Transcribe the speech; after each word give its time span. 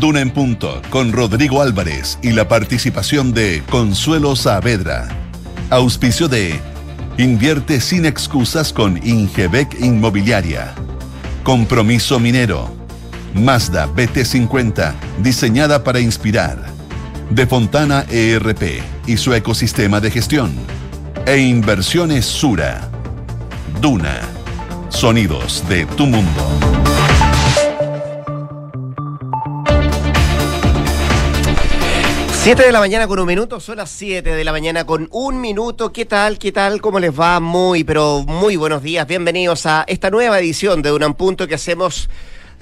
Duna 0.00 0.20
en 0.20 0.30
Punto 0.30 0.82
con 0.90 1.12
Rodrigo 1.12 1.62
Álvarez 1.62 2.18
y 2.22 2.32
la 2.32 2.48
participación 2.48 3.32
de 3.32 3.62
Consuelo 3.70 4.36
Saavedra. 4.36 5.08
Auspicio 5.70 6.28
de 6.28 6.60
Invierte 7.18 7.80
sin 7.80 8.06
excusas 8.06 8.72
con 8.72 8.98
Ingebec 9.06 9.78
Inmobiliaria. 9.80 10.74
Compromiso 11.44 12.18
Minero. 12.18 12.74
Mazda 13.34 13.86
BT50, 13.86 14.94
diseñada 15.22 15.84
para 15.84 16.00
inspirar. 16.00 16.58
De 17.30 17.46
Fontana 17.46 18.06
ERP 18.10 18.82
y 19.06 19.16
su 19.18 19.34
ecosistema 19.34 20.00
de 20.00 20.10
gestión. 20.10 20.52
E 21.26 21.38
Inversiones 21.38 22.24
Sura. 22.24 22.88
Duna. 23.80 24.20
Sonidos 24.88 25.62
de 25.68 25.84
tu 25.86 26.06
mundo. 26.06 27.01
Siete 32.42 32.64
de 32.64 32.72
la 32.72 32.80
mañana 32.80 33.06
con 33.06 33.20
un 33.20 33.26
minuto, 33.28 33.60
son 33.60 33.76
las 33.76 33.88
7 33.88 34.34
de 34.34 34.42
la 34.42 34.50
mañana 34.50 34.84
con 34.84 35.06
un 35.12 35.40
minuto. 35.40 35.92
¿Qué 35.92 36.06
tal? 36.06 36.40
¿Qué 36.40 36.50
tal? 36.50 36.80
¿Cómo 36.80 36.98
les 36.98 37.16
va? 37.16 37.38
Muy, 37.38 37.84
pero 37.84 38.24
muy 38.26 38.56
buenos 38.56 38.82
días. 38.82 39.06
Bienvenidos 39.06 39.64
a 39.64 39.84
esta 39.86 40.10
nueva 40.10 40.40
edición 40.40 40.82
de 40.82 40.90
Unan 40.90 41.14
Punto 41.14 41.46
que 41.46 41.54
hacemos 41.54 42.08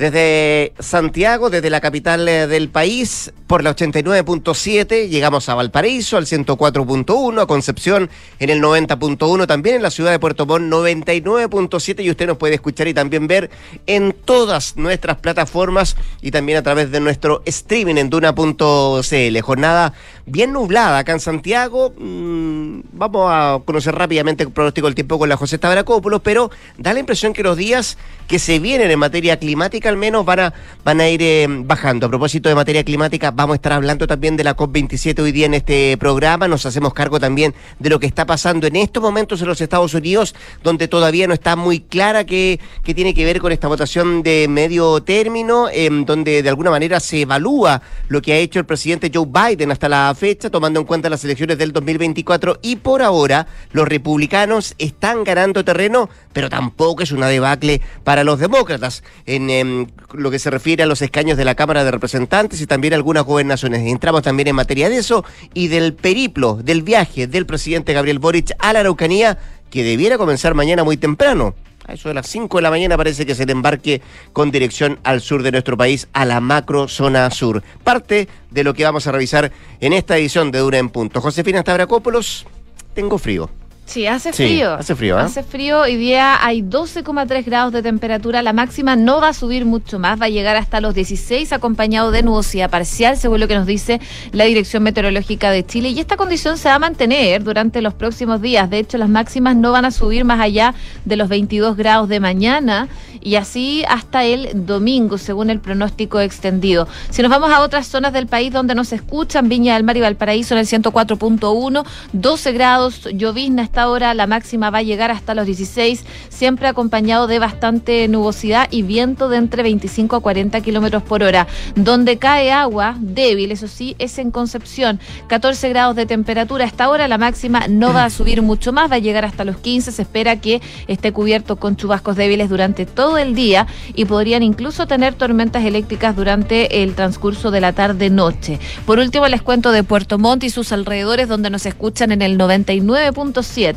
desde 0.00 0.72
Santiago, 0.78 1.50
desde 1.50 1.68
la 1.68 1.82
capital 1.82 2.26
eh, 2.26 2.46
del 2.46 2.70
país, 2.70 3.34
por 3.46 3.62
la 3.62 3.76
89.7, 3.76 5.10
llegamos 5.10 5.50
a 5.50 5.54
Valparaíso, 5.54 6.16
al 6.16 6.24
104.1, 6.24 7.42
a 7.42 7.46
Concepción 7.46 8.08
en 8.38 8.48
el 8.48 8.62
90.1, 8.62 9.46
también 9.46 9.76
en 9.76 9.82
la 9.82 9.90
ciudad 9.90 10.10
de 10.10 10.18
Puerto 10.18 10.46
Montt 10.46 10.72
99.7 10.72 12.02
y 12.02 12.08
usted 12.08 12.26
nos 12.26 12.38
puede 12.38 12.54
escuchar 12.54 12.88
y 12.88 12.94
también 12.94 13.26
ver 13.26 13.50
en 13.86 14.14
todas 14.24 14.78
nuestras 14.78 15.18
plataformas 15.18 15.98
y 16.22 16.30
también 16.30 16.56
a 16.56 16.62
través 16.62 16.90
de 16.90 17.00
nuestro 17.00 17.42
streaming 17.44 17.96
en 17.96 18.08
duna.cl. 18.08 19.40
Jornada 19.42 19.92
bien 20.26 20.52
nublada 20.52 20.98
acá 20.98 21.12
en 21.12 21.20
Santiago. 21.20 21.92
Mm, 21.98 22.80
vamos 22.92 23.30
a 23.30 23.60
conocer 23.64 23.94
rápidamente 23.94 24.44
el 24.44 24.50
pronóstico 24.50 24.86
del 24.86 24.94
tiempo 24.94 25.18
con 25.18 25.28
la 25.28 25.36
José 25.36 25.58
Tabracópolos, 25.58 26.20
pero 26.22 26.50
da 26.78 26.92
la 26.92 27.00
impresión 27.00 27.32
que 27.32 27.42
los 27.42 27.56
días 27.56 27.96
que 28.28 28.38
se 28.38 28.60
vienen 28.60 28.90
en 28.90 28.98
materia 28.98 29.38
climática 29.38 29.88
al 29.88 29.96
menos 29.96 30.24
van 30.24 30.40
a, 30.40 30.54
van 30.84 31.00
a 31.00 31.08
ir 31.08 31.20
eh, 31.20 31.46
bajando. 31.48 32.06
A 32.06 32.08
propósito 32.08 32.48
de 32.48 32.54
materia 32.54 32.84
climática, 32.84 33.32
vamos 33.32 33.54
a 33.54 33.56
estar 33.56 33.72
hablando 33.72 34.06
también 34.06 34.36
de 34.36 34.44
la 34.44 34.56
COP27 34.56 35.20
hoy 35.20 35.32
día 35.32 35.46
en 35.46 35.54
este 35.54 35.96
programa. 35.98 36.46
Nos 36.46 36.64
hacemos 36.64 36.94
cargo 36.94 37.18
también 37.18 37.54
de 37.78 37.90
lo 37.90 37.98
que 37.98 38.06
está 38.06 38.26
pasando 38.26 38.66
en 38.66 38.76
estos 38.76 39.02
momentos 39.02 39.42
en 39.42 39.48
los 39.48 39.60
Estados 39.60 39.94
Unidos, 39.94 40.34
donde 40.62 40.86
todavía 40.86 41.26
no 41.26 41.34
está 41.34 41.56
muy 41.56 41.80
clara 41.80 42.24
qué, 42.24 42.60
tiene 42.84 43.14
que 43.14 43.24
ver 43.24 43.40
con 43.40 43.52
esta 43.52 43.68
votación 43.68 44.22
de 44.22 44.46
medio 44.48 45.02
término, 45.02 45.68
em, 45.72 46.04
donde 46.04 46.42
de 46.42 46.48
alguna 46.48 46.70
manera 46.70 47.00
se 47.00 47.22
evalúa 47.22 47.82
lo 48.08 48.22
que 48.22 48.32
ha 48.32 48.36
hecho 48.36 48.58
el 48.58 48.64
presidente 48.64 49.10
Joe 49.12 49.26
Biden 49.26 49.70
hasta 49.72 49.88
la 49.88 50.09
fecha, 50.14 50.50
tomando 50.50 50.80
en 50.80 50.86
cuenta 50.86 51.10
las 51.10 51.24
elecciones 51.24 51.58
del 51.58 51.72
2024. 51.72 52.58
Y 52.62 52.76
por 52.76 53.02
ahora, 53.02 53.46
los 53.72 53.88
republicanos 53.88 54.74
están 54.78 55.24
ganando 55.24 55.64
terreno, 55.64 56.08
pero 56.32 56.48
tampoco 56.48 57.02
es 57.02 57.12
una 57.12 57.28
debacle 57.28 57.80
para 58.04 58.24
los 58.24 58.38
demócratas 58.38 59.02
en 59.26 59.50
em, 59.50 59.86
lo 60.12 60.30
que 60.30 60.38
se 60.38 60.50
refiere 60.50 60.82
a 60.82 60.86
los 60.86 61.02
escaños 61.02 61.36
de 61.36 61.44
la 61.44 61.54
Cámara 61.54 61.84
de 61.84 61.90
Representantes 61.90 62.60
y 62.60 62.66
también 62.66 62.94
algunas 62.94 63.24
gobernaciones. 63.24 63.86
Entramos 63.86 64.22
también 64.22 64.48
en 64.48 64.56
materia 64.56 64.88
de 64.88 64.98
eso 64.98 65.24
y 65.54 65.68
del 65.68 65.94
periplo, 65.94 66.56
del 66.62 66.82
viaje 66.82 67.26
del 67.26 67.46
presidente 67.46 67.92
Gabriel 67.92 68.18
Boric 68.18 68.52
a 68.58 68.72
la 68.72 68.80
Araucanía, 68.80 69.38
que 69.70 69.84
debiera 69.84 70.18
comenzar 70.18 70.54
mañana 70.54 70.84
muy 70.84 70.96
temprano. 70.96 71.54
A 71.90 71.94
eso 71.94 72.08
de 72.08 72.14
las 72.14 72.28
5 72.28 72.58
de 72.58 72.62
la 72.62 72.70
mañana 72.70 72.96
parece 72.96 73.26
que 73.26 73.34
se 73.34 73.44
le 73.44 73.50
embarque 73.50 74.00
con 74.32 74.52
dirección 74.52 75.00
al 75.02 75.20
sur 75.20 75.42
de 75.42 75.50
nuestro 75.50 75.76
país, 75.76 76.06
a 76.12 76.24
la 76.24 76.38
macro 76.38 76.86
zona 76.86 77.28
sur. 77.32 77.64
Parte 77.82 78.28
de 78.48 78.62
lo 78.62 78.74
que 78.74 78.84
vamos 78.84 79.08
a 79.08 79.12
revisar 79.12 79.50
en 79.80 79.92
esta 79.92 80.16
edición 80.16 80.52
de 80.52 80.60
Dura 80.60 80.78
en 80.78 80.88
Punto. 80.88 81.20
Josefina 81.20 81.62
Stavrakopoulos, 81.62 82.46
tengo 82.94 83.18
frío. 83.18 83.50
Sí, 83.90 84.06
hace 84.06 84.32
frío. 84.32 84.74
hace 84.74 84.94
frío, 84.94 85.18
¿eh? 85.18 85.22
Hace 85.22 85.42
frío. 85.42 85.80
Hoy 85.80 85.96
día 85.96 86.46
hay 86.46 86.62
12,3 86.62 87.44
grados 87.44 87.72
de 87.72 87.82
temperatura. 87.82 88.40
La 88.40 88.52
máxima 88.52 88.94
no 88.94 89.20
va 89.20 89.30
a 89.30 89.32
subir 89.32 89.64
mucho 89.64 89.98
más. 89.98 90.20
Va 90.20 90.26
a 90.26 90.28
llegar 90.28 90.54
hasta 90.54 90.80
los 90.80 90.94
16 90.94 91.52
acompañado 91.52 92.12
de 92.12 92.22
nubosidad 92.22 92.70
parcial, 92.70 93.16
según 93.16 93.40
lo 93.40 93.48
que 93.48 93.56
nos 93.56 93.66
dice 93.66 94.00
la 94.30 94.44
Dirección 94.44 94.84
Meteorológica 94.84 95.50
de 95.50 95.66
Chile. 95.66 95.88
Y 95.88 95.98
esta 95.98 96.16
condición 96.16 96.56
se 96.56 96.68
va 96.68 96.76
a 96.76 96.78
mantener 96.78 97.42
durante 97.42 97.82
los 97.82 97.92
próximos 97.92 98.40
días. 98.40 98.70
De 98.70 98.78
hecho, 98.78 98.96
las 98.96 99.08
máximas 99.08 99.56
no 99.56 99.72
van 99.72 99.84
a 99.84 99.90
subir 99.90 100.24
más 100.24 100.38
allá 100.38 100.72
de 101.04 101.16
los 101.16 101.28
22 101.28 101.76
grados 101.76 102.08
de 102.08 102.20
mañana 102.20 102.86
y 103.20 103.34
así 103.34 103.84
hasta 103.88 104.24
el 104.24 104.66
domingo, 104.66 105.18
según 105.18 105.50
el 105.50 105.60
pronóstico 105.60 106.20
extendido. 106.20 106.86
Si 107.10 107.22
nos 107.22 107.30
vamos 107.30 107.50
a 107.50 107.60
otras 107.60 107.86
zonas 107.86 108.12
del 108.12 108.26
país 108.26 108.52
donde 108.52 108.74
nos 108.74 108.92
escuchan, 108.92 109.48
Viña 109.48 109.74
del 109.74 109.82
Mar 109.82 109.96
y 109.96 110.00
Valparaíso 110.00 110.54
en 110.54 110.60
el 110.60 110.66
104.1, 110.66 111.84
12 112.12 112.52
grados, 112.52 113.08
llovizna 113.12 113.62
está 113.62 113.79
hora 113.88 114.14
la 114.14 114.26
máxima 114.26 114.70
va 114.70 114.78
a 114.78 114.82
llegar 114.82 115.10
hasta 115.10 115.34
los 115.34 115.46
16, 115.46 116.04
siempre 116.28 116.68
acompañado 116.68 117.26
de 117.26 117.38
bastante 117.38 118.06
nubosidad 118.08 118.68
y 118.70 118.82
viento 118.82 119.28
de 119.28 119.36
entre 119.36 119.62
25 119.62 120.16
a 120.16 120.20
40 120.20 120.60
kilómetros 120.60 121.02
por 121.02 121.22
hora. 121.22 121.46
Donde 121.74 122.18
cae 122.18 122.52
agua 122.52 122.96
débil, 123.00 123.52
eso 123.52 123.68
sí, 123.68 123.96
es 123.98 124.18
en 124.18 124.30
Concepción. 124.30 125.00
14 125.28 125.68
grados 125.68 125.96
de 125.96 126.06
temperatura. 126.06 126.64
Hasta 126.64 126.84
ahora 126.84 127.08
la 127.08 127.18
máxima 127.18 127.68
no 127.68 127.92
va 127.92 128.04
a 128.04 128.10
subir 128.20 128.42
mucho 128.42 128.72
más, 128.72 128.90
va 128.90 128.96
a 128.96 128.98
llegar 128.98 129.24
hasta 129.24 129.44
los 129.44 129.58
15. 129.58 129.92
Se 129.92 130.02
espera 130.02 130.40
que 130.40 130.60
esté 130.86 131.12
cubierto 131.12 131.56
con 131.56 131.76
chubascos 131.76 132.16
débiles 132.16 132.48
durante 132.48 132.86
todo 132.86 133.18
el 133.18 133.34
día 133.34 133.66
y 133.94 134.04
podrían 134.04 134.42
incluso 134.42 134.86
tener 134.86 135.14
tormentas 135.14 135.64
eléctricas 135.64 136.16
durante 136.16 136.82
el 136.82 136.94
transcurso 136.94 137.50
de 137.50 137.60
la 137.60 137.72
tarde-noche. 137.72 138.58
Por 138.86 138.98
último, 138.98 139.28
les 139.28 139.42
cuento 139.42 139.72
de 139.72 139.82
Puerto 139.82 140.18
Montt 140.18 140.44
y 140.44 140.50
sus 140.50 140.72
alrededores, 140.72 141.28
donde 141.28 141.50
nos 141.50 141.66
escuchan 141.66 142.12
en 142.12 142.22
el 142.22 142.38
99.7 142.38 143.69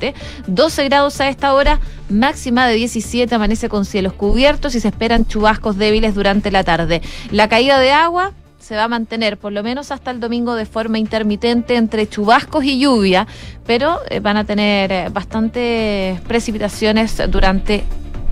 12 0.47 0.83
grados 0.85 1.19
a 1.21 1.29
esta 1.29 1.53
hora, 1.53 1.79
máxima 2.09 2.67
de 2.67 2.75
17, 2.75 3.33
amanece 3.33 3.69
con 3.69 3.85
cielos 3.85 4.13
cubiertos 4.13 4.75
y 4.75 4.79
se 4.79 4.87
esperan 4.87 5.25
chubascos 5.25 5.77
débiles 5.77 6.15
durante 6.15 6.51
la 6.51 6.63
tarde. 6.63 7.01
La 7.31 7.47
caída 7.49 7.79
de 7.79 7.91
agua 7.91 8.33
se 8.59 8.77
va 8.77 8.85
a 8.85 8.87
mantener 8.87 9.37
por 9.37 9.51
lo 9.51 9.61
menos 9.61 9.91
hasta 9.91 10.11
el 10.11 10.21
domingo 10.21 10.55
de 10.55 10.65
forma 10.65 10.97
intermitente 10.97 11.75
entre 11.75 12.07
chubascos 12.07 12.63
y 12.63 12.79
lluvia, 12.79 13.27
pero 13.65 13.99
eh, 14.09 14.21
van 14.21 14.37
a 14.37 14.45
tener 14.45 14.91
eh, 14.91 15.09
bastantes 15.11 16.21
precipitaciones 16.21 17.21
durante 17.29 17.83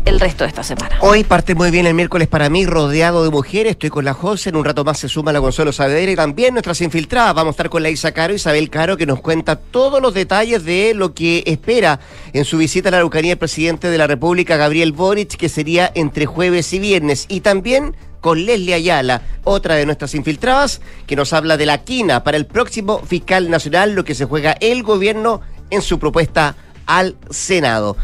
el 0.06 0.20
resto 0.20 0.44
de 0.44 0.50
esta 0.50 0.64
semana. 0.64 0.98
Hoy 1.02 1.24
parte 1.24 1.56
muy 1.56 1.72
bien 1.72 1.86
el 1.86 1.94
miércoles 1.94 2.28
para 2.28 2.50
mí, 2.50 2.66
rodeado 2.66 3.24
de 3.24 3.30
mujeres. 3.30 3.72
Estoy 3.72 3.90
con 3.90 4.06
la 4.06 4.14
José. 4.14 4.50
En 4.50 4.56
un 4.56 4.66
rato 4.66 4.84
más 4.84 5.00
se 5.00 5.10
suma 5.10 5.32
la 5.32 5.42
Consuelo 5.42 5.72
Saavedra 5.72 6.12
y 6.12 6.16
también 6.16 6.54
nuestras 6.54 6.82
infiltradas. 6.82 7.34
Vamos 7.34 7.52
a 7.52 7.56
estar 7.56 7.70
con 7.70 7.84
la 7.84 7.90
Isa 7.90 8.12
Caro, 8.12 8.34
Isabel 8.34 8.70
Caro, 8.70 8.98
que 8.98 9.06
nos 9.06 9.22
cuenta 9.22 9.56
todos 9.56 10.02
los 10.02 10.14
detalles 10.14 10.64
de 10.64 10.94
lo 10.94 11.14
que 11.14 11.44
espera 11.46 12.00
en 12.34 12.46
su 12.46 12.58
visita 12.58 12.90
a 12.90 12.92
la 12.92 12.98
Araucanía 12.98 13.34
el 13.34 13.38
presidente 13.38 13.90
de 13.90 13.98
la 13.98 14.08
República, 14.08 14.58
Gabriel 14.58 14.92
Boric, 14.92 15.36
que 15.36 15.50
sería 15.50 15.92
entre 15.96 16.26
jueves 16.26 16.72
y 16.74 16.80
viernes. 16.80 17.26
Y 17.28 17.42
también 17.42 17.96
con 18.22 18.46
Leslie 18.46 18.76
Ayala, 18.76 19.24
otra 19.44 19.76
de 19.76 19.86
nuestras 19.86 20.16
infiltradas, 20.16 20.82
que 21.08 21.16
nos 21.16 21.34
habla 21.34 21.58
de 21.58 21.66
la 21.66 21.80
quina 21.80 22.24
para 22.24 22.38
el 22.38 22.46
próximo 22.46 23.00
fiscal 23.00 23.50
nacional, 23.50 23.94
lo 23.94 24.06
que 24.06 24.16
se 24.16 24.26
juega 24.26 24.56
el 24.62 24.84
gobierno 24.84 25.42
en 25.72 25.82
su 25.82 26.00
propuesta 26.00 26.56
al 26.86 27.18
Senado. 27.30 27.98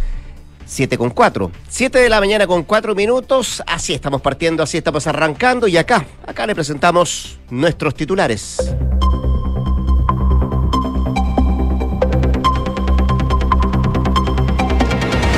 7 0.68 0.98
con 0.98 1.10
4. 1.10 1.52
7 1.70 1.98
de 1.98 2.10
la 2.10 2.20
mañana 2.20 2.46
con 2.46 2.64
4 2.64 2.94
minutos. 2.94 3.64
Así 3.66 3.94
estamos 3.94 4.22
partiendo, 4.22 4.64
así 4.64 4.78
estamos 4.78 5.08
arrancando. 5.08 5.68
Y 5.68 5.78
acá, 5.78 6.06
acá 6.26 6.46
le 6.46 6.54
presentamos 6.54 7.40
nuestros 7.50 7.96
titulares. 7.96 8.58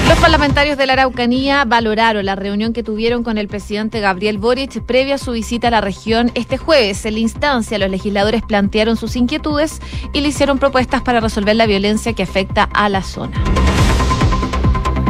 Los 0.08 0.18
parlamentarios 0.18 0.78
de 0.78 0.86
la 0.88 0.94
Araucanía 0.94 1.64
valoraron 1.66 2.26
la 2.26 2.36
reunión 2.36 2.74
que 2.74 2.84
tuvieron 2.84 3.24
con 3.24 3.38
el 3.38 3.48
presidente 3.48 4.00
Gabriel 4.00 4.40
Boric 4.40 4.82
previa 4.82 5.16
a 5.16 5.18
su 5.20 5.32
visita 5.32 5.68
a 5.68 5.72
la 5.72 5.82
región 5.82 6.32
este 6.34 6.58
jueves. 6.58 7.06
En 7.06 7.14
la 7.14 7.20
instancia, 7.20 7.78
los 7.78 7.90
legisladores 7.90 8.42
plantearon 8.42 8.98
sus 8.98 9.16
inquietudes 9.16 9.80
y 10.12 10.22
le 10.22 10.30
hicieron 10.30 10.58
propuestas 10.58 11.04
para 11.04 11.20
resolver 11.20 11.56
la 11.56 11.68
violencia 11.68 12.14
que 12.14 12.24
afecta 12.24 12.64
a 12.74 12.90
la 12.90 13.04
zona. 13.04 13.42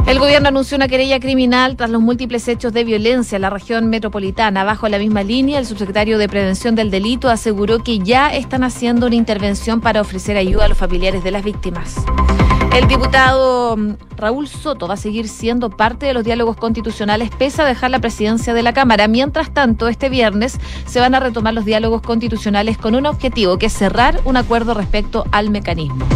El 0.10 0.18
gobierno 0.18 0.48
anunció 0.48 0.76
una 0.76 0.88
querella 0.88 1.20
criminal 1.20 1.76
tras 1.76 1.92
los 1.92 2.02
múltiples 2.02 2.48
hechos 2.48 2.74
de 2.74 2.84
violencia 2.84 3.36
en 3.36 3.44
la 3.44 3.52
región 3.52 3.92
metropolitana. 3.92 4.64
Bajo 4.64 4.90
la 4.90 4.98
misma 4.98 5.22
línea, 5.22 5.60
el 5.60 5.68
subsecretario 5.68 6.18
de 6.18 6.28
Prevención 6.28 6.74
del 6.74 6.90
Delito 6.90 7.30
aseguró 7.30 7.84
que 7.84 8.00
ya 8.00 8.34
están 8.34 8.64
haciendo 8.64 9.06
una 9.06 9.14
intervención 9.14 9.82
para 9.82 10.02
ofrecer 10.02 10.36
ayuda 10.36 10.66
a 10.66 10.68
los 10.68 10.80
familiares 10.80 11.24
de 11.24 11.30
las 11.30 11.44
víctimas. 11.44 11.98
El 12.74 12.88
diputado 12.88 13.78
mm, 13.78 13.92
Raúl 14.18 14.48
Soto 14.48 14.88
va 14.88 14.96
a 14.96 14.98
seguir 14.98 15.28
siendo 15.28 15.70
parte 15.70 16.08
de 16.08 16.16
los 16.16 16.24
diálogos 16.24 16.58
constitucionales 16.58 17.30
pese 17.38 17.62
a 17.62 17.66
dejar 17.66 17.92
la 17.92 18.00
presidencia 18.00 18.56
de 18.56 18.64
la 18.64 18.74
Cámara. 18.74 19.08
Mientras 19.08 19.54
tanto, 19.54 19.90
este 19.90 20.10
viernes 20.10 20.58
se 20.88 21.00
van 21.00 21.14
a 21.14 21.20
retomar 21.20 21.54
los 21.54 21.66
diálogos 21.66 22.02
constitucionales 22.02 22.80
con 22.80 22.96
un 22.96 23.06
objetivo 23.06 23.60
que 23.60 23.68
es 23.68 23.74
cerrar 23.74 24.20
un 24.26 24.38
acuerdo 24.38 24.74
respecto 24.74 25.26
al 25.32 25.52
mecanismo. 25.52 26.08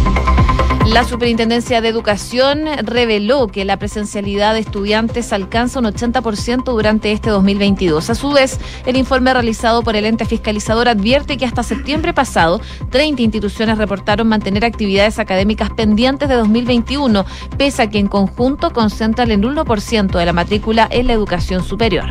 La 0.85 1.05
Superintendencia 1.05 1.79
de 1.79 1.87
Educación 1.87 2.65
reveló 2.83 3.47
que 3.47 3.63
la 3.63 3.77
presencialidad 3.77 4.53
de 4.53 4.59
estudiantes 4.59 5.31
alcanza 5.31 5.79
un 5.79 5.85
80% 5.85 6.65
durante 6.65 7.13
este 7.13 7.29
2022. 7.29 8.09
A 8.09 8.15
su 8.15 8.31
vez, 8.31 8.59
el 8.85 8.97
informe 8.97 9.33
realizado 9.33 9.81
por 9.81 9.95
el 9.95 10.05
ente 10.05 10.25
fiscalizador 10.25 10.89
advierte 10.89 11.37
que 11.37 11.45
hasta 11.45 11.63
septiembre 11.63 12.13
pasado, 12.13 12.59
30 12.89 13.21
instituciones 13.21 13.77
reportaron 13.77 14.27
mantener 14.27 14.65
actividades 14.65 15.19
académicas 15.19 15.69
pendientes 15.69 16.27
de 16.27 16.35
2021, 16.35 17.25
pese 17.57 17.83
a 17.83 17.89
que 17.89 17.99
en 17.99 18.07
conjunto 18.07 18.73
concentran 18.73 19.31
el 19.31 19.41
1% 19.41 20.11
de 20.11 20.25
la 20.25 20.33
matrícula 20.33 20.87
en 20.91 21.07
la 21.07 21.13
educación 21.13 21.63
superior. 21.63 22.09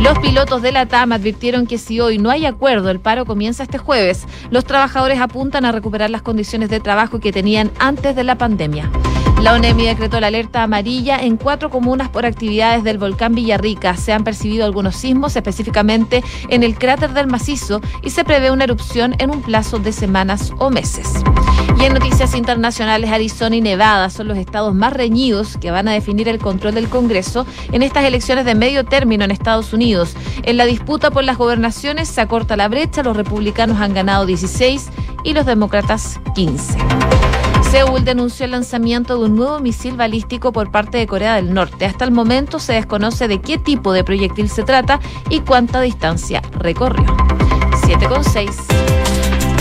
Los 0.00 0.18
pilotos 0.18 0.62
de 0.62 0.72
la 0.72 0.86
TAM 0.86 1.12
advirtieron 1.12 1.66
que 1.66 1.76
si 1.76 2.00
hoy 2.00 2.16
no 2.16 2.30
hay 2.30 2.46
acuerdo, 2.46 2.88
el 2.88 3.00
paro 3.00 3.26
comienza 3.26 3.62
este 3.62 3.76
jueves. 3.76 4.26
Los 4.50 4.64
trabajadores 4.64 5.20
apuntan 5.20 5.66
a 5.66 5.72
recuperar 5.72 6.08
las 6.08 6.22
condiciones 6.22 6.70
de 6.70 6.80
trabajo 6.80 7.20
que 7.20 7.32
tenían 7.32 7.70
antes 7.78 8.16
de 8.16 8.24
la 8.24 8.36
pandemia. 8.36 8.90
La 9.42 9.54
ONEMI 9.54 9.86
decretó 9.86 10.20
la 10.20 10.26
alerta 10.26 10.62
amarilla 10.62 11.18
en 11.18 11.38
cuatro 11.38 11.70
comunas 11.70 12.10
por 12.10 12.26
actividades 12.26 12.84
del 12.84 12.98
volcán 12.98 13.34
Villarrica. 13.34 13.96
Se 13.96 14.12
han 14.12 14.22
percibido 14.22 14.66
algunos 14.66 14.96
sismos, 14.96 15.34
específicamente 15.34 16.22
en 16.50 16.62
el 16.62 16.76
cráter 16.76 17.14
del 17.14 17.26
macizo, 17.26 17.80
y 18.02 18.10
se 18.10 18.22
prevé 18.22 18.50
una 18.50 18.64
erupción 18.64 19.14
en 19.18 19.30
un 19.30 19.40
plazo 19.40 19.78
de 19.78 19.92
semanas 19.92 20.52
o 20.58 20.68
meses. 20.68 21.08
Y 21.80 21.84
en 21.84 21.94
noticias 21.94 22.34
internacionales, 22.34 23.10
Arizona 23.10 23.56
y 23.56 23.62
Nevada 23.62 24.10
son 24.10 24.28
los 24.28 24.36
estados 24.36 24.74
más 24.74 24.92
reñidos 24.92 25.56
que 25.56 25.70
van 25.70 25.88
a 25.88 25.92
definir 25.92 26.28
el 26.28 26.38
control 26.38 26.74
del 26.74 26.90
Congreso 26.90 27.46
en 27.72 27.82
estas 27.82 28.04
elecciones 28.04 28.44
de 28.44 28.54
medio 28.54 28.84
término 28.84 29.24
en 29.24 29.30
Estados 29.30 29.72
Unidos. 29.72 30.14
En 30.42 30.58
la 30.58 30.66
disputa 30.66 31.10
por 31.10 31.24
las 31.24 31.38
gobernaciones 31.38 32.10
se 32.10 32.20
acorta 32.20 32.56
la 32.56 32.68
brecha, 32.68 33.02
los 33.02 33.16
republicanos 33.16 33.80
han 33.80 33.94
ganado 33.94 34.26
16 34.26 34.90
y 35.24 35.32
los 35.32 35.46
demócratas 35.46 36.20
15. 36.34 36.76
Seúl 37.70 38.04
denunció 38.04 38.46
el 38.46 38.50
lanzamiento 38.50 39.16
de 39.16 39.26
un 39.26 39.36
nuevo 39.36 39.60
misil 39.60 39.96
balístico 39.96 40.52
por 40.52 40.72
parte 40.72 40.98
de 40.98 41.06
Corea 41.06 41.36
del 41.36 41.54
Norte. 41.54 41.86
Hasta 41.86 42.04
el 42.04 42.10
momento 42.10 42.58
se 42.58 42.72
desconoce 42.72 43.28
de 43.28 43.40
qué 43.40 43.58
tipo 43.58 43.92
de 43.92 44.02
proyectil 44.02 44.48
se 44.48 44.64
trata 44.64 44.98
y 45.28 45.40
cuánta 45.40 45.80
distancia 45.80 46.42
recorrió. 46.58 47.06
7,6. 47.86 48.99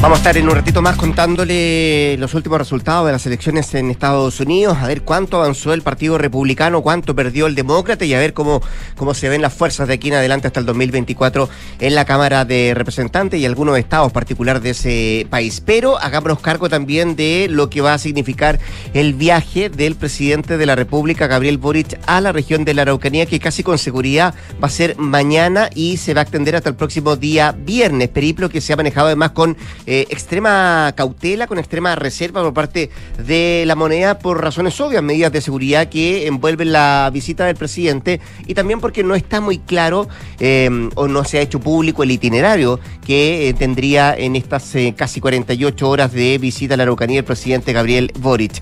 Vamos 0.02 0.20
a 0.20 0.22
estar 0.22 0.38
en 0.38 0.48
un 0.48 0.56
ratito 0.56 0.82
más 0.82 0.96
contándole 0.96 2.16
los 2.20 2.34
últimos 2.34 2.58
resultados 2.58 3.06
de 3.06 3.12
las 3.12 3.26
elecciones 3.26 3.74
en 3.74 3.92
Estados 3.92 4.40
Unidos, 4.40 4.78
a 4.78 4.88
ver 4.88 5.02
cuánto 5.02 5.36
avanzó 5.36 5.74
el 5.74 5.82
Partido 5.82 6.18
Republicano, 6.18 6.82
cuánto 6.82 7.14
perdió 7.14 7.48
el 7.48 7.56
Demócrata 7.56 8.06
y 8.06 8.14
a 8.14 8.18
ver 8.18 8.34
cómo, 8.34 8.62
cómo 8.96 9.14
se 9.14 9.28
ven 9.28 9.42
las 9.42 9.54
fuerzas 9.54 9.90
de 9.90 9.96
aquí 9.96 10.08
en 10.08 10.14
adelante 10.14 10.48
hasta 10.48 10.62
el 10.62 10.66
2024 10.68 11.50
en 11.82 11.96
la 11.96 12.06
Cámara 12.06 12.46
de 12.46 12.74
Representantes 12.76 13.42
y 13.42 13.46
algunos 13.46 13.78
estados 13.78 14.14
particulares 14.14 14.64
de 14.64 14.70
ese 14.70 15.28
país. 15.30 15.62
Pero 15.66 16.00
hagámonos 16.00 16.40
cargo 16.40 16.70
también 16.70 17.18
de 17.18 17.48
lo 17.50 17.70
que 17.70 17.82
va 17.82 17.94
a 17.94 17.98
significar 17.98 18.58
el 18.94 19.16
viaje 19.16 19.70
del 19.70 19.96
presidente 19.96 20.58
de 20.58 20.66
la 20.66 20.78
República, 20.78 21.28
Gabriel 21.28 21.58
Boric, 21.58 22.00
a 22.06 22.22
la 22.22 22.32
región 22.32 22.64
de 22.64 22.74
la 22.74 22.84
Araucanía, 22.84 23.26
que 23.26 23.42
casi 23.42 23.64
con 23.64 23.78
seguridad 23.78 24.34
va 24.64 24.68
a 24.68 24.72
ser 24.72 24.98
mañana 24.98 25.70
y 25.76 25.98
se 25.98 26.14
va 26.14 26.22
a 26.22 26.24
extender 26.24 26.56
hasta 26.56 26.70
el 26.70 26.76
próximo 26.76 27.18
día 27.18 27.52
viernes. 27.52 28.08
Periplo 28.08 28.48
que 28.48 28.62
se 28.62 28.72
ha 28.72 28.78
manejado 28.78 29.08
además 29.08 29.32
con 29.32 29.58
eh, 29.92 30.06
extrema 30.12 30.94
cautela, 30.96 31.48
con 31.48 31.58
extrema 31.58 31.96
reserva 31.96 32.44
por 32.44 32.54
parte 32.54 32.92
de 33.26 33.64
la 33.66 33.76
moneda 33.76 34.20
por 34.20 34.40
razones 34.40 34.80
obvias, 34.80 35.02
medidas 35.02 35.32
de 35.32 35.42
seguridad 35.42 35.90
que 35.90 36.28
envuelven 36.28 36.72
la 36.72 37.10
visita 37.12 37.46
del 37.46 37.56
presidente 37.56 38.22
y 38.46 38.54
también 38.54 38.82
porque 38.82 39.04
no 39.04 39.16
está 39.16 39.42
muy 39.42 39.58
claro 39.58 40.08
eh, 40.40 40.70
o 40.94 41.08
no 41.08 41.24
se 41.24 41.40
ha 41.40 41.42
hecho 41.42 41.60
público 41.60 42.04
el 42.04 42.12
itinerario 42.12 42.80
que 43.04 43.50
eh, 43.50 43.54
tendría 43.56 44.14
en 44.16 44.36
estas 44.36 44.76
casi 44.96 45.22
48 45.22 45.90
horas 45.90 46.14
de 46.14 46.38
visita 46.38 46.76
a 46.76 46.78
la 46.78 46.84
Araucanía 46.84 47.22
el 47.22 47.26
presidente 47.26 47.74
Gabriel 47.74 48.12
Boric. 48.20 48.62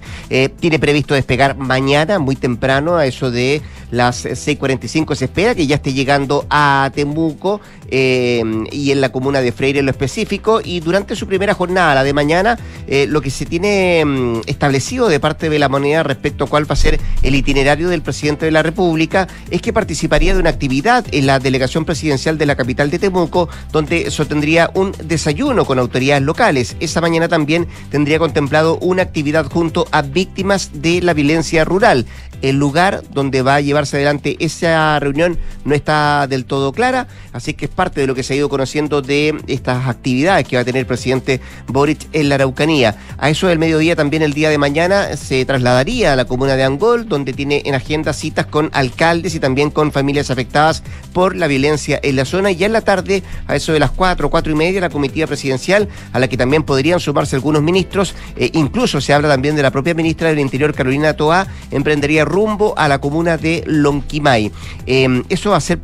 tiene 0.61 0.79
previsto 0.79 1.13
despegar 1.13 1.57
mañana, 1.57 2.19
muy 2.19 2.37
temprano, 2.37 2.95
a 2.95 3.05
eso 3.05 3.31
de 3.31 3.61
las 3.91 4.25
6.45 4.25 5.13
se 5.15 5.25
espera 5.25 5.55
que 5.55 5.67
ya 5.67 5.75
esté 5.75 5.91
llegando 5.91 6.45
a 6.49 6.89
Temuco 6.95 7.59
y 7.91 8.91
en 8.91 9.01
la 9.01 9.09
comuna 9.11 9.41
de 9.41 9.51
Freire 9.51 9.79
en 9.79 9.85
lo 9.87 9.91
específico 9.91 10.61
y 10.63 10.79
durante 10.79 11.16
su 11.17 11.27
primera 11.27 11.53
jornada, 11.53 11.95
la 11.95 12.03
de 12.03 12.13
mañana, 12.13 12.57
eh, 12.87 13.07
lo 13.07 13.21
que 13.21 13.29
se 13.29 13.45
tiene 13.45 14.03
mm, 14.05 14.41
establecido 14.45 15.09
de 15.09 15.19
parte 15.19 15.49
de 15.49 15.59
la 15.59 15.69
moneda 15.69 16.03
respecto 16.03 16.45
a 16.45 16.47
cuál 16.47 16.69
va 16.69 16.73
a 16.73 16.77
ser 16.77 16.99
el 17.21 17.35
itinerario 17.35 17.89
del 17.89 18.01
presidente 18.01 18.45
de 18.45 18.51
la 18.51 18.63
República 18.63 19.27
es 19.51 19.61
que 19.61 19.73
participaría 19.73 20.33
de 20.33 20.39
una 20.39 20.49
actividad 20.49 21.05
en 21.11 21.27
la 21.27 21.39
delegación 21.39 21.85
presidencial 21.85 22.37
de 22.37 22.45
la 22.45 22.55
capital 22.55 22.89
de 22.89 22.99
Temuco, 22.99 23.49
donde 23.71 24.09
sostendría 24.11 24.71
un 24.73 24.93
desayuno 25.03 25.65
con 25.65 25.79
autoridades 25.79 26.23
locales. 26.23 26.75
Esa 26.79 27.01
mañana 27.01 27.27
también 27.27 27.67
tendría 27.89 28.19
contemplado 28.19 28.77
una 28.79 29.01
actividad 29.01 29.45
junto 29.45 29.87
a 29.91 30.01
víctimas 30.01 30.71
de 30.73 31.01
la 31.01 31.13
violencia 31.13 31.65
rural. 31.65 32.05
El 32.41 32.57
lugar 32.57 33.03
donde 33.11 33.41
va 33.41 33.55
a 33.55 33.61
llevarse 33.61 33.97
adelante 33.97 34.37
esa 34.39 34.99
reunión 34.99 35.37
no 35.65 35.73
está 35.75 36.27
del 36.27 36.45
todo 36.45 36.71
clara, 36.71 37.07
así 37.33 37.53
que 37.53 37.65
es 37.65 37.71
parte 37.71 38.01
de 38.01 38.07
lo 38.07 38.15
que 38.15 38.23
se 38.23 38.33
ha 38.33 38.37
ido 38.37 38.49
conociendo 38.49 39.01
de 39.01 39.35
estas 39.47 39.87
actividades 39.87 40.47
que 40.47 40.55
va 40.55 40.61
a 40.61 40.65
tener 40.65 40.81
el 40.81 40.85
presidente 40.85 41.41
Boric 41.67 42.07
en 42.13 42.29
la 42.29 42.35
Araucanía. 42.35 42.95
A 43.17 43.29
eso 43.29 43.47
del 43.47 43.59
mediodía 43.59 43.95
también 43.95 44.23
el 44.23 44.33
día 44.33 44.49
de 44.49 44.57
mañana 44.57 45.17
se 45.17 45.45
trasladaría 45.45 46.13
a 46.13 46.15
la 46.15 46.25
comuna 46.25 46.55
de 46.55 46.63
Angol, 46.63 47.07
donde 47.07 47.33
tiene 47.33 47.63
en 47.65 47.75
agenda 47.75 48.13
citas 48.13 48.45
con 48.45 48.69
alcaldes 48.73 49.35
y 49.35 49.39
también 49.39 49.71
con 49.71 49.91
familias 49.91 50.29
afectadas 50.29 50.83
por 51.13 51.35
la 51.35 51.47
violencia 51.47 51.99
en 52.03 52.15
la 52.15 52.25
zona. 52.25 52.51
Y 52.51 52.57
ya 52.57 52.67
en 52.67 52.73
la 52.73 52.81
tarde, 52.81 53.23
a 53.47 53.55
eso 53.55 53.73
de 53.73 53.79
las 53.79 53.91
cuatro, 53.91 54.29
cuatro 54.29 54.51
y 54.51 54.55
media, 54.55 54.81
la 54.81 54.89
comitiva 54.89 55.27
presidencial, 55.27 55.87
a 56.13 56.19
la 56.19 56.27
que 56.27 56.37
también 56.37 56.63
podrían 56.63 56.99
sumarse 56.99 57.35
algunos 57.35 57.63
ministros, 57.63 58.13
eh, 58.35 58.51
incluso 58.53 59.01
se 59.01 59.13
habla 59.13 59.27
también 59.27 59.55
de 59.55 59.63
la 59.63 59.71
propia 59.71 59.93
ministra 59.93 60.29
del 60.29 60.39
Interior, 60.39 60.73
Carolina 60.73 61.13
Toa, 61.13 61.47
emprendería 61.71 62.25
rumbo 62.27 62.73
a 62.77 62.87
la 62.87 62.99
comuna 62.99 63.37
de 63.37 63.63
Lonquimay. 63.65 64.51
Em, 64.85 65.23
eso 65.29 65.51
va 65.51 65.57
a 65.57 65.61
ser 65.61 65.79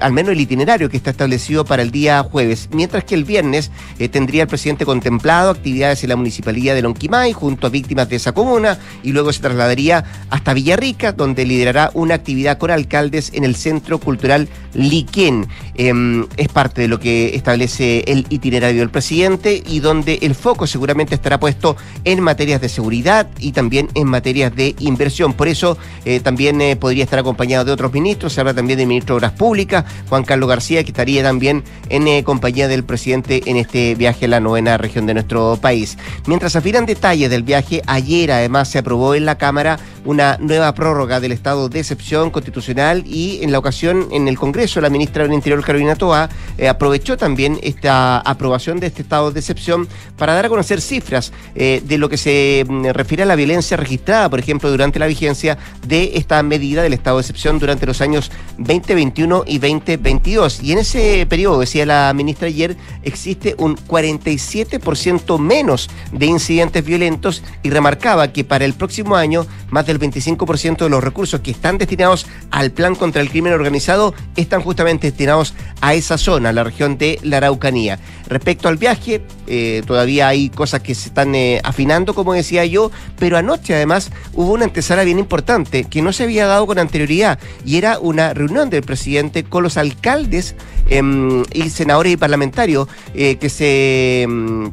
al 0.00 0.12
menos 0.12 0.32
el 0.32 0.40
itinerario 0.40 0.88
que 0.88 0.96
está 0.96 1.10
establecido 1.10 1.64
para 1.64 1.82
el 1.82 1.90
día 1.90 2.22
jueves, 2.22 2.68
mientras 2.72 3.04
que 3.04 3.14
el 3.14 3.24
viernes 3.24 3.70
eh, 3.98 4.08
tendría 4.08 4.42
el 4.42 4.48
presidente 4.48 4.86
contemplado 4.86 5.50
actividades 5.50 6.02
en 6.02 6.10
la 6.10 6.16
municipalidad 6.16 6.74
de 6.74 6.82
Lonquimay 6.82 7.32
junto 7.32 7.66
a 7.66 7.70
víctimas 7.70 8.08
de 8.08 8.16
esa 8.16 8.32
comuna 8.32 8.78
y 9.02 9.12
luego 9.12 9.32
se 9.32 9.40
trasladaría 9.40 10.04
hasta 10.30 10.54
Villarrica, 10.54 11.12
donde 11.12 11.44
liderará 11.44 11.90
una 11.94 12.14
actividad 12.14 12.58
con 12.58 12.70
alcaldes 12.70 13.32
en 13.34 13.44
el 13.44 13.54
Centro 13.54 13.98
Cultural 13.98 14.48
Liquén. 14.74 15.46
Em, 15.74 16.26
es 16.36 16.48
parte 16.48 16.82
de 16.82 16.88
lo 16.88 16.98
que 16.98 17.34
establece 17.34 18.04
el 18.06 18.26
itinerario 18.30 18.80
del 18.80 18.90
presidente 18.90 19.62
y 19.66 19.80
donde 19.80 20.18
el 20.22 20.34
foco 20.34 20.66
seguramente 20.66 21.14
estará 21.14 21.38
puesto 21.38 21.76
en 22.04 22.20
materias 22.20 22.60
de 22.60 22.68
seguridad 22.68 23.28
y 23.38 23.52
también 23.52 23.88
en 23.94 24.08
materias 24.08 24.54
de 24.54 24.74
inversión. 24.78 25.34
Por 25.34 25.48
eso 25.48 25.76
eh, 26.04 26.20
también 26.20 26.60
eh, 26.60 26.76
podría 26.76 27.04
estar 27.04 27.18
acompañado 27.18 27.64
de 27.64 27.72
otros 27.72 27.92
ministros. 27.92 28.32
Se 28.32 28.40
habla 28.40 28.54
también 28.54 28.78
del 28.78 28.86
ministro 28.86 29.14
de 29.14 29.18
Obras 29.18 29.32
Públicas, 29.32 29.84
Juan 30.08 30.24
Carlos 30.24 30.48
García, 30.48 30.82
que 30.84 30.90
estaría 30.90 31.22
también 31.22 31.64
en 31.88 32.06
eh, 32.08 32.22
compañía 32.24 32.68
del 32.68 32.84
presidente 32.84 33.42
en 33.46 33.56
este 33.56 33.94
viaje 33.94 34.26
a 34.26 34.28
la 34.28 34.40
novena 34.40 34.78
región 34.78 35.06
de 35.06 35.14
nuestro 35.14 35.58
país. 35.60 35.98
Mientras 36.26 36.56
afinan 36.56 36.86
detalles 36.86 37.30
del 37.30 37.42
viaje, 37.42 37.82
ayer 37.86 38.30
además 38.32 38.68
se 38.68 38.78
aprobó 38.78 39.14
en 39.14 39.24
la 39.24 39.38
Cámara 39.38 39.78
una 40.04 40.38
nueva 40.40 40.72
prórroga 40.74 41.18
del 41.18 41.32
estado 41.32 41.68
de 41.68 41.80
excepción 41.80 42.30
constitucional 42.30 43.02
y 43.06 43.40
en 43.42 43.50
la 43.50 43.58
ocasión 43.58 44.06
en 44.12 44.28
el 44.28 44.38
Congreso 44.38 44.80
la 44.80 44.90
ministra 44.90 45.24
del 45.24 45.32
Interior 45.32 45.64
Carolina 45.64 45.96
Toa 45.96 46.28
aprovechó 46.68 47.16
también 47.16 47.58
esta 47.62 48.18
aprobación 48.18 48.78
de 48.78 48.86
este 48.86 49.02
estado 49.02 49.32
de 49.32 49.40
excepción 49.40 49.88
para 50.16 50.34
dar 50.34 50.46
a 50.46 50.48
conocer 50.48 50.80
cifras 50.80 51.32
de 51.54 51.98
lo 51.98 52.08
que 52.08 52.16
se 52.16 52.64
mm, 52.68 52.86
refiere 52.86 53.24
a 53.24 53.26
la 53.26 53.34
violencia 53.34 53.76
registrada, 53.76 54.28
por 54.28 54.38
ejemplo, 54.38 54.70
durante 54.70 54.98
la 54.98 55.06
vigencia 55.06 55.58
de 55.86 56.12
esta 56.14 56.42
medida 56.42 56.82
del 56.82 56.92
estado 56.92 57.16
de 57.16 57.22
excepción 57.22 57.58
durante 57.58 57.86
los 57.86 58.00
años 58.00 58.30
2021 58.58 59.44
y 59.46 59.58
2022. 59.58 60.62
Y 60.62 60.72
en 60.72 60.78
ese 60.78 61.26
periodo, 61.26 61.60
decía 61.60 61.86
la 61.86 62.12
ministra 62.14 62.48
ayer, 62.48 62.76
existe 63.02 63.54
un 63.58 63.76
47% 63.76 65.38
menos 65.38 65.88
de 66.12 66.26
incidentes 66.26 66.84
violentos 66.84 67.42
y 67.62 67.70
remarcaba 67.70 68.32
que 68.32 68.44
para 68.44 68.64
el 68.64 68.74
próximo 68.74 69.16
año 69.16 69.46
más 69.70 69.86
del 69.86 69.98
25% 69.98 70.78
de 70.78 70.88
los 70.88 71.02
recursos 71.02 71.40
que 71.40 71.50
están 71.50 71.78
destinados 71.78 72.26
al 72.50 72.70
plan 72.70 72.94
contra 72.94 73.22
el 73.22 73.30
crimen 73.30 73.52
organizado 73.52 74.14
están 74.36 74.62
justamente 74.62 75.08
destinados 75.08 75.54
a 75.80 75.94
esa 75.94 76.18
zona, 76.18 76.52
la 76.52 76.64
región 76.64 76.98
de 76.98 77.18
la 77.22 77.38
Araucanía. 77.38 77.98
Respecto 78.28 78.68
al 78.68 78.76
viaje, 78.76 79.22
eh, 79.46 79.82
todavía 79.86 80.28
hay 80.28 80.48
cosas 80.50 80.80
que 80.80 80.94
se 80.94 81.08
están 81.08 81.34
eh, 81.34 81.60
afinando, 81.62 82.14
como 82.14 82.32
decía 82.32 82.64
yo, 82.64 82.90
pero 83.18 83.36
anoche 83.36 83.74
además 83.74 84.10
hubo 84.34 84.52
una 84.52 84.64
antesala 84.64 85.04
bien 85.04 85.18
importante 85.18 85.75
que 85.84 86.02
no 86.02 86.12
se 86.12 86.24
había 86.24 86.46
dado 86.46 86.66
con 86.66 86.78
anterioridad 86.78 87.38
y 87.64 87.76
era 87.76 87.98
una 87.98 88.34
reunión 88.34 88.70
del 88.70 88.82
presidente 88.82 89.44
con 89.44 89.62
los 89.62 89.76
alcaldes 89.76 90.54
em, 90.88 91.42
y 91.52 91.70
senadores 91.70 92.12
y 92.12 92.16
parlamentarios 92.16 92.88
eh, 93.14 93.36
que 93.36 93.48
se 93.48 94.22
em, 94.22 94.72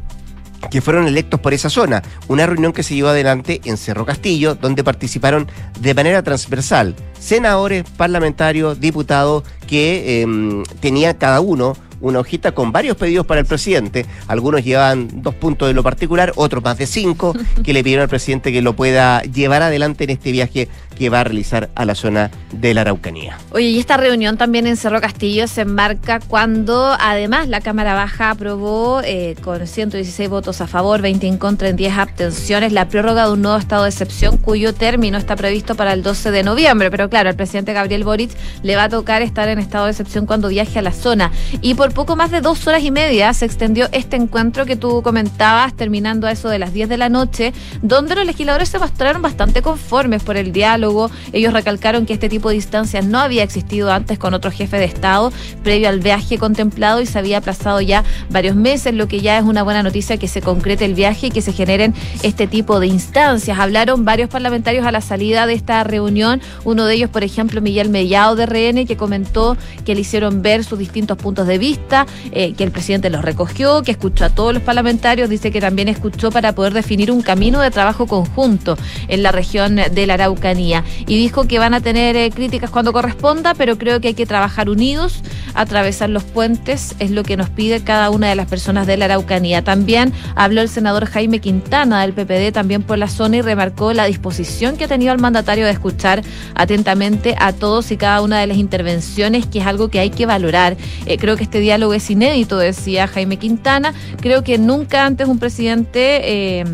que 0.70 0.82
fueron 0.82 1.08
electos 1.08 1.40
por 1.40 1.54
esa 1.54 1.70
zona. 1.70 2.02
Una 2.30 2.46
reunión 2.46 2.72
que 2.72 2.84
se 2.84 2.96
llevó 2.96 3.10
adelante 3.10 3.60
en 3.66 3.76
Cerro 3.76 4.06
Castillo, 4.06 4.56
donde 4.56 4.84
participaron 4.84 5.48
de 5.80 5.94
manera 5.94 6.24
transversal 6.24 6.96
senadores, 7.20 7.84
parlamentarios, 7.98 8.80
diputados 8.80 9.44
que 9.68 10.22
em, 10.22 10.64
tenían 10.80 11.16
cada 11.16 11.42
uno 11.42 11.76
una 12.04 12.20
hojita 12.20 12.52
con 12.52 12.72
varios 12.72 12.98
pedidos 12.98 13.26
para 13.26 13.40
el 13.40 13.48
presidente. 13.48 14.06
Algunos 14.28 14.64
llevan 14.64 15.08
dos 15.24 15.34
puntos 15.36 15.70
de 15.70 15.74
lo 15.74 15.84
particular, 15.84 16.34
otros 16.36 16.62
más 16.62 16.78
de 16.78 16.86
cinco, 16.86 17.34
que 17.64 17.74
le 17.74 17.82
pidieron 17.82 18.04
al 18.04 18.10
presidente 18.10 18.52
que 18.52 18.62
lo 18.62 18.76
pueda 18.76 19.22
llevar 19.24 19.62
adelante 19.62 20.04
en 20.04 20.10
este 20.10 20.34
viaje 20.34 20.68
que 20.94 21.10
va 21.10 21.22
a 21.22 21.24
realizar 21.24 21.70
a 21.76 21.86
la 21.86 21.96
zona 21.96 22.32
de 22.52 22.74
la 22.74 22.82
Araucanía. 22.82 23.38
Oye, 23.52 23.68
y 23.68 23.80
esta 23.80 23.98
reunión 23.98 24.38
también 24.38 24.68
en 24.68 24.78
Cerro 24.78 25.02
Castillo 25.02 25.48
se 25.48 25.62
enmarca 25.62 26.20
cuando 26.20 26.96
además 27.00 27.48
la 27.48 27.62
Cámara 27.62 27.94
Baja 27.94 28.30
aprobó 28.30 29.02
eh, 29.04 29.36
con 29.42 29.66
116 29.66 30.30
votos 30.30 30.62
a 30.62 30.68
favor, 30.68 31.02
20 31.02 31.28
en 31.28 31.38
contra, 31.38 31.70
en 31.70 31.76
10 31.76 31.98
abstenciones 31.98 32.72
la 32.72 32.88
prórroga 32.88 33.28
de 33.28 33.34
un 33.34 33.42
nuevo 33.42 33.58
estado 33.58 33.84
de 33.84 33.90
excepción 33.90 34.38
cuyo 34.38 34.74
término 34.74 35.18
está 35.18 35.36
previsto 35.36 35.76
para 35.76 35.94
el 35.94 36.04
12 36.04 36.32
de 36.32 36.44
noviembre. 36.44 36.92
Pero 36.92 37.10
claro, 37.10 37.30
al 37.30 37.36
presidente 37.36 37.74
Gabriel 37.74 38.04
Boric 38.04 38.32
le 38.62 38.76
va 38.76 38.86
a 38.86 38.90
tocar 38.90 39.22
estar 39.22 39.50
en 39.50 39.60
estado 39.60 39.86
de 39.86 39.92
excepción 39.92 40.26
cuando 40.26 40.50
viaje 40.50 40.80
a 40.80 40.82
la 40.82 40.92
zona. 40.92 41.32
Y 41.62 41.74
por 41.74 41.94
poco 41.94 42.16
más 42.16 42.32
de 42.32 42.42
dos 42.42 42.66
horas 42.68 42.84
y 42.84 42.92
media 42.92 43.34
se 43.34 43.46
extendió 43.46 43.88
este 43.92 44.16
encuentro 44.16 44.66
que 44.66 44.76
tú 44.76 45.02
comentabas, 45.02 45.74
terminando 45.74 46.28
a 46.28 46.32
eso 46.32 46.50
de 46.50 46.60
las 46.60 46.74
10 46.74 46.90
de 46.90 46.98
la 46.98 47.10
noche, 47.10 47.54
donde 47.82 48.16
los 48.16 48.26
legisladores 48.26 48.70
se 48.70 48.80
mostraron 48.80 49.22
bastante 49.22 49.62
conformes 49.62 50.24
por 50.24 50.38
el 50.38 50.52
diálogo 50.52 50.83
ellos 51.32 51.54
recalcaron 51.54 52.06
que 52.06 52.14
este 52.14 52.30
tipo 52.30 52.50
de 52.50 52.56
instancias 52.56 53.06
no 53.06 53.20
había 53.20 53.44
existido 53.44 53.92
antes 53.92 54.18
con 54.18 54.34
otro 54.34 54.52
jefe 54.52 54.78
de 54.78 54.86
Estado 54.86 55.32
previo 55.64 55.88
al 55.90 56.00
viaje 56.00 56.38
contemplado 56.38 57.02
y 57.02 57.06
se 57.06 57.20
había 57.20 57.38
aplazado 57.38 57.80
ya 57.82 58.04
varios 58.30 58.56
meses, 58.56 58.94
lo 58.94 59.08
que 59.08 59.22
ya 59.22 59.38
es 59.38 59.44
una 59.44 59.64
buena 59.64 59.84
noticia 59.84 60.18
que 60.18 60.28
se 60.28 60.42
concrete 60.42 60.86
el 60.86 60.94
viaje 60.94 61.28
y 61.28 61.32
que 61.32 61.42
se 61.42 61.54
generen 61.54 61.94
este 62.22 62.48
tipo 62.48 62.80
de 62.80 62.88
instancias. 62.88 63.60
Hablaron 63.60 64.04
varios 64.04 64.30
parlamentarios 64.30 64.86
a 64.86 64.92
la 64.92 65.02
salida 65.02 65.46
de 65.46 65.54
esta 65.54 65.84
reunión, 65.84 66.42
uno 66.64 66.86
de 66.86 66.96
ellos, 66.96 67.10
por 67.10 67.24
ejemplo, 67.24 67.62
Miguel 67.62 67.90
Mellado 67.90 68.36
de 68.36 68.46
RN, 68.46 68.86
que 68.86 68.98
comentó 68.98 69.58
que 69.86 69.96
le 69.96 70.02
hicieron 70.02 70.42
ver 70.42 70.64
sus 70.64 70.80
distintos 70.80 71.18
puntos 71.18 71.48
de 71.48 71.58
vista, 71.58 72.06
eh, 72.32 72.54
que 72.54 72.64
el 72.64 72.72
presidente 72.72 73.10
los 73.10 73.22
recogió, 73.22 73.84
que 73.84 73.92
escuchó 73.92 74.26
a 74.26 74.30
todos 74.30 74.54
los 74.54 74.64
parlamentarios, 74.64 75.30
dice 75.30 75.52
que 75.52 75.62
también 75.62 75.88
escuchó 75.88 76.32
para 76.32 76.54
poder 76.54 76.74
definir 76.74 77.12
un 77.12 77.22
camino 77.22 77.62
de 77.62 77.72
trabajo 77.72 78.08
conjunto 78.08 78.78
en 79.08 79.24
la 79.24 79.32
región 79.32 79.76
de 79.76 80.08
la 80.08 80.16
Araucanía 80.16 80.73
y 81.06 81.18
dijo 81.18 81.48
que 81.48 81.60
van 81.60 81.74
a 81.74 81.82
tener 81.82 82.16
eh, 82.16 82.32
críticas 82.32 82.70
cuando 82.70 82.94
corresponda, 82.94 83.54
pero 83.54 83.78
creo 83.78 84.00
que 84.00 84.10
hay 84.10 84.14
que 84.14 84.26
trabajar 84.26 84.70
unidos, 84.70 85.22
atravesar 85.54 86.10
los 86.10 86.24
puentes, 86.24 86.96
es 87.00 87.12
lo 87.12 87.24
que 87.24 87.38
nos 87.38 87.50
pide 87.50 87.84
cada 87.84 88.10
una 88.10 88.30
de 88.30 88.36
las 88.36 88.48
personas 88.48 88.88
de 88.88 88.98
la 88.98 89.06
Araucanía. 89.06 89.64
También 89.64 90.14
habló 90.36 90.62
el 90.62 90.70
senador 90.70 91.06
Jaime 91.06 91.40
Quintana 91.40 92.02
del 92.02 92.14
PPD 92.14 92.52
también 92.54 92.84
por 92.84 92.98
la 92.98 93.08
zona 93.08 93.38
y 93.38 93.42
remarcó 93.42 93.94
la 93.94 94.06
disposición 94.06 94.78
que 94.78 94.86
ha 94.86 94.88
tenido 94.88 95.14
el 95.14 95.20
mandatario 95.20 95.66
de 95.66 95.72
escuchar 95.72 96.24
atentamente 96.56 97.36
a 97.40 97.54
todos 97.54 97.92
y 97.92 97.98
cada 97.98 98.22
una 98.22 98.40
de 98.40 98.48
las 98.48 98.58
intervenciones, 98.58 99.46
que 99.46 99.60
es 99.60 99.66
algo 99.66 99.90
que 99.90 100.00
hay 100.00 100.10
que 100.10 100.26
valorar. 100.26 100.78
Eh, 101.06 101.18
creo 101.18 101.36
que 101.36 101.44
este 101.44 101.60
diálogo 101.60 101.94
es 101.94 102.10
inédito, 102.10 102.58
decía 102.58 103.08
Jaime 103.08 103.38
Quintana. 103.38 103.94
Creo 104.22 104.44
que 104.44 104.58
nunca 104.58 105.06
antes 105.06 105.28
un 105.28 105.40
presidente... 105.40 106.22
Eh, 106.60 106.66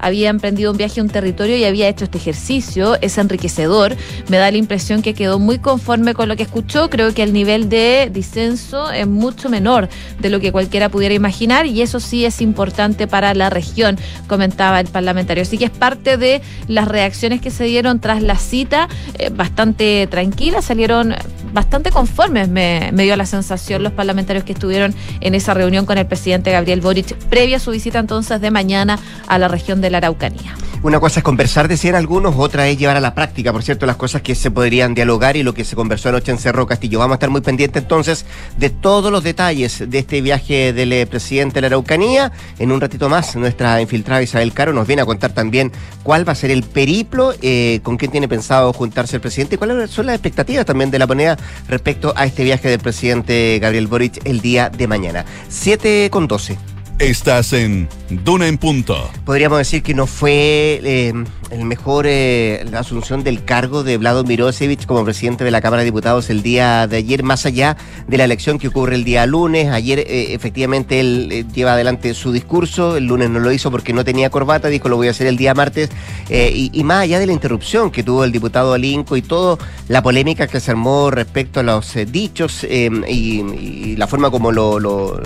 había 0.00 0.30
emprendido 0.30 0.70
un 0.70 0.76
viaje 0.76 1.00
a 1.00 1.02
un 1.02 1.08
territorio 1.08 1.56
y 1.56 1.64
había 1.64 1.88
hecho 1.88 2.04
este 2.04 2.18
ejercicio. 2.18 2.96
Es 3.00 3.18
enriquecedor. 3.18 3.96
Me 4.28 4.38
da 4.38 4.50
la 4.50 4.56
impresión 4.56 5.02
que 5.02 5.14
quedó 5.14 5.38
muy 5.38 5.58
conforme 5.58 6.14
con 6.14 6.28
lo 6.28 6.36
que 6.36 6.42
escuchó. 6.42 6.90
Creo 6.90 7.14
que 7.14 7.22
el 7.22 7.32
nivel 7.32 7.68
de 7.68 8.10
disenso 8.12 8.90
es 8.90 9.06
mucho 9.06 9.48
menor 9.48 9.88
de 10.18 10.30
lo 10.30 10.40
que 10.40 10.52
cualquiera 10.52 10.88
pudiera 10.88 11.14
imaginar 11.14 11.66
y 11.66 11.82
eso 11.82 12.00
sí 12.00 12.24
es 12.24 12.40
importante 12.40 13.06
para 13.06 13.34
la 13.34 13.50
región, 13.50 13.98
comentaba 14.26 14.80
el 14.80 14.86
parlamentario. 14.86 15.42
Así 15.42 15.58
que 15.58 15.66
es 15.66 15.70
parte 15.70 16.16
de 16.16 16.42
las 16.68 16.88
reacciones 16.88 17.40
que 17.40 17.50
se 17.50 17.64
dieron 17.64 18.00
tras 18.00 18.22
la 18.22 18.36
cita, 18.36 18.88
eh, 19.18 19.30
bastante 19.30 20.06
tranquilas, 20.10 20.64
salieron 20.64 21.14
bastante 21.52 21.90
conformes, 21.90 22.48
me, 22.48 22.90
dio 22.92 23.16
la 23.16 23.26
sensación 23.26 23.82
los 23.82 23.92
parlamentarios 23.92 24.44
que 24.44 24.52
estuvieron 24.52 24.94
en 25.20 25.34
esa 25.34 25.54
reunión 25.54 25.86
con 25.86 25.98
el 25.98 26.06
presidente 26.06 26.52
Gabriel 26.52 26.80
Boric, 26.80 27.14
previa 27.28 27.56
a 27.56 27.60
su 27.60 27.70
visita 27.70 27.98
entonces 27.98 28.40
de 28.40 28.50
mañana 28.50 28.98
a 29.26 29.38
la 29.38 29.48
región 29.48 29.80
de 29.80 29.90
la 29.90 29.98
Araucanía. 29.98 30.54
Una 30.82 30.98
cosa 30.98 31.20
es 31.20 31.24
conversar, 31.24 31.68
decían 31.68 31.94
algunos, 31.94 32.36
otra 32.38 32.66
es 32.66 32.78
llevar 32.78 32.96
a 32.96 33.00
la 33.00 33.14
práctica, 33.14 33.52
por 33.52 33.62
cierto, 33.62 33.84
las 33.84 33.96
cosas 33.96 34.22
que 34.22 34.34
se 34.34 34.50
podrían 34.50 34.94
dialogar 34.94 35.36
y 35.36 35.42
lo 35.42 35.52
que 35.52 35.62
se 35.62 35.76
conversó 35.76 36.08
anoche 36.08 36.32
en 36.32 36.38
Cerro 36.38 36.66
Castillo. 36.66 36.98
Vamos 36.98 37.14
a 37.14 37.16
estar 37.16 37.28
muy 37.28 37.42
pendientes 37.42 37.82
entonces 37.82 38.24
de 38.56 38.70
todos 38.70 39.12
los 39.12 39.22
detalles 39.22 39.84
de 39.90 39.98
este 39.98 40.22
viaje 40.22 40.72
del 40.72 40.90
eh, 40.94 41.06
presidente 41.06 41.56
de 41.56 41.60
la 41.60 41.66
Araucanía. 41.66 42.32
En 42.58 42.72
un 42.72 42.80
ratito 42.80 43.10
más, 43.10 43.36
nuestra 43.36 43.82
infiltrada 43.82 44.22
Isabel 44.22 44.54
Caro 44.54 44.72
nos 44.72 44.86
viene 44.86 45.02
a 45.02 45.04
contar 45.04 45.32
también 45.32 45.70
cuál 46.02 46.26
va 46.26 46.32
a 46.32 46.34
ser 46.34 46.50
el 46.50 46.62
periplo, 46.62 47.34
eh, 47.42 47.80
con 47.82 47.98
quién 47.98 48.10
tiene 48.10 48.26
pensado 48.26 48.72
juntarse 48.72 49.16
el 49.16 49.20
presidente 49.20 49.56
y 49.56 49.58
cuáles 49.58 49.90
son 49.90 50.06
las 50.06 50.14
expectativas 50.14 50.64
también 50.64 50.90
de 50.90 50.98
la 50.98 51.06
moneda 51.06 51.36
respecto 51.68 52.12
a 52.16 52.26
este 52.26 52.44
viaje 52.44 52.68
del 52.68 52.80
presidente 52.80 53.58
Gabriel 53.60 53.86
Boric 53.86 54.20
el 54.24 54.40
día 54.40 54.70
de 54.70 54.86
mañana. 54.86 55.24
7 55.48 56.08
con 56.10 56.26
12. 56.26 56.58
Estás 56.98 57.54
en 57.54 57.88
Duna 58.10 58.46
en 58.46 58.58
Punto. 58.58 59.10
Podríamos 59.24 59.58
decir 59.58 59.82
que 59.82 59.94
no 59.94 60.06
fue 60.06 60.80
eh, 60.84 61.12
el 61.50 61.64
mejor 61.64 62.06
eh, 62.08 62.64
la 62.70 62.80
asunción 62.80 63.24
del 63.24 63.44
cargo 63.44 63.82
de 63.82 63.98
Vlado 63.98 64.22
Mirosevich 64.24 64.86
como 64.86 65.04
presidente 65.04 65.42
de 65.44 65.50
la 65.50 65.60
Cámara 65.60 65.80
de 65.80 65.86
Diputados 65.86 66.30
el 66.30 66.42
día 66.42 66.86
de 66.86 66.98
ayer, 66.98 67.22
más 67.24 67.44
allá 67.44 67.76
de 68.06 68.16
la 68.16 68.24
elección 68.24 68.58
que 68.58 68.68
ocurre 68.68 68.94
el 68.94 69.04
día 69.04 69.26
lunes. 69.26 69.68
Ayer 69.68 69.98
eh, 69.98 70.32
efectivamente 70.32 71.00
él 71.00 71.46
lleva 71.52 71.72
adelante 71.72 72.14
su 72.14 72.32
discurso, 72.32 72.96
el 72.96 73.06
lunes 73.06 73.30
no 73.30 73.40
lo 73.40 73.50
hizo 73.52 73.70
porque 73.70 73.92
no 73.92 74.04
tenía 74.04 74.30
corbata, 74.30 74.68
dijo 74.68 74.88
lo 74.88 74.96
voy 74.96 75.08
a 75.08 75.10
hacer 75.10 75.26
el 75.26 75.36
día 75.36 75.54
martes. 75.54 75.90
Y, 76.30 76.82
más 76.84 77.02
allá 77.02 77.18
de 77.18 77.26
la 77.26 77.32
interrupción 77.32 77.90
que 77.90 78.02
tuvo 78.02 78.24
el 78.24 78.32
diputado 78.32 78.72
Alinco 78.72 79.16
y 79.16 79.22
toda 79.22 79.58
la 79.88 80.02
polémica 80.02 80.46
que 80.46 80.60
se 80.60 80.70
armó 80.70 81.10
respecto 81.10 81.60
a 81.60 81.62
los 81.62 81.94
dichos 82.06 82.64
y, 82.64 83.96
la 83.96 84.06
forma 84.06 84.30
como 84.30 84.52
lo, 84.52 84.78
lo, 84.78 85.20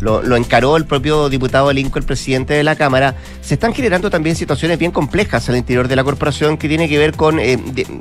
lo 0.00 0.36
encaró 0.36 0.76
el 0.76 0.84
propio 0.84 1.28
diputado 1.28 1.72
Lincoln, 1.72 2.02
el 2.02 2.06
presidente 2.06 2.54
de 2.54 2.62
la 2.62 2.76
Cámara, 2.76 3.16
se 3.40 3.54
están 3.54 3.74
generando 3.74 4.10
también 4.10 4.36
situaciones 4.36 4.78
bien 4.78 4.92
complejas 4.92 5.48
al 5.48 5.56
interior 5.56 5.69
de 5.70 5.96
la 5.96 6.02
corporación 6.02 6.58
que 6.58 6.66
tiene 6.68 6.88
que 6.88 6.98
ver 6.98 7.14
con 7.14 7.38
eh, 7.38 7.56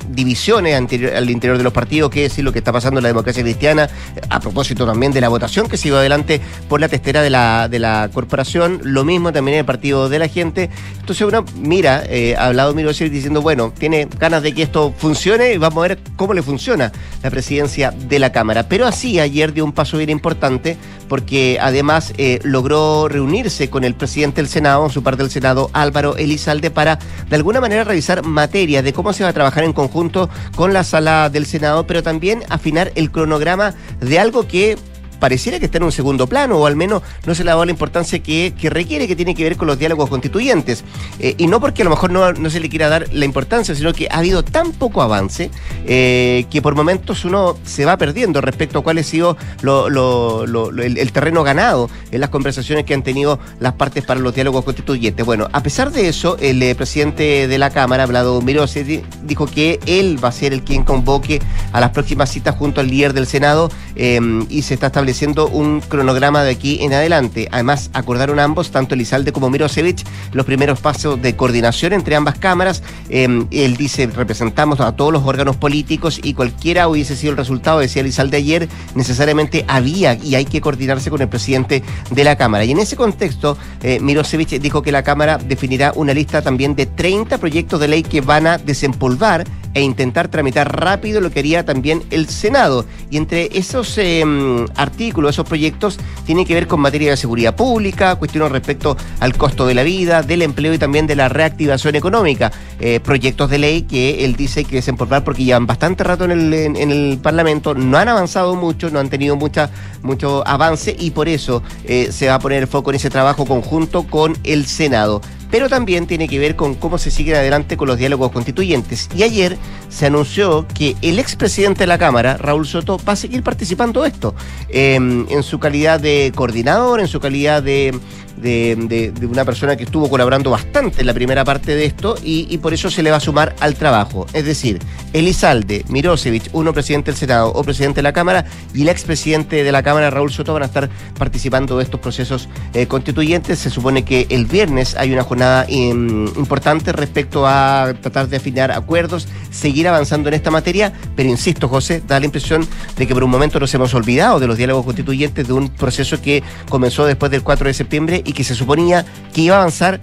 divisiones 0.10 0.76
al 0.76 1.30
interior 1.30 1.58
de 1.58 1.64
los 1.64 1.72
partidos, 1.72 2.10
que 2.10 2.26
es 2.26 2.38
lo 2.40 2.52
que 2.52 2.60
está 2.60 2.74
pasando 2.74 3.00
en 3.00 3.04
la 3.04 3.10
democracia 3.10 3.44
cristiana, 3.44 3.88
a 4.30 4.40
propósito 4.40 4.88
también 4.88 5.12
de 5.12 5.22
la 5.22 5.30
votación 5.30 5.70
que 5.70 5.78
se 5.78 5.90
iba 5.90 6.00
adelante 6.00 6.42
por 6.68 6.82
la 6.82 6.88
testera 6.88 7.22
de 7.22 7.30
la, 7.30 7.68
de 7.70 7.78
la 7.78 8.10
corporación, 8.12 8.82
lo 8.84 9.06
mismo 9.06 9.32
también 9.32 9.56
en 9.56 9.60
el 9.60 9.66
partido 9.66 10.10
de 10.10 10.18
la 10.18 10.28
gente. 10.28 10.72
Entonces 11.00 11.28
uno 11.28 11.46
mira, 11.56 12.04
eh, 12.08 12.36
ha 12.36 12.48
hablado 12.48 12.74
Miro 12.74 12.90
diciendo, 12.90 13.42
bueno, 13.42 13.72
tiene 13.78 14.08
ganas 14.18 14.42
de 14.42 14.54
que 14.54 14.64
esto 14.64 14.92
funcione 14.98 15.54
y 15.54 15.58
vamos 15.58 15.78
a 15.86 15.88
ver 15.90 16.00
cómo 16.16 16.34
le 16.34 16.42
funciona 16.42 16.92
la 17.22 17.30
presidencia 17.30 17.92
de 17.92 18.18
la 18.18 18.32
Cámara. 18.32 18.68
Pero 18.68 18.88
así 18.88 19.20
ayer 19.20 19.54
dio 19.54 19.64
un 19.64 19.74
paso 19.74 19.98
bien 19.98 20.10
importante 20.10 20.78
porque 21.10 21.58
además 21.60 22.14
eh, 22.18 22.40
logró 22.44 23.10
reunirse 23.10 23.70
con 23.70 23.84
el 23.84 23.96
presidente 23.96 24.42
del 24.42 24.48
Senado, 24.48 24.86
en 24.86 24.92
su 24.92 25.04
parte 25.04 25.24
del 25.24 25.32
Senado, 25.32 25.70
Álvaro 25.74 26.16
Elizalde, 26.16 26.72
para 26.72 27.00
de 27.30 27.36
alguna 27.36 27.60
manera 27.60 27.84
revisar 27.84 28.24
materia 28.24 28.82
de 28.82 28.94
cómo 28.94 29.12
se 29.12 29.24
va 29.24 29.30
a 29.30 29.34
trabajar 29.34 29.66
en 29.66 29.74
conjunto 29.74 30.30
con 30.56 30.72
la 30.72 30.86
sala 30.86 31.30
del 31.30 31.46
Senado, 31.46 31.86
pero 31.86 32.04
también 32.04 32.44
afinar 32.50 32.94
el 32.96 33.12
cronograma 33.12 33.74
de 34.00 34.20
algo 34.20 34.48
que 34.48 34.78
pareciera 35.20 35.60
que 35.60 35.66
está 35.66 35.78
en 35.78 35.84
un 35.84 35.92
segundo 35.92 36.28
plano, 36.28 36.58
o 36.58 36.66
al 36.66 36.76
menos 36.76 37.04
no 37.26 37.36
se 37.36 37.44
le 37.44 37.52
ha 37.52 37.54
dado 37.54 37.66
la 37.66 37.72
importancia 37.72 38.20
que, 38.20 38.54
requiere, 38.70 39.08
que 39.08 39.16
tiene 39.16 39.36
que 39.36 39.44
ver 39.44 39.58
con 39.58 39.68
los 39.68 39.78
diálogos 39.78 40.10
constituyentes. 40.10 40.84
Eh, 41.20 41.36
y 41.38 41.48
no 41.48 41.60
porque 41.60 41.82
a 41.82 41.86
lo 41.86 41.92
mejor 41.92 42.12
no, 42.12 42.50
se 42.50 42.60
le 42.60 42.70
quiera 42.70 42.90
dar 42.90 43.08
la 43.14 43.26
importancia, 43.26 43.76
sino 43.76 43.94
que 43.94 44.08
ha 44.10 44.18
habido 44.18 44.44
tan 44.44 44.72
poco 44.72 45.02
avance 45.02 45.52
eh, 45.86 46.46
que 46.50 46.62
por 46.62 46.76
momentos 46.76 47.26
uno 47.26 47.58
se 47.64 47.86
va 47.86 47.98
perdiendo 47.98 48.42
respecto 48.42 48.80
a 48.80 48.84
cuál 48.84 48.98
ha 48.98 49.04
sido 49.04 49.38
el, 49.62 51.12
terreno 51.12 51.44
ganado 51.44 51.90
en 52.12 52.22
las 52.22 52.30
conversaciones 52.30 52.86
que 52.86 52.94
han 52.94 53.04
tenido 53.04 53.40
las 53.60 53.74
partes 53.74 54.04
para 54.06 54.20
los 54.20 54.34
diálogos 54.34 54.64
constituyentes. 54.64 55.26
Bueno, 55.26 55.48
a 55.52 55.62
pesar 55.62 55.92
de 55.92 56.08
eso, 56.08 56.38
el 56.40 56.62
eh, 56.64 56.76
presidente 56.76 57.48
de 57.48 57.58
la 57.58 57.70
Cámara, 57.70 58.06
Vlado 58.06 58.42
Mirose, 58.42 59.04
dijo 59.24 59.46
que 59.46 59.80
él 59.86 60.24
va 60.24 60.30
a 60.30 60.32
ser 60.32 60.54
el 60.54 60.64
quien 60.64 60.84
convoque 60.84 61.42
a 61.74 61.80
las 61.80 61.92
próximas 61.92 62.32
citas 62.32 62.56
junto 62.56 62.82
al 62.82 62.88
líder 62.88 63.14
del 63.14 63.28
Senado 63.28 63.70
y 63.96 64.62
se 64.62 64.74
está 64.76 64.88
estableciendo 64.88 65.09
estableciendo 65.10 65.48
un 65.48 65.82
cronograma 65.82 66.44
de 66.44 66.52
aquí 66.52 66.80
en 66.82 66.94
adelante. 66.94 67.48
Además, 67.52 67.90
acordaron 67.94 68.40
ambos, 68.40 68.70
tanto 68.70 68.94
Elizalde 68.94 69.32
como 69.32 69.50
Mirosevich, 69.50 70.06
los 70.34 70.46
primeros 70.46 70.80
pasos 70.80 71.20
de 71.20 71.36
coordinación 71.36 71.94
entre 71.94 72.16
ambas 72.16 72.38
cámaras. 72.38 72.84
Em, 73.10 73.48
él 73.50 73.76
dice, 73.76 74.06
representamos 74.08 74.80
a 74.80 74.92
todos 74.96 75.12
los 75.12 75.24
órganos 75.26 75.56
políticos 75.56 76.20
y 76.22 76.36
cualquiera 76.36 76.88
hubiese 76.88 77.16
sido 77.16 77.32
el 77.32 77.38
resultado, 77.38 77.80
decía 77.80 78.02
Elizalde 78.02 78.38
ayer, 78.38 78.70
necesariamente 78.94 79.66
había 79.68 80.14
y 80.14 80.36
hay 80.36 80.46
que 80.46 80.62
coordinarse 80.62 81.10
con 81.10 81.22
el 81.22 81.28
presidente 81.28 81.82
de 82.12 82.24
la 82.24 82.36
Cámara. 82.36 82.64
Y 82.66 82.72
en 82.72 82.80
ese 82.80 82.96
contexto, 82.96 83.58
eh, 83.82 84.00
Mirosevich 84.00 84.60
dijo 84.60 84.84
que 84.84 84.92
la 84.92 85.04
Cámara 85.04 85.40
definirá 85.40 85.92
una 85.96 86.14
lista 86.14 86.42
también 86.44 86.76
de 86.76 86.86
30 86.86 87.40
proyectos 87.40 87.80
de 87.80 87.88
ley 87.88 88.04
que 88.04 88.22
van 88.22 88.46
a 88.46 88.58
desempolvar 88.60 89.46
e 89.74 89.82
intentar 89.82 90.30
tramitar 90.30 90.80
rápido 90.80 91.22
lo 91.22 91.32
que 91.32 91.40
haría 91.40 91.66
también 91.66 92.04
el 92.10 92.28
Senado. 92.28 92.86
Y 93.10 93.18
entre 93.18 93.50
esos 93.58 93.98
em, 93.98 94.66
artículos, 94.76 94.99
esos 95.08 95.46
proyectos, 95.46 95.98
tiene 96.26 96.46
que 96.46 96.54
ver 96.54 96.68
con 96.68 96.82
materia 96.82 97.12
de 97.12 97.18
seguridad 97.18 97.56
pública, 97.56 98.16
cuestiones 98.16 98.52
respecto 98.52 98.98
al 99.20 99.36
costo 99.38 99.66
de 99.66 99.74
la 99.74 99.84
vida, 99.84 100.24
del 100.24 100.42
empleo 100.42 100.74
y 100.74 100.78
también 100.78 101.08
de 101.08 101.16
la 101.16 101.30
reactivación 101.30 101.96
económica. 101.96 102.52
Eh, 102.80 103.00
proyectos 103.00 103.50
de 103.50 103.60
ley 103.60 103.82
que 103.84 104.26
él 104.26 104.36
dice 104.36 104.66
que 104.66 104.78
desempolvar 104.78 105.24
porque 105.24 105.44
llevan 105.44 105.66
bastante 105.68 106.04
rato 106.04 106.26
en 106.26 106.32
el, 106.32 106.54
en, 106.54 106.92
el 106.92 107.20
Parlamento, 107.22 107.74
no 107.76 107.98
han 107.98 108.10
avanzado 108.10 108.56
mucho, 108.56 108.90
no 108.90 109.00
han 109.00 109.10
tenido 109.10 109.36
mucha, 109.36 109.70
mucho 110.02 110.46
avance 110.48 110.96
y 110.98 111.12
por 111.12 111.30
eso 111.30 111.64
eh, 111.86 112.10
se 112.12 112.28
va 112.28 112.36
a 112.36 112.40
poner 112.40 112.64
el 112.64 112.68
foco 112.68 112.90
en 112.92 112.98
ese 112.98 113.10
trabajo 113.10 113.46
conjunto 113.46 114.04
con 114.04 114.38
el 114.44 114.66
Senado 114.66 115.22
pero 115.52 115.70
también 115.70 116.08
tiene 116.08 116.28
que 116.28 116.40
ver 116.40 116.56
con 116.56 116.76
cómo 116.76 116.98
se 116.98 117.12
sigue 117.12 117.36
adelante 117.36 117.78
con 117.78 117.88
los 117.88 117.98
diálogos 117.98 118.32
constituyentes. 118.32 119.10
Y 119.16 119.24
ayer 119.24 119.58
se 119.90 120.06
anunció 120.06 120.68
que 120.68 120.96
el 121.02 121.20
expresidente 121.20 121.82
de 121.82 121.88
la 121.88 121.98
Cámara, 121.98 122.38
Raúl 122.38 122.68
Soto, 122.68 123.00
va 123.08 123.14
a 123.14 123.16
seguir 123.16 123.44
participando 123.44 124.04
de 124.04 124.10
esto, 124.10 124.36
em, 124.70 125.26
en 125.30 125.44
su 125.44 125.60
calidad 125.60 126.00
de 126.00 126.32
coordinador, 126.36 127.00
en 127.00 127.08
su 127.08 127.20
calidad 127.20 127.64
de 127.64 127.98
de, 128.42 129.14
una 129.30 129.46
persona 129.46 129.76
que 129.76 129.84
estuvo 129.84 130.10
colaborando 130.10 130.50
bastante 130.50 131.02
en 131.02 131.08
la 131.08 131.14
primera 131.14 131.44
parte 131.44 131.76
de 131.76 131.86
esto 131.86 132.16
y, 132.24 132.58
por 132.60 132.74
eso 132.74 132.90
se 132.90 133.04
le 133.04 133.12
va 133.12 133.18
a 133.18 133.22
sumar 133.22 133.56
al 133.60 133.76
trabajo. 133.76 134.26
Es 134.34 134.46
decir, 134.46 134.80
Elizalde, 135.14 135.86
Mirosevich, 135.88 136.50
uno 136.54 136.74
presidente 136.74 137.12
del 137.12 137.18
Senado 137.18 137.52
o 137.52 137.64
presidente 137.64 137.98
de 137.98 138.04
la 138.04 138.14
Cámara 138.14 138.46
y 138.74 138.82
el 138.82 138.90
expresidente 138.90 139.64
de 139.64 139.72
la 139.72 139.84
Cámara, 139.84 140.10
Raúl 140.10 140.32
Soto, 140.32 140.54
van 140.54 140.64
a 140.64 140.66
estar 140.66 140.90
participando 141.18 141.78
de 141.78 141.84
estos 141.84 142.00
procesos 142.00 142.50
eh, 142.74 142.88
constituyentes. 142.88 143.60
Se 143.60 143.70
supone 143.70 144.04
que 144.04 144.28
el 144.30 144.46
viernes 144.46 144.96
hay 144.96 145.12
una 145.14 145.24
jornada 145.24 145.66
em, 145.70 146.28
importante 146.36 146.92
respecto 146.92 147.46
a 147.48 147.94
tratar 148.02 148.28
de 148.28 148.38
afinar 148.38 148.72
acuerdos, 148.72 149.28
seguir 149.52 149.88
avanzando 149.88 150.30
en 150.30 150.36
esta 150.36 150.52
materia, 150.52 150.94
pero 151.16 151.30
insisto, 151.30 151.68
José, 151.68 152.02
da 152.08 152.20
la 152.20 152.26
impresión 152.26 152.68
de 152.98 153.08
que 153.08 153.14
por 153.14 153.24
un 153.24 153.30
momento 153.30 153.60
nos 153.60 153.74
hemos 153.74 153.94
olvidado 153.94 154.40
de 154.40 154.48
los 154.48 154.58
diálogos 154.58 154.86
constituyentes, 154.86 155.48
de 155.48 155.54
un 155.54 155.70
proceso 155.70 156.22
que 156.22 156.44
comenzó 156.70 157.06
después 157.06 157.32
del 157.32 157.44
4 157.44 157.68
de 157.68 157.74
septiembre 157.74 158.24
y 158.30 158.34
que 158.34 158.44
se 158.44 158.54
suponía 158.54 159.06
que 159.34 159.42
iba 159.42 159.56
a 159.56 159.60
avanzar 159.60 160.00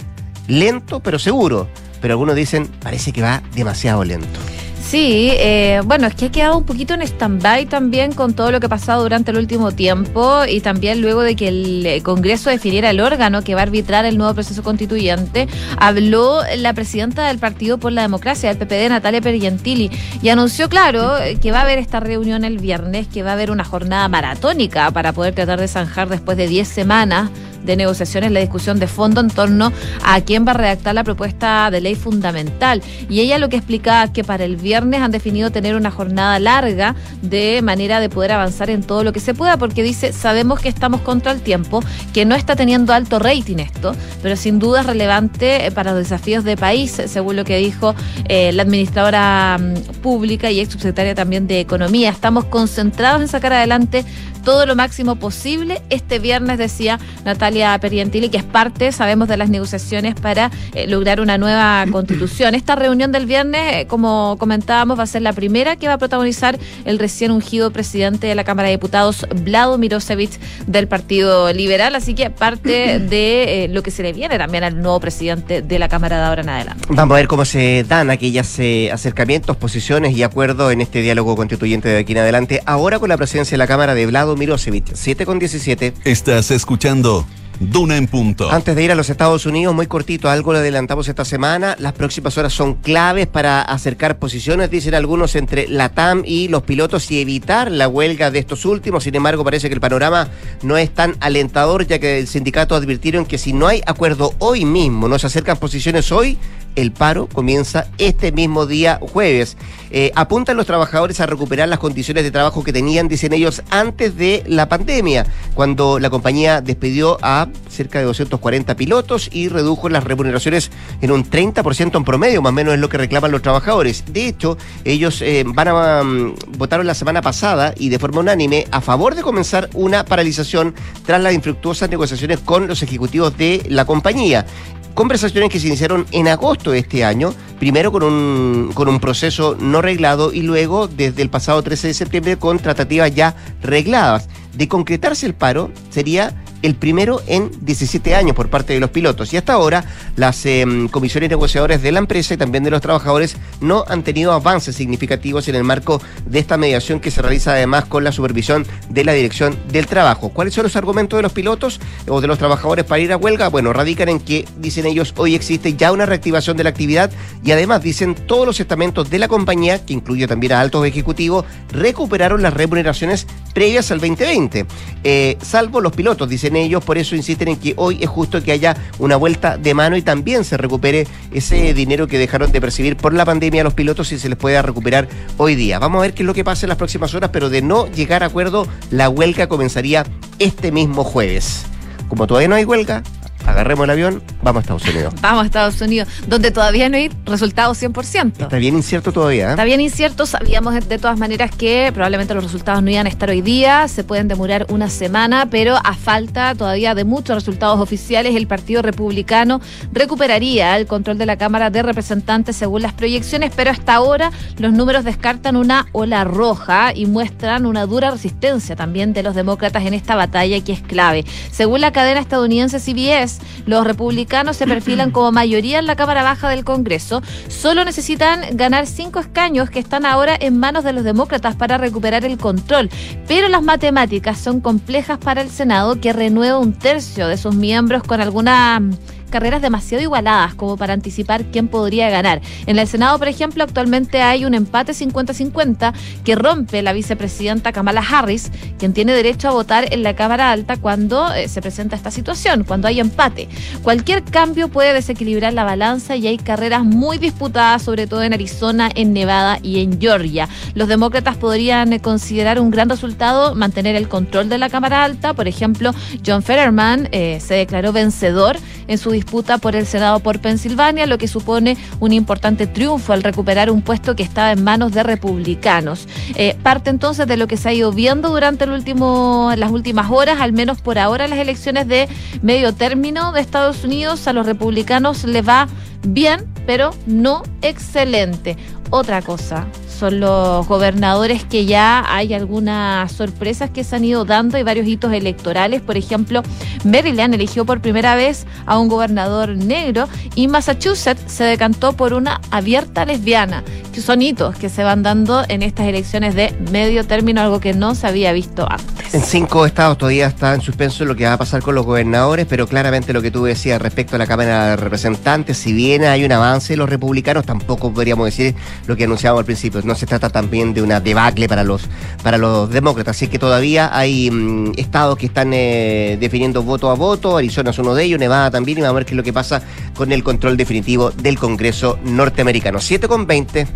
lento 0.49 0.99
pero 0.99 1.19
seguro. 1.19 1.69
Pero 2.01 2.15
algunos 2.15 2.35
dicen, 2.35 2.67
parece 2.83 3.13
que 3.13 3.23
va 3.23 3.41
demasiado 3.55 4.05
lento. 4.05 4.41
Sí, 4.87 5.31
eh, 5.33 5.81
bueno, 5.85 6.07
es 6.07 6.15
que 6.15 6.27
ha 6.27 6.31
quedado 6.31 6.59
un 6.59 6.65
poquito 6.65 6.95
en 6.95 7.03
stand-by 7.03 7.67
también 7.67 8.13
con 8.13 8.35
todo 8.35 8.53
lo 8.53 8.61
que 8.61 8.67
ha 8.67 8.69
pasado 8.69 9.03
durante 9.03 9.33
el 9.33 9.39
último 9.39 9.73
tiempo 9.73 10.45
y 10.49 10.61
también 10.61 11.01
luego 11.01 11.23
de 11.23 11.35
que 11.35 11.49
el 11.49 11.85
eh, 11.85 12.03
Congreso 12.03 12.51
definiera 12.51 12.91
el 12.91 13.01
órgano 13.01 13.43
que 13.43 13.57
va 13.57 13.63
a 13.63 13.63
arbitrar 13.65 14.05
el 14.05 14.17
nuevo 14.17 14.35
proceso 14.35 14.63
constituyente, 14.63 15.49
habló 15.77 16.43
la 16.57 16.73
presidenta 16.73 17.27
del 17.27 17.39
Partido 17.39 17.79
por 17.79 17.91
la 17.91 18.03
Democracia, 18.03 18.55
del 18.55 18.59
PPD, 18.59 18.89
Natalia 18.89 19.21
Pergentili, 19.21 19.91
y 20.23 20.29
anunció, 20.29 20.69
claro, 20.69 21.15
que 21.43 21.51
va 21.51 21.59
a 21.59 21.63
haber 21.63 21.81
esta 21.81 21.99
reunión 21.99 22.45
el 22.45 22.59
viernes, 22.59 23.09
que 23.09 23.25
va 23.25 23.31
a 23.31 23.33
haber 23.33 23.51
una 23.51 23.65
jornada 23.65 24.07
maratónica 24.09 24.93
para 24.93 25.13
poder 25.13 25.35
tratar 25.35 25.59
de 25.59 25.67
zanjar 25.67 26.09
después 26.09 26.37
de 26.37 26.47
10 26.47 26.69
semanas 26.69 27.31
de 27.67 27.77
negociaciones 27.77 28.31
la 28.31 28.41
discusión 28.41 28.79
de 28.79 28.87
fondo 28.87 29.21
en 29.21 29.29
torno 29.29 29.73
a 30.05 30.21
quién 30.21 30.47
va 30.47 30.53
a 30.53 30.55
redactar 30.55 30.95
la 30.95 31.05
propuesta 31.05 31.71
de 31.71 31.81
ley 31.81 31.95
fundamental. 31.95 32.83
Y 33.11 33.21
ella 33.21 33.39
lo 33.39 33.49
que 33.49 33.57
explicaba 33.57 34.05
es 34.05 34.11
que 34.11 34.25
para 34.25 34.45
el 34.45 34.57
viernes 34.57 35.03
han 35.03 35.11
definido 35.11 35.51
tener 35.51 35.75
una 35.75 35.91
jornada 35.91 36.39
larga 36.39 36.95
de 37.23 37.61
manera 37.63 38.01
de 38.01 38.09
poder 38.09 38.33
avanzar 38.33 38.71
en 38.71 38.83
todo 38.83 39.05
lo 39.05 39.13
que 39.13 39.21
se 39.21 39.35
pueda, 39.35 39.57
porque 39.57 39.83
dice, 39.83 40.13
sabemos 40.13 40.61
que 40.61 40.69
estamos 40.69 41.01
contra 41.01 41.33
el 41.33 41.41
tiempo, 41.41 41.83
que 42.13 42.25
no 42.25 42.35
está 42.35 42.57
teniendo 42.57 42.93
alto 42.93 43.19
rating 43.19 43.59
esto, 43.59 43.95
pero 44.23 44.37
sin 44.37 44.59
duda 44.59 44.81
es 44.81 44.87
relevante 44.87 45.67
eh, 45.67 45.71
para 45.71 45.93
los 45.93 46.01
desafíos 46.01 46.45
de 46.45 46.57
país, 46.57 47.01
según 47.07 47.37
lo 47.37 47.45
que 47.45 47.59
dijo 47.59 47.95
eh, 48.29 48.53
la 48.53 48.63
administradora 48.63 49.59
mm, 49.59 50.01
pública 50.03 50.51
y 50.51 50.61
ex 50.61 50.73
subsecretaria 50.73 51.15
también 51.15 51.47
de 51.47 51.61
Economía. 51.61 52.11
Estamos 52.11 52.45
concentrados 52.45 53.21
en 53.23 53.29
sacar 53.29 53.53
adelante 53.53 54.05
todo 54.47 54.65
lo 54.65 54.77
máximo 54.77 55.17
posible. 55.17 55.83
Este 55.91 56.21
viernes 56.21 56.57
decía 56.57 57.01
Natalia 57.25 57.77
Perientili 57.81 58.29
que 58.29 58.37
es 58.37 58.45
parte, 58.45 58.93
sabemos, 58.93 59.27
de 59.27 59.37
las 59.37 59.51
negociaciones 59.51 60.15
para 60.15 60.53
eh, 60.73 60.87
lograr 60.87 61.21
una 61.21 61.37
nueva 61.37 61.85
constitución. 61.91 62.55
Esta 62.55 62.77
reunión 62.77 63.11
del 63.11 63.27
viernes, 63.27 63.75
eh, 63.75 63.87
como 63.89 64.37
comentábamos, 64.39 65.01
va 65.01 65.03
a 65.03 65.07
ser 65.09 65.23
la 65.23 65.33
primera 65.33 65.75
que 65.75 65.89
va 65.89 65.95
a 65.95 65.99
protagonizar 65.99 66.61
el 66.85 67.01
recién 67.01 67.33
ungido 67.33 67.73
presidente 67.73 68.29
de 68.29 68.37
la 68.37 68.45
Cámara 68.45 68.69
de 68.69 68.75
Diputados, 68.75 69.27
Vlado 69.35 69.79
Mirosevich, 69.79 70.39
del 70.69 70.87
Partido 70.87 71.53
Liberal. 71.53 71.97
Así 71.97 72.15
que 72.15 72.31
parte 72.31 73.01
de 73.01 73.65
eh, 73.65 73.69
lo 73.69 73.83
que 73.83 73.91
se 73.91 74.05
le 74.05 74.13
viene 74.13 74.39
también 74.39 74.63
al 74.63 74.81
nuevo 74.81 75.01
presidente 75.01 75.61
de 75.61 75.79
la 75.81 75.89
Cámara 75.89 76.19
de 76.19 76.25
ahora 76.25 76.43
en 76.43 76.51
adelante. 76.51 76.87
Vamos 76.89 77.17
a 77.17 77.17
ver 77.17 77.27
cómo 77.27 77.45
se 77.45 77.83
dan 77.83 78.11
aquellos 78.11 78.61
acercamientos, 78.93 79.57
posiciones 79.57 80.17
y 80.17 80.23
acuerdos 80.23 80.73
en 80.73 80.83
este 80.83 81.03
diálogo 81.03 81.35
constituyente 81.35 81.89
de 81.89 81.99
aquí 81.99 82.13
en 82.13 82.19
adelante. 82.19 82.63
Ahora 82.65 83.01
con 83.01 83.09
la 83.09 83.17
presidencia 83.17 83.57
de 83.57 83.59
la 83.59 83.67
Cámara 83.67 83.97
de 83.97 84.07
Vlado 84.07 84.36
Mirosevic, 84.37 84.95
7 84.95 85.27
con 85.27 85.39
17. 85.39 85.95
Estás 86.05 86.51
escuchando 86.51 87.27
Duna 87.61 87.97
en 87.97 88.07
punto. 88.07 88.51
Antes 88.51 88.77
de 88.77 88.83
ir 88.83 88.93
a 88.93 88.95
los 88.95 89.11
Estados 89.11 89.47
Unidos, 89.47 89.75
muy 89.75 89.87
cortito, 89.87 90.29
algo 90.29 90.53
lo 90.53 90.59
adelantamos 90.59 91.09
esta 91.09 91.25
semana. 91.25 91.77
Las 91.79 91.93
próximas 91.93 92.37
horas 92.39 92.53
son 92.53 92.75
claves 92.75 93.27
para 93.27 93.63
acercar 93.63 94.19
posiciones, 94.19 94.71
dicen 94.71 94.95
algunos, 94.95 95.37
entre 95.37 95.69
la 95.69 95.89
TAM 95.89 96.23
y 96.25 96.49
los 96.49 96.63
pilotos 96.63 97.11
y 97.11 97.21
evitar 97.21 97.71
la 97.71 97.89
huelga 97.89 98.31
de 98.31 98.39
estos 98.39 98.65
últimos. 98.65 99.05
Sin 99.05 99.15
embargo, 99.15 99.45
parece 99.45 99.69
que 99.69 99.75
el 99.75 99.81
panorama 99.81 100.29
no 100.63 100.77
es 100.77 100.91
tan 100.91 101.17
alentador, 101.21 101.87
ya 101.87 101.99
que 101.99 102.19
el 102.19 102.29
sindicato 102.29 102.75
advirtieron 102.75 103.25
que 103.25 103.39
si 103.39 103.53
no 103.53 103.67
hay 103.67 103.83
acuerdo 103.87 104.35
hoy 104.39 104.65
mismo, 104.65 105.09
no 105.09 105.19
se 105.19 105.27
acercan 105.27 105.57
posiciones 105.57 106.13
hoy, 106.13 106.39
el 106.77 106.93
paro 106.93 107.27
comienza 107.27 107.89
este 107.99 108.33
mismo 108.33 108.67
día 108.67 109.01
jueves. 109.01 109.57
Eh, 109.91 110.13
apuntan 110.15 110.57
los 110.57 110.67
trabajadores 110.67 111.21
a 111.21 111.27
recuperar 111.27 111.69
las 111.69 111.79
condiciones 111.79 112.23
de 112.23 112.31
trabajo 112.31 112.63
que 112.63 112.73
tenían, 112.73 113.09
dicen 113.09 113.33
ellos, 113.33 113.63
antes 113.71 114.17
de 114.17 114.45
la 114.47 114.69
pandemia, 114.69 115.27
cuando 115.55 115.99
la 115.99 116.11
compañía 116.11 116.61
despidió 116.61 117.19
a 117.23 117.46
cerca 117.69 117.99
de 117.99 118.05
240 118.05 118.77
pilotos 118.77 119.29
y 119.33 119.49
redujo 119.49 119.89
las 119.89 120.05
remuneraciones 120.05 120.71
en 121.01 121.11
un 121.11 121.25
30% 121.25 121.97
en 121.97 122.05
promedio, 122.05 122.43
más 122.43 122.51
o 122.51 122.55
menos 122.55 122.75
es 122.75 122.81
lo 122.81 122.89
que 122.89 122.99
reclaman 122.99 123.31
los 123.31 123.43
trabajadores. 123.43 124.05
De 124.13 124.27
hecho, 124.27 124.57
ellos 124.85 125.23
eh, 125.23 125.45
mm, 125.45 126.57
votaron 126.59 126.87
la 126.87 126.95
semana 126.95 127.23
pasada 127.23 127.75
y 127.77 127.89
de 127.89 127.99
forma 127.99 128.21
unánime 128.21 128.67
a 128.71 128.81
favor 128.81 129.15
de 129.15 129.23
comenzar 129.23 129.69
una 129.75 130.05
paralización 130.05 130.75
tras 131.05 131.21
las 131.21 131.35
infructuosas 131.35 131.91
negociaciones 131.91 132.41
con 132.41 132.67
los 132.67 132.83
ejecutivos 132.83 133.37
de 133.37 133.65
la 133.69 133.85
compañía. 133.85 134.47
Conversaciones 134.95 135.51
que 135.51 135.61
se 135.61 135.67
iniciaron 135.67 136.07
en 136.11 136.27
agosto 136.27 136.71
de 136.71 136.79
este 136.79 137.05
año, 137.05 137.35
primero 137.59 137.93
con 137.93 138.03
un, 138.03 138.71
con 138.73 138.89
un 138.89 138.99
proceso 138.99 139.55
no 139.61 139.83
reglado 139.83 140.33
y 140.33 140.41
luego 140.41 140.89
desde 140.89 141.21
el 141.21 141.29
pasado 141.29 141.63
13 141.63 141.89
de 141.89 141.95
septiembre 141.95 142.39
con 142.39 142.59
tratativas 142.59 143.15
ya 143.15 143.37
regladas. 143.61 144.27
De 144.55 144.69
concretarse 144.69 145.27
el 145.27 145.35
paro, 145.35 145.71
sería 145.91 146.35
el 146.63 146.75
primero 146.75 147.21
en 147.27 147.51
17 147.61 148.15
años 148.15 148.35
por 148.35 148.51
parte 148.51 148.73
de 148.73 148.81
los 148.81 148.91
pilotos. 148.91 149.33
Y 149.33 149.37
hasta 149.37 149.55
ahora 149.55 149.85
las 150.17 150.45
em, 150.47 150.89
comisiones 150.89 151.31
negociadoras 151.31 151.83
de 151.83 151.93
la 151.93 151.99
empresa 151.99 152.35
y 152.35 152.37
también 152.37 152.65
de 152.65 152.71
los 152.71 152.81
trabajadores 152.81 153.37
no 153.61 153.85
han 153.89 154.03
tenido 154.03 154.33
avances 154.33 154.77
significativos 154.77 155.49
en 155.49 155.55
el 155.55 155.65
marco 155.65 156.01
de 156.25 156.39
esta 156.39 156.57
mediación 156.57 157.01
que 157.01 157.11
se 157.11 157.23
realiza 157.23 157.53
además 157.53 157.85
con 157.85 158.05
la 158.05 158.13
supervisión 158.13 158.67
de 158.89 159.05
la 159.05 159.13
Dirección 159.13 159.57
del 159.71 159.87
Trabajo. 159.87 160.31
¿Cuáles 160.31 160.55
son 160.55 160.65
los 160.65 160.77
argumentos 160.77 161.19
de 161.19 161.23
los 161.23 161.33
pilotos 161.33 161.81
o 162.09 162.21
de 162.21 162.27
los 162.27 162.39
trabajadores 162.39 162.85
para 162.85 163.01
ir 163.01 163.13
a 163.13 163.17
huelga? 163.17 163.49
Bueno, 163.49 163.73
radican 163.73 164.09
en 164.09 164.21
que, 164.21 164.47
dicen 164.59 164.87
ellos, 164.87 165.15
hoy 165.17 165.35
existe 165.35 165.75
ya 165.75 165.93
una 165.93 166.07
reactivación 166.07 166.57
de 166.57 166.65
la 166.65 166.71
actividad 166.71 167.11
y 167.45 167.53
además 167.53 167.83
dicen 167.83 168.15
todos 168.15 168.47
los 168.47 168.61
estamentos 168.61 169.11
de 169.11 169.19
la 169.19 169.29
compañía, 169.29 169.85
que 169.85 169.93
incluye 169.93 170.27
también 170.27 170.53
a 170.53 170.61
altos 170.61 170.87
ejecutivos, 170.87 171.45
recuperaron 171.71 172.43
las 172.43 172.55
remuneraciones 172.55 173.27
previas 173.55 173.91
al 173.91 174.01
2020, 174.01 174.67
eh, 175.05 175.39
salvo 175.43 175.81
los 175.81 175.93
pilotos, 175.93 176.29
dicen 176.29 176.46
ellos, 176.55 176.85
por 176.85 176.99
eso 176.99 177.17
insisten 177.17 177.49
en 177.49 177.57
que 177.57 177.75
hoy 177.77 177.99
es 178.01 178.09
justo 178.09 178.41
que 178.43 178.53
haya 178.53 178.77
una 178.99 179.17
vuelta 179.17 179.57
de 179.57 179.75
mano 179.75 179.97
y 179.97 180.03
también 180.03 180.45
se 180.45 180.57
recupere 180.57 181.07
ese 181.33 181.75
dinero 181.75 182.07
que 182.07 182.19
dejaron 182.19 182.53
de 182.53 182.61
percibir 182.61 182.97
por 182.97 183.13
la 183.13 183.25
pandemia 183.25 183.63
a 183.63 183.65
los 183.65 183.75
pilotos 183.75 184.13
y 184.13 184.19
se 184.19 184.29
les 184.29 184.39
pueda 184.39 184.63
recuperar 184.63 185.09
hoy 185.39 185.57
día. 185.57 185.79
Vamos 185.79 185.99
a 185.99 186.03
ver 186.03 186.15
qué 186.15 186.23
es 186.23 186.27
lo 186.27 186.35
que 186.35 186.45
pasa 186.45 186.67
en 186.67 186.69
las 186.69 186.79
próximas 186.79 187.15
horas, 187.15 187.31
pero 187.33 187.51
de 187.51 187.63
no 187.63 187.91
llegar 187.91 188.23
a 188.23 188.27
acuerdo, 188.27 188.69
la 188.91 189.09
huelga 189.09 189.49
comenzaría 189.49 190.05
este 190.39 190.71
mismo 190.71 191.03
jueves. 191.03 191.65
Como 192.09 192.27
todavía 192.27 192.49
no 192.49 192.55
hay 192.55 192.65
huelga, 192.65 193.03
agarremos 193.47 193.85
el 193.85 193.91
avión, 193.91 194.23
vamos 194.43 194.61
a 194.61 194.63
Estados 194.63 194.89
Unidos. 194.89 195.15
Vamos 195.23 195.43
a 195.43 195.47
Estados 195.47 195.81
Unidos, 195.81 196.09
donde 196.27 196.51
todavía 196.51 196.89
no 196.89 196.97
hay 196.97 197.11
resultados 197.25 197.83
100%. 197.83 198.33
Está 198.43 198.59
bien 198.59 198.77
incierto 198.77 199.13
todavía. 199.13 199.49
¿eh? 199.49 199.51
Está 199.51 199.65
bien 199.65 199.81
incierto, 199.81 200.27
sabíamos 200.27 200.75
de 200.89 200.99
todas 200.99 201.19
maneras 201.19 201.51
que 201.51 201.91
probablemente 201.93 202.35
los 202.35 202.45
resultados 202.45 202.83
no 202.83 202.91
iban 202.91 203.07
a 203.07 203.09
estar 203.09 203.29
hoy 203.31 203.41
día, 203.41 203.89
se 203.89 204.05
pueden 204.05 204.29
demorar 204.29 204.67
una 204.69 204.89
semana, 204.89 205.49
pero 205.51 205.77
a 205.77 205.95
falta 205.95 206.55
todavía 206.55 206.95
de 206.95 207.05
muchos 207.05 207.35
resultados 207.35 207.81
oficiales, 207.81 208.35
el 208.37 208.47
Partido 208.47 208.83
Republicano 208.83 209.61
recuperaría 209.93 210.77
el 210.77 210.87
control 210.87 211.19
de 211.19 211.27
la 211.27 211.37
Cámara 211.37 211.71
de 211.71 211.83
Representantes 211.83 212.57
según 212.57 212.83
las 212.83 212.93
proyecciones, 212.93 213.53
pero 213.55 213.71
hasta 213.71 213.95
ahora 213.95 214.31
los 214.59 214.73
números 214.73 215.05
descartan 215.05 215.57
una 215.57 215.87
ola 215.93 216.25
roja 216.25 216.93
y 216.95 217.07
muestran 217.07 217.67
una 217.67 217.87
dura 217.87 218.11
resistencia 218.11 218.77
también 218.77 219.13
de 219.13 219.23
los 219.23 219.35
demócratas 219.35 219.85
en 219.85 219.95
esta 219.95 220.15
batalla 220.15 220.63
que 220.63 220.73
es 220.73 220.83
clave. 220.83 221.25
Según 221.51 221.81
la 221.81 221.93
cadena 221.93 222.21
estadounidense 222.21 222.81
CBS, 222.81 223.36
los 223.67 223.87
republicanos 223.87 224.57
se 224.57 224.67
perfilan 224.67 225.11
como 225.11 225.33
mayoría 225.33 225.79
en 225.79 225.87
la 225.87 225.97
Cámara 225.97 226.23
Baja 226.23 226.49
del 226.49 226.65
Congreso. 226.65 227.23
Solo 227.49 227.85
necesitan 227.85 228.57
ganar 228.57 228.87
cinco 228.87 229.21
escaños 229.21 229.71
que 229.71 229.79
están 229.79 230.07
ahora 230.07 230.37
en 230.39 230.59
manos 230.59 230.85
de 230.85 230.93
los 230.93 231.05
demócratas 231.05 231.57
para 231.57 231.79
recuperar 231.79 232.25
el 232.25 232.39
control. 232.39 232.91
Pero 233.27 233.49
las 233.49 233.63
matemáticas 233.63 234.39
son 234.39 234.61
complejas 234.61 235.19
para 235.19 235.41
el 235.41 235.51
Senado, 235.51 236.01
que 236.01 236.13
renueva 236.13 236.59
un 236.59 236.73
tercio 236.73 237.29
de 237.29 237.37
sus 237.37 237.55
miembros 237.55 238.03
con 238.03 238.21
alguna 238.21 238.81
carreras 239.31 239.63
demasiado 239.63 240.03
igualadas 240.03 240.55
como 240.55 240.77
para 240.77 240.93
anticipar 240.93 241.45
quién 241.47 241.69
podría 241.69 242.11
ganar. 242.11 242.41
En 242.67 242.79
el 242.79 242.89
Senado, 242.89 243.19
por 243.19 243.29
ejemplo, 243.29 243.65
actualmente 243.65 244.23
hay 244.23 244.45
un 244.45 244.55
empate 244.55 244.93
50-50 244.93 245.93
que 246.25 246.35
rompe 246.35 246.83
la 246.83 246.93
vicepresidenta 246.93 247.73
Kamala 247.73 248.01
Harris, 248.01 248.51
quien 248.79 248.93
tiene 248.93 249.13
derecho 249.13 249.49
a 249.49 249.53
votar 249.53 249.93
en 249.93 250.03
la 250.03 250.15
Cámara 250.17 250.53
Alta 250.53 250.77
cuando 250.77 251.33
eh, 251.35 251.49
se 251.49 251.61
presenta 251.61 251.97
esta 251.97 252.11
situación, 252.11 252.65
cuando 252.65 252.89
hay 252.89 253.01
empate. 253.01 253.49
Cualquier 253.83 254.23
cambio 254.23 254.69
puede 254.69 254.93
desequilibrar 254.93 255.53
la 255.53 255.65
balanza 255.65 256.17
y 256.17 256.27
hay 256.27 256.39
carreras 256.39 256.85
muy 256.85 257.19
disputadas, 257.19 257.83
sobre 257.83 258.07
todo 258.07 258.23
en 258.23 258.33
Arizona, 258.33 258.91
en 258.95 259.13
Nevada 259.13 259.59
y 259.63 259.81
en 259.81 260.01
Georgia. 260.01 260.49
Los 260.75 260.89
demócratas 260.89 261.37
podrían 261.37 261.93
eh, 261.93 262.01
considerar 262.01 262.61
un 262.61 262.71
gran 262.71 262.89
resultado 262.89 263.55
mantener 263.55 263.97
el 263.97 264.09
control 264.09 264.49
de 264.49 264.59
la 264.59 264.71
Cámara 264.71 265.05
Alta. 265.05 265.35
Por 265.35 265.49
ejemplo, 265.49 265.95
John 266.25 266.43
Fetterman 266.43 267.09
eh, 267.13 267.39
se 267.41 267.55
declaró 267.55 267.93
vencedor 267.93 268.57
en 268.89 268.99
su 268.99 269.11
disputa 269.17 269.59
por 269.59 269.75
el 269.75 269.87
Senado 269.87 270.21
por 270.21 270.41
Pensilvania, 270.41 271.07
lo 271.07 271.19
que 271.19 271.27
supone 271.29 271.77
un 272.01 272.13
importante 272.13 272.67
triunfo 272.67 273.13
al 273.13 273.23
recuperar 273.23 273.71
un 273.71 273.83
puesto 273.83 274.15
que 274.15 274.23
estaba 274.23 274.53
en 274.53 274.63
manos 274.63 274.93
de 274.93 275.03
republicanos. 275.03 276.07
Eh, 276.35 276.57
parte 276.63 276.91
entonces 276.91 277.27
de 277.27 277.37
lo 277.37 277.47
que 277.47 277.57
se 277.57 277.69
ha 277.69 277.73
ido 277.73 277.93
viendo 277.93 278.29
durante 278.29 278.65
el 278.65 278.71
último, 278.71 279.53
las 279.57 279.71
últimas 279.71 280.11
horas, 280.11 280.41
al 280.41 280.53
menos 280.53 280.81
por 280.81 280.99
ahora 280.99 281.29
las 281.29 281.39
elecciones 281.39 281.89
de 281.89 282.09
medio 282.43 282.75
término 282.75 283.33
de 283.33 283.41
Estados 283.41 283.85
Unidos, 283.85 284.27
a 284.29 284.33
los 284.33 284.47
republicanos 284.47 285.25
les 285.25 285.47
va 285.47 285.67
bien, 286.07 286.47
pero 286.67 286.91
no 287.07 287.43
excelente. 287.63 288.57
Otra 288.91 289.23
cosa, 289.23 289.67
son 289.97 290.21
los 290.21 290.67
gobernadores 290.69 291.45
que 291.45 291.65
ya 291.65 292.05
hay 292.07 292.35
algunas 292.35 293.11
sorpresas 293.11 293.71
que 293.71 293.83
se 293.83 293.97
han 293.97 294.05
ido 294.05 294.25
dando 294.25 294.59
y 294.59 294.63
varios 294.63 294.87
hitos 294.87 295.13
electorales. 295.13 295.81
Por 295.81 295.97
ejemplo, 295.97 296.43
Maryland 296.85 297.35
eligió 297.35 297.65
por 297.65 297.81
primera 297.81 298.15
vez 298.15 298.47
a 298.67 298.79
un 298.79 298.89
gobernador 298.89 299.57
negro 299.57 300.09
y 300.35 300.49
Massachusetts 300.49 301.23
se 301.27 301.45
decantó 301.45 301.95
por 301.95 302.13
una 302.13 302.41
abierta 302.51 303.05
lesbiana. 303.05 303.65
Que 303.93 304.03
son 304.03 304.21
hitos 304.21 304.57
que 304.57 304.69
se 304.69 304.85
van 304.85 305.03
dando 305.03 305.45
en 305.49 305.63
estas 305.63 305.87
elecciones 305.87 306.35
de 306.35 306.55
medio 306.71 307.07
término, 307.07 307.41
algo 307.41 307.61
que 307.61 307.73
no 307.73 307.95
se 307.95 308.07
había 308.07 308.33
visto 308.33 308.71
antes. 308.71 309.15
En 309.15 309.23
cinco 309.23 309.65
estados 309.65 309.97
todavía 309.97 310.27
está 310.27 310.53
en 310.53 310.61
suspenso 310.61 311.07
lo 311.07 311.17
que 311.17 311.25
va 311.25 311.33
a 311.33 311.39
pasar 311.39 311.63
con 311.63 311.75
los 311.75 311.87
gobernadores, 311.87 312.45
pero 312.47 312.67
claramente 312.67 313.15
lo 313.15 313.23
que 313.23 313.31
tú 313.31 313.45
decías 313.45 313.81
respecto 313.81 314.17
a 314.17 314.19
la 314.19 314.27
Cámara 314.27 314.67
de 314.67 314.77
Representantes, 314.77 315.57
si 315.57 315.73
bien 315.73 316.05
hay 316.05 316.25
un 316.25 316.33
avance 316.33 316.77
los 316.77 316.91
republicanos, 316.91 317.47
tampoco 317.47 317.95
podríamos 317.95 318.27
decir 318.27 318.55
lo 318.87 318.97
que 318.97 319.05
anunciábamos 319.05 319.41
al 319.41 319.47
principio 319.47 319.81
no 319.87 319.95
se 319.95 320.07
trata 320.07 320.31
también 320.31 320.75
de 320.75 320.83
una 320.83 321.01
debacle 321.01 321.49
para 321.49 321.65
los, 321.65 321.83
para 322.23 322.39
los 322.39 322.71
demócratas. 322.71 323.17
Así 323.17 323.29
que 323.29 323.39
todavía 323.39 323.97
hay 323.97 324.31
mm, 324.31 324.73
estados 324.77 325.17
que 325.17 325.27
están 325.27 325.53
eh, 325.53 326.17
definiendo 326.21 326.63
voto 326.63 326.91
a 326.91 326.95
voto. 326.95 327.37
Arizona 327.37 327.71
es 327.71 327.79
uno 327.79 327.95
de 327.95 328.05
ellos, 328.05 328.19
Nevada 328.19 328.51
también. 328.51 328.79
Y 328.79 328.81
vamos 328.83 328.95
a 328.95 328.97
ver 328.97 329.07
qué 329.07 329.13
es 329.13 329.17
lo 329.17 329.23
que 329.23 329.33
pasa 329.33 329.63
con 329.95 330.13
el 330.13 330.23
control 330.23 330.57
definitivo 330.57 331.11
del 331.11 331.39
Congreso 331.39 331.99
norteamericano. 332.05 332.81
7 332.81 333.09
con 333.09 333.27
20. 333.27 333.67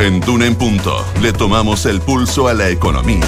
En 0.00 0.20
Duna 0.20 0.46
en 0.46 0.56
Punto 0.56 1.04
le 1.22 1.32
tomamos 1.32 1.86
el 1.86 2.00
pulso 2.00 2.48
a 2.48 2.54
la 2.54 2.68
economía. 2.68 3.24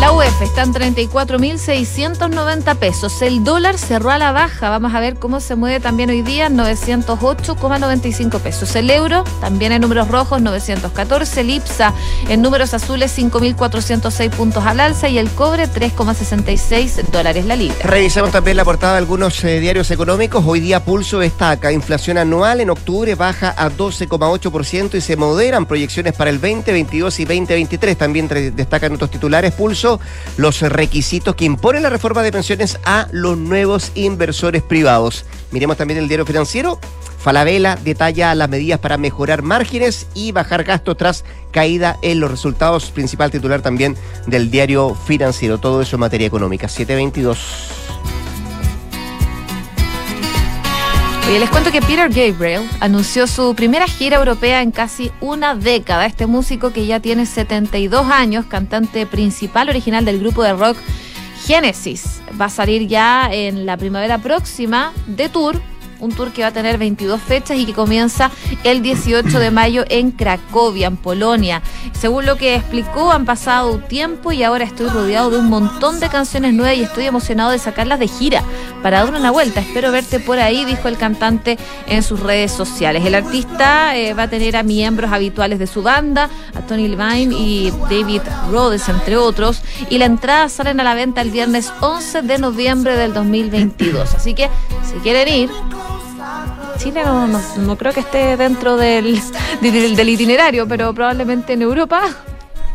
La 0.00 0.12
UEF 0.12 0.42
está 0.42 0.62
en 0.62 0.72
34.690 0.72 2.76
pesos. 2.76 3.20
El 3.20 3.42
dólar 3.42 3.76
cerró 3.76 4.12
a 4.12 4.18
la 4.18 4.30
baja. 4.30 4.70
Vamos 4.70 4.94
a 4.94 5.00
ver 5.00 5.16
cómo 5.16 5.40
se 5.40 5.56
mueve 5.56 5.80
también 5.80 6.08
hoy 6.08 6.22
día, 6.22 6.48
908,95 6.48 8.38
pesos. 8.38 8.76
El 8.76 8.90
euro, 8.90 9.24
también 9.40 9.72
en 9.72 9.82
números 9.82 10.06
rojos, 10.06 10.40
914. 10.40 11.40
El 11.40 11.50
IPSA 11.50 11.92
en 12.28 12.42
números 12.42 12.74
azules, 12.74 13.18
5.406 13.18 14.30
puntos 14.30 14.64
al 14.64 14.78
alza. 14.78 15.08
Y 15.08 15.18
el 15.18 15.28
cobre, 15.30 15.68
3,66 15.68 17.02
dólares 17.10 17.44
la 17.44 17.56
libra. 17.56 17.78
Revisemos 17.82 18.30
también 18.30 18.56
la 18.56 18.64
portada 18.64 18.92
de 18.92 18.98
algunos 18.98 19.42
eh, 19.42 19.58
diarios 19.58 19.90
económicos. 19.90 20.44
Hoy 20.46 20.60
día 20.60 20.84
Pulso 20.84 21.18
destaca. 21.18 21.72
Inflación 21.72 22.18
anual 22.18 22.60
en 22.60 22.70
octubre 22.70 23.16
baja 23.16 23.52
a 23.58 23.68
12,8% 23.68 24.94
y 24.94 25.00
se 25.00 25.16
moderan 25.16 25.66
proyecciones 25.66 26.12
para 26.12 26.30
el 26.30 26.40
2022 26.40 27.18
y 27.18 27.24
2023. 27.24 27.98
También 27.98 28.28
destacan 28.54 28.92
otros 28.92 29.10
titulares. 29.10 29.52
Pulso 29.54 29.87
los 30.36 30.60
requisitos 30.60 31.34
que 31.34 31.44
impone 31.44 31.80
la 31.80 31.90
reforma 31.90 32.22
de 32.22 32.32
pensiones 32.32 32.78
a 32.84 33.08
los 33.12 33.38
nuevos 33.38 33.92
inversores 33.94 34.62
privados. 34.62 35.24
Miremos 35.50 35.76
también 35.76 35.98
el 35.98 36.08
diario 36.08 36.26
financiero. 36.26 36.78
Falabella 37.18 37.76
detalla 37.76 38.34
las 38.34 38.48
medidas 38.48 38.78
para 38.78 38.96
mejorar 38.96 39.42
márgenes 39.42 40.06
y 40.14 40.32
bajar 40.32 40.64
gastos 40.64 40.96
tras 40.96 41.24
caída 41.50 41.98
en 42.02 42.20
los 42.20 42.30
resultados. 42.30 42.90
Principal 42.90 43.30
titular 43.30 43.60
también 43.60 43.96
del 44.26 44.50
diario 44.50 44.94
financiero. 44.94 45.58
Todo 45.58 45.82
eso 45.82 45.96
en 45.96 46.00
materia 46.00 46.26
económica. 46.26 46.68
722. 46.68 47.87
Y 51.28 51.38
les 51.38 51.50
cuento 51.50 51.70
que 51.70 51.82
Peter 51.82 52.08
Gabriel 52.08 52.62
anunció 52.80 53.26
su 53.26 53.54
primera 53.54 53.86
gira 53.86 54.16
europea 54.16 54.62
en 54.62 54.70
casi 54.70 55.12
una 55.20 55.54
década. 55.54 56.06
Este 56.06 56.26
músico 56.26 56.72
que 56.72 56.86
ya 56.86 57.00
tiene 57.00 57.26
72 57.26 58.06
años, 58.06 58.46
cantante 58.46 59.04
principal 59.04 59.68
original 59.68 60.06
del 60.06 60.20
grupo 60.20 60.42
de 60.42 60.54
rock 60.54 60.78
Genesis, 61.44 62.22
va 62.40 62.46
a 62.46 62.50
salir 62.50 62.88
ya 62.88 63.28
en 63.30 63.66
la 63.66 63.76
primavera 63.76 64.16
próxima 64.16 64.94
de 65.06 65.28
tour 65.28 65.60
un 66.00 66.12
tour 66.12 66.32
que 66.32 66.42
va 66.42 66.48
a 66.48 66.52
tener 66.52 66.78
22 66.78 67.20
fechas 67.20 67.58
y 67.58 67.66
que 67.66 67.74
comienza 67.74 68.30
el 68.64 68.82
18 68.82 69.38
de 69.38 69.50
mayo 69.50 69.84
en 69.88 70.10
Cracovia, 70.10 70.86
en 70.86 70.96
Polonia. 70.96 71.62
Según 71.92 72.26
lo 72.26 72.36
que 72.36 72.54
explicó, 72.54 73.12
han 73.12 73.24
pasado 73.24 73.78
tiempo 73.78 74.32
y 74.32 74.42
ahora 74.42 74.64
estoy 74.64 74.88
rodeado 74.88 75.30
de 75.30 75.38
un 75.38 75.48
montón 75.48 76.00
de 76.00 76.08
canciones 76.08 76.54
nuevas 76.54 76.76
y 76.76 76.82
estoy 76.82 77.06
emocionado 77.06 77.50
de 77.50 77.58
sacarlas 77.58 77.98
de 77.98 78.08
gira 78.08 78.42
para 78.82 79.04
dar 79.04 79.14
una 79.14 79.30
vuelta. 79.30 79.60
Espero 79.60 79.90
verte 79.92 80.20
por 80.20 80.38
ahí, 80.38 80.64
dijo 80.64 80.88
el 80.88 80.96
cantante 80.96 81.58
en 81.86 82.02
sus 82.02 82.20
redes 82.20 82.52
sociales. 82.52 83.04
El 83.04 83.14
artista 83.14 83.96
eh, 83.96 84.14
va 84.14 84.24
a 84.24 84.30
tener 84.30 84.56
a 84.56 84.62
miembros 84.62 85.12
habituales 85.12 85.58
de 85.58 85.66
su 85.66 85.82
banda, 85.82 86.30
a 86.54 86.60
Tony 86.62 86.88
Levine 86.88 87.34
y 87.34 87.72
David 87.90 88.22
Rhodes, 88.50 88.88
entre 88.88 89.16
otros, 89.16 89.62
y 89.90 89.98
la 89.98 90.06
entrada 90.06 90.48
salen 90.48 90.80
a 90.80 90.84
la 90.84 90.94
venta 90.94 91.20
el 91.20 91.30
viernes 91.30 91.72
11 91.80 92.22
de 92.22 92.38
noviembre 92.38 92.96
del 92.96 93.12
2022. 93.12 94.14
Así 94.14 94.34
que 94.34 94.48
si 94.84 94.98
quieren 95.00 95.28
ir, 95.28 95.50
Chile 96.78 97.02
no, 97.04 97.26
no, 97.26 97.76
creo 97.76 97.92
que 97.92 98.00
esté 98.00 98.36
dentro 98.36 98.76
del, 98.76 99.20
del, 99.60 100.08
itinerario, 100.08 100.66
pero 100.68 100.94
probablemente 100.94 101.54
en 101.54 101.62
Europa 101.62 102.02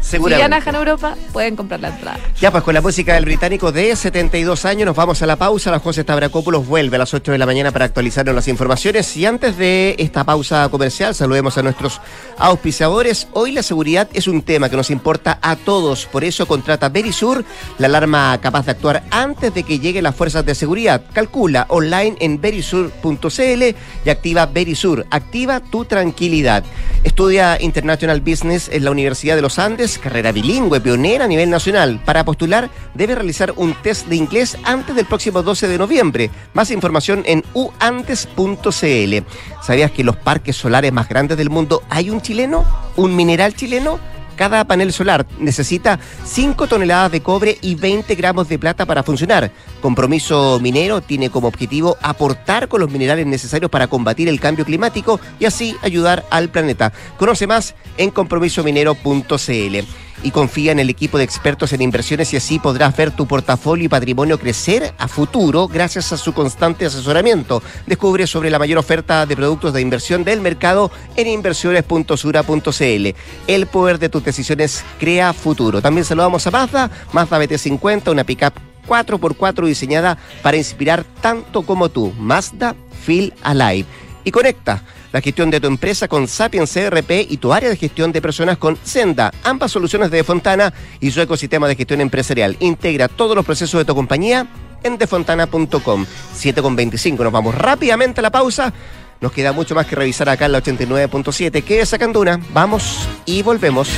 Seguramente. 0.04 0.62
Si 0.62 0.70
en 0.70 0.76
Europa, 0.76 1.16
pueden 1.32 1.56
comprar 1.56 1.80
la 1.80 1.88
entrada. 1.90 2.20
Ya, 2.40 2.52
pues 2.52 2.64
con 2.64 2.74
la 2.74 2.82
música 2.82 3.14
del 3.14 3.26
británico 3.26 3.72
de 3.72 3.96
72 3.96 4.66
años, 4.66 4.86
nos 4.86 4.96
vamos 4.96 5.22
a 5.22 5.26
la 5.26 5.38
pausa. 5.38 5.72
La 5.72 5.80
José 5.80 6.04
Stavrakopoulos 6.04 6.68
vuelve 6.68 6.98
a 6.98 7.00
las 7.00 7.14
8 7.14 7.32
de 7.32 7.38
la 7.38 7.46
mañana 7.46 7.72
para 7.72 7.86
actualizarnos 7.86 8.36
las 8.36 8.48
informaciones. 8.48 9.16
Y 9.16 9.26
antes 9.26 9.58
de 9.58 9.96
esta 9.98 10.26
pausa 10.26 10.68
comercial, 10.70 11.16
saludemos 11.16 11.58
a 11.58 11.64
nuestros 11.64 12.02
auspiciadores. 12.38 13.28
Hoy 13.32 13.54
la 13.54 13.64
seguridad 13.64 14.10
es 14.14 14.28
un 14.28 14.42
tema 14.42 14.70
que 14.70 14.76
nos 14.76 14.92
importa 14.92 15.40
a 15.42 15.56
todos. 15.56 16.06
Por 16.06 16.24
eso 16.24 16.46
contrata 16.46 16.90
Verisur, 16.90 17.46
la 17.78 17.88
alarma 17.88 18.38
capaz 18.42 18.66
de 18.66 18.72
actuar 18.72 19.04
antes 19.10 19.54
de 19.54 19.64
que 19.64 19.80
lleguen 19.80 20.04
las 20.04 20.16
fuerzas 20.16 20.46
de 20.46 20.54
seguridad. 20.54 21.02
Calcula 21.14 21.66
online 21.70 22.18
en 22.20 22.42
verisur.cl 22.42 23.64
y 24.06 24.10
activa 24.10 24.46
Verisur. 24.48 25.06
Activa 25.10 25.62
tu 25.62 25.86
tranquilidad. 25.86 26.64
Estudia 27.04 27.58
International 27.62 28.22
Business 28.22 28.70
en 28.72 28.84
la 28.84 28.92
Universidad 28.92 29.36
de 29.36 29.42
los 29.42 29.60
Andes 29.60 29.93
carrera 29.98 30.32
bilingüe, 30.32 30.82
pionera 30.82 31.26
a 31.26 31.28
nivel 31.28 31.50
nacional. 31.50 32.00
Para 32.06 32.24
postular, 32.26 32.70
debe 32.94 33.16
realizar 33.16 33.54
un 33.56 33.74
test 33.74 34.08
de 34.08 34.16
inglés 34.16 34.58
antes 34.64 34.96
del 34.96 35.06
próximo 35.06 35.44
12 35.44 35.68
de 35.68 35.78
noviembre. 35.78 36.30
Más 36.54 36.72
información 36.72 37.24
en 37.26 37.44
uantes.cl. 37.54 39.26
¿Sabías 39.62 39.92
que 39.92 40.02
en 40.02 40.06
los 40.06 40.18
parques 40.18 40.56
solares 40.56 40.92
más 40.92 41.08
grandes 41.08 41.38
del 41.38 41.50
mundo 41.50 41.84
hay 41.90 42.10
un 42.10 42.22
chileno? 42.22 42.66
¿Un 42.96 43.16
mineral 43.16 43.56
chileno? 43.56 44.00
Cada 44.36 44.66
panel 44.66 44.92
solar 44.92 45.26
necesita 45.40 46.00
5 46.26 46.68
toneladas 46.68 47.12
de 47.12 47.22
cobre 47.22 47.58
y 47.62 47.76
20 47.76 48.16
gramos 48.16 48.50
de 48.50 48.60
plata 48.60 48.86
para 48.86 49.04
funcionar. 49.04 49.52
Compromiso 49.82 50.60
Minero 50.62 51.02
tiene 51.02 51.30
como 51.30 51.48
objetivo 51.48 51.98
aportar 52.02 52.68
con 52.68 52.82
los 52.82 52.92
minerales 52.92 53.28
necesarios 53.28 53.70
para 53.70 53.88
combatir 53.88 54.28
el 54.28 54.40
cambio 54.40 54.66
climático 54.66 55.20
y 55.40 55.46
así 55.46 55.76
ayudar 55.82 56.26
al 56.30 56.50
planeta. 56.50 56.94
Conoce 57.18 57.48
más 57.48 57.76
en 57.98 58.10
compromisominero.cl 58.10 59.78
y 60.24 60.32
confía 60.32 60.72
en 60.72 60.80
el 60.80 60.90
equipo 60.90 61.18
de 61.18 61.24
expertos 61.24 61.74
en 61.74 61.82
inversiones 61.82 62.34
y 62.34 62.38
así 62.38 62.60
podrás 62.60 62.96
ver 62.96 63.12
tu 63.12 63.28
portafolio 63.28 63.86
y 63.86 63.90
patrimonio 63.90 64.40
crecer 64.40 64.94
a 64.98 65.08
futuro 65.08 65.68
gracias 65.68 66.12
a 66.14 66.18
su 66.18 66.34
constante 66.34 66.86
asesoramiento. 66.86 67.62
Descubre 67.86 68.26
sobre 68.26 68.50
la 68.50 68.60
mayor 68.60 68.78
oferta 68.78 69.26
de 69.26 69.36
productos 69.36 69.74
de 69.74 69.82
inversión 69.82 70.24
del 70.24 70.42
mercado 70.42 70.92
en 71.16 71.28
inversiones.sura.cl. 71.28 73.08
El 73.48 73.68
poder 73.68 74.00
de 74.00 74.10
tus 74.10 74.24
decisiones 74.24 74.84
crea 75.00 75.34
futuro. 75.34 75.82
También 75.82 76.06
saludamos 76.06 76.48
a 76.48 76.52
Mazda, 76.52 76.92
Mazda 77.12 77.44
BT50, 77.44 78.12
una 78.12 78.24
pickup 78.24 78.54
4x4 78.88 79.66
diseñada 79.66 80.18
para 80.42 80.58
inspirar 80.58 81.04
tanto 81.22 81.64
como 81.64 81.90
tú. 81.90 82.14
Mazda 82.18 82.76
Feel 83.06 83.34
Alive. 83.44 83.88
Y 84.24 84.32
conecta 84.32 84.84
la 85.14 85.22
gestión 85.22 85.52
de 85.52 85.62
tu 85.62 85.68
empresa 85.68 86.08
con 86.08 86.28
Sapiens 86.28 86.74
CRP 86.74 87.28
y 87.30 87.38
tu 87.38 87.54
área 87.54 87.70
de 87.70 87.78
gestión 87.78 88.12
de 88.12 88.22
personas 88.22 88.58
con 88.58 88.78
Senda, 88.84 89.32
ambas 89.44 89.72
soluciones 89.72 90.12
de 90.12 90.24
Fontana 90.24 90.74
y 91.00 91.12
su 91.12 91.22
ecosistema 91.22 91.68
de 91.68 91.76
gestión 91.76 92.02
empresarial. 92.02 92.58
Integra 92.60 93.08
todos 93.08 93.36
los 93.36 93.46
procesos 93.46 93.80
de 93.80 93.86
tu 93.86 93.96
compañía 93.96 94.48
en 94.82 94.98
defontana.com. 94.98 96.06
7.25, 96.36 97.24
nos 97.24 97.32
vamos 97.32 97.56
rápidamente 97.56 98.20
a 98.20 98.24
la 98.24 98.32
pausa. 98.32 98.74
Nos 99.22 99.32
queda 99.32 99.54
mucho 99.54 99.76
más 99.76 99.86
que 99.86 99.96
revisar 99.96 100.28
acá 100.28 100.48
en 100.48 100.52
la 100.52 100.62
89.7. 100.62 101.64
¿Qué 101.64 101.80
es 101.80 101.96
Canduna? 101.98 102.42
Vamos 102.52 103.08
y 103.26 103.42
volvemos. 103.44 103.90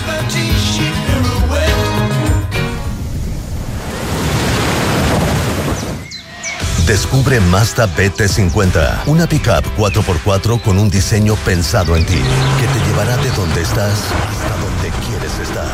Descubre 6.87 7.39
Mazda 7.39 7.87
BT50, 7.87 9.07
una 9.07 9.25
pickup 9.25 9.65
4x4 9.75 10.61
con 10.61 10.77
un 10.77 10.87
diseño 10.87 11.35
pensado 11.37 11.95
en 11.95 12.05
ti, 12.05 12.13
que 12.13 12.67
te 12.67 12.85
llevará 12.85 13.17
de 13.17 13.31
donde 13.31 13.61
estás 13.61 14.03
hasta 14.11 14.55
donde 14.57 14.91
quieres 15.07 15.39
estar. 15.39 15.65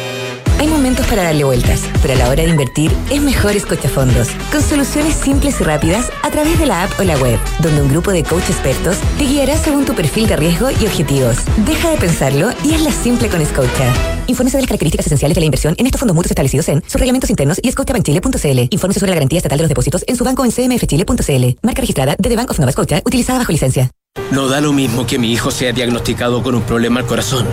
Hay 0.61 0.67
momentos 0.67 1.07
para 1.07 1.23
darle 1.23 1.43
vueltas, 1.43 1.81
pero 2.03 2.13
a 2.13 2.17
la 2.17 2.29
hora 2.29 2.43
de 2.43 2.49
invertir 2.49 2.91
es 3.09 3.19
mejor 3.19 3.55
escochafondos, 3.55 4.27
con 4.51 4.61
soluciones 4.61 5.15
simples 5.15 5.59
y 5.59 5.63
rápidas 5.63 6.11
a 6.21 6.29
través 6.29 6.59
de 6.59 6.67
la 6.67 6.83
app 6.83 6.91
o 6.99 7.03
la 7.03 7.17
web, 7.17 7.39
donde 7.63 7.81
un 7.81 7.89
grupo 7.89 8.11
de 8.11 8.23
coach 8.23 8.47
expertos 8.47 8.97
te 9.17 9.23
guiará 9.23 9.57
según 9.57 9.85
tu 9.85 9.95
perfil 9.95 10.27
de 10.27 10.35
riesgo 10.35 10.69
y 10.69 10.85
objetivos. 10.85 11.37
Deja 11.65 11.89
de 11.89 11.97
pensarlo 11.97 12.51
y 12.63 12.75
hazla 12.75 12.91
simple 12.91 13.27
con 13.27 13.43
Scotia. 13.43 13.91
Infórmese 14.27 14.57
de 14.57 14.61
las 14.61 14.67
características 14.67 15.07
esenciales 15.07 15.33
de 15.33 15.41
la 15.41 15.45
inversión 15.45 15.73
en 15.79 15.87
estos 15.87 15.99
fondos 15.99 16.13
mutuos 16.13 16.29
establecidos 16.29 16.69
en 16.69 16.83
sus 16.83 16.99
reglamentos 16.99 17.31
internos 17.31 17.59
y 17.59 17.71
scotiabankchile.cl. 17.71 18.67
Infórmese 18.69 18.99
sobre 18.99 19.09
la 19.09 19.15
garantía 19.15 19.37
estatal 19.37 19.57
de 19.57 19.63
los 19.63 19.69
depósitos 19.69 20.03
en 20.05 20.15
su 20.15 20.23
banco 20.23 20.45
en 20.45 20.51
cmfchile.cl. 20.51 21.57
Marca 21.63 21.81
registrada 21.81 22.15
de 22.19 22.29
The 22.29 22.35
Bank 22.35 22.51
of 22.51 22.59
Nova 22.59 22.71
Scotia, 22.71 23.01
utilizada 23.03 23.39
bajo 23.39 23.51
licencia. 23.51 23.89
No 24.29 24.47
da 24.47 24.61
lo 24.61 24.73
mismo 24.73 25.07
que 25.07 25.17
mi 25.17 25.31
hijo 25.33 25.49
sea 25.49 25.71
diagnosticado 25.71 26.43
con 26.43 26.53
un 26.53 26.61
problema 26.61 26.99
al 26.99 27.07
corazón. 27.07 27.47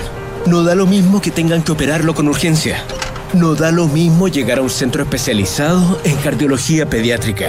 No 0.48 0.62
da 0.62 0.74
lo 0.74 0.86
mismo 0.86 1.20
que 1.20 1.30
tengan 1.30 1.62
que 1.62 1.72
operarlo 1.72 2.14
con 2.14 2.26
urgencia. 2.26 2.82
No 3.34 3.54
da 3.54 3.70
lo 3.70 3.86
mismo 3.86 4.28
llegar 4.28 4.56
a 4.56 4.62
un 4.62 4.70
centro 4.70 5.02
especializado 5.02 6.00
en 6.04 6.16
cardiología 6.16 6.88
pediátrica. 6.88 7.48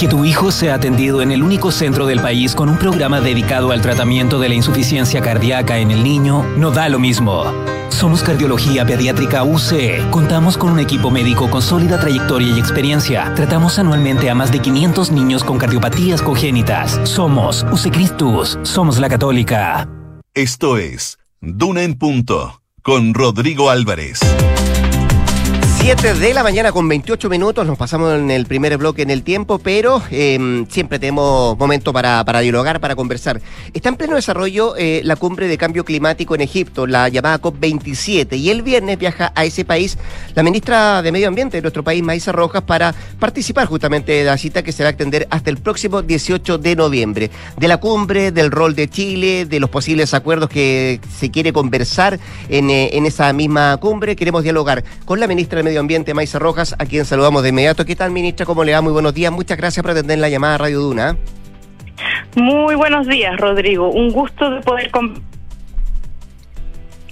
Que 0.00 0.08
tu 0.08 0.24
hijo 0.24 0.50
sea 0.50 0.76
atendido 0.76 1.20
en 1.20 1.30
el 1.30 1.42
único 1.42 1.70
centro 1.70 2.06
del 2.06 2.20
país 2.20 2.54
con 2.54 2.70
un 2.70 2.78
programa 2.78 3.20
dedicado 3.20 3.70
al 3.70 3.82
tratamiento 3.82 4.40
de 4.40 4.48
la 4.48 4.54
insuficiencia 4.54 5.20
cardíaca 5.20 5.76
en 5.76 5.90
el 5.90 6.02
niño 6.02 6.42
no 6.56 6.70
da 6.70 6.88
lo 6.88 6.98
mismo. 6.98 7.44
Somos 7.90 8.22
Cardiología 8.22 8.86
Pediátrica 8.86 9.44
UC. 9.44 10.08
Contamos 10.10 10.56
con 10.56 10.70
un 10.70 10.78
equipo 10.78 11.10
médico 11.10 11.50
con 11.50 11.60
sólida 11.60 12.00
trayectoria 12.00 12.56
y 12.56 12.58
experiencia. 12.58 13.30
Tratamos 13.34 13.78
anualmente 13.78 14.30
a 14.30 14.34
más 14.34 14.50
de 14.50 14.60
500 14.60 15.12
niños 15.12 15.44
con 15.44 15.58
cardiopatías 15.58 16.22
congénitas. 16.22 16.98
Somos 17.04 17.66
UC 17.70 17.92
Cristus. 17.92 18.58
Somos 18.62 18.98
la 18.98 19.10
Católica. 19.10 19.86
Esto 20.32 20.78
es 20.78 21.18
Duna 21.40 21.84
en 21.84 21.94
Punto 21.94 22.62
con 22.82 23.14
Rodrigo 23.14 23.70
Álvarez. 23.70 24.18
7 25.80 26.14
de 26.14 26.34
la 26.34 26.42
mañana 26.42 26.72
con 26.72 26.88
28 26.88 27.30
minutos, 27.30 27.66
nos 27.66 27.78
pasamos 27.78 28.12
en 28.12 28.30
el 28.30 28.46
primer 28.46 28.76
bloque 28.76 29.02
en 29.02 29.10
el 29.10 29.22
tiempo, 29.22 29.58
pero 29.58 30.02
eh, 30.10 30.66
siempre 30.68 30.98
tenemos 30.98 31.56
momento 31.56 31.92
para, 31.92 32.24
para, 32.24 32.40
dialogar, 32.40 32.80
para 32.80 32.96
conversar. 32.96 33.40
Está 33.72 33.88
en 33.88 33.96
pleno 33.96 34.16
desarrollo 34.16 34.76
eh, 34.76 35.00
la 35.04 35.16
cumbre 35.16 35.46
de 35.46 35.56
cambio 35.56 35.84
climático 35.84 36.34
en 36.34 36.40
Egipto, 36.40 36.86
la 36.86 37.08
llamada 37.08 37.40
COP27, 37.40 38.36
y 38.36 38.50
el 38.50 38.62
viernes 38.62 38.98
viaja 38.98 39.32
a 39.34 39.44
ese 39.44 39.64
país 39.64 39.98
la 40.34 40.42
ministra 40.42 41.00
de 41.00 41.12
Medio 41.12 41.28
Ambiente 41.28 41.56
de 41.56 41.62
nuestro 41.62 41.84
país, 41.84 42.02
Maísa 42.02 42.32
Rojas, 42.32 42.62
para 42.62 42.94
participar 43.18 43.66
justamente 43.66 44.12
de 44.12 44.24
la 44.24 44.36
cita 44.36 44.62
que 44.62 44.72
se 44.72 44.82
va 44.82 44.88
a 44.88 44.90
extender 44.90 45.26
hasta 45.30 45.48
el 45.48 45.58
próximo 45.58 46.02
18 46.02 46.58
de 46.58 46.76
noviembre. 46.76 47.30
De 47.56 47.68
la 47.68 47.78
cumbre, 47.78 48.32
del 48.32 48.50
rol 48.50 48.74
de 48.74 48.88
Chile, 48.88 49.46
de 49.46 49.60
los 49.60 49.70
posibles 49.70 50.12
acuerdos 50.12 50.50
que 50.50 51.00
se 51.18 51.30
quiere 51.30 51.52
conversar 51.52 52.18
en, 52.48 52.68
eh, 52.68 52.90
en 52.92 53.06
esa 53.06 53.32
misma 53.32 53.76
cumbre, 53.78 54.16
queremos 54.16 54.42
dialogar 54.42 54.84
con 55.04 55.20
la 55.20 55.26
ministra 55.26 55.62
de 55.62 55.67
Medio 55.68 55.80
Ambiente, 55.80 56.14
Maisa 56.14 56.38
Rojas, 56.38 56.74
a 56.78 56.86
quien 56.86 57.04
saludamos 57.04 57.42
de 57.42 57.50
inmediato. 57.50 57.84
¿Qué 57.84 57.94
tal, 57.94 58.10
ministra? 58.10 58.46
¿Cómo 58.46 58.64
le 58.64 58.72
va? 58.72 58.80
Muy 58.80 58.90
buenos 58.90 59.12
días. 59.12 59.30
Muchas 59.30 59.58
gracias 59.58 59.82
por 59.82 59.90
atender 59.90 60.18
la 60.18 60.30
llamada 60.30 60.54
a 60.54 60.58
Radio 60.58 60.80
Duna. 60.80 61.18
Muy 62.36 62.74
buenos 62.74 63.06
días, 63.06 63.36
Rodrigo. 63.36 63.90
Un 63.90 64.10
gusto 64.10 64.48
de 64.48 64.62
poder... 64.62 64.90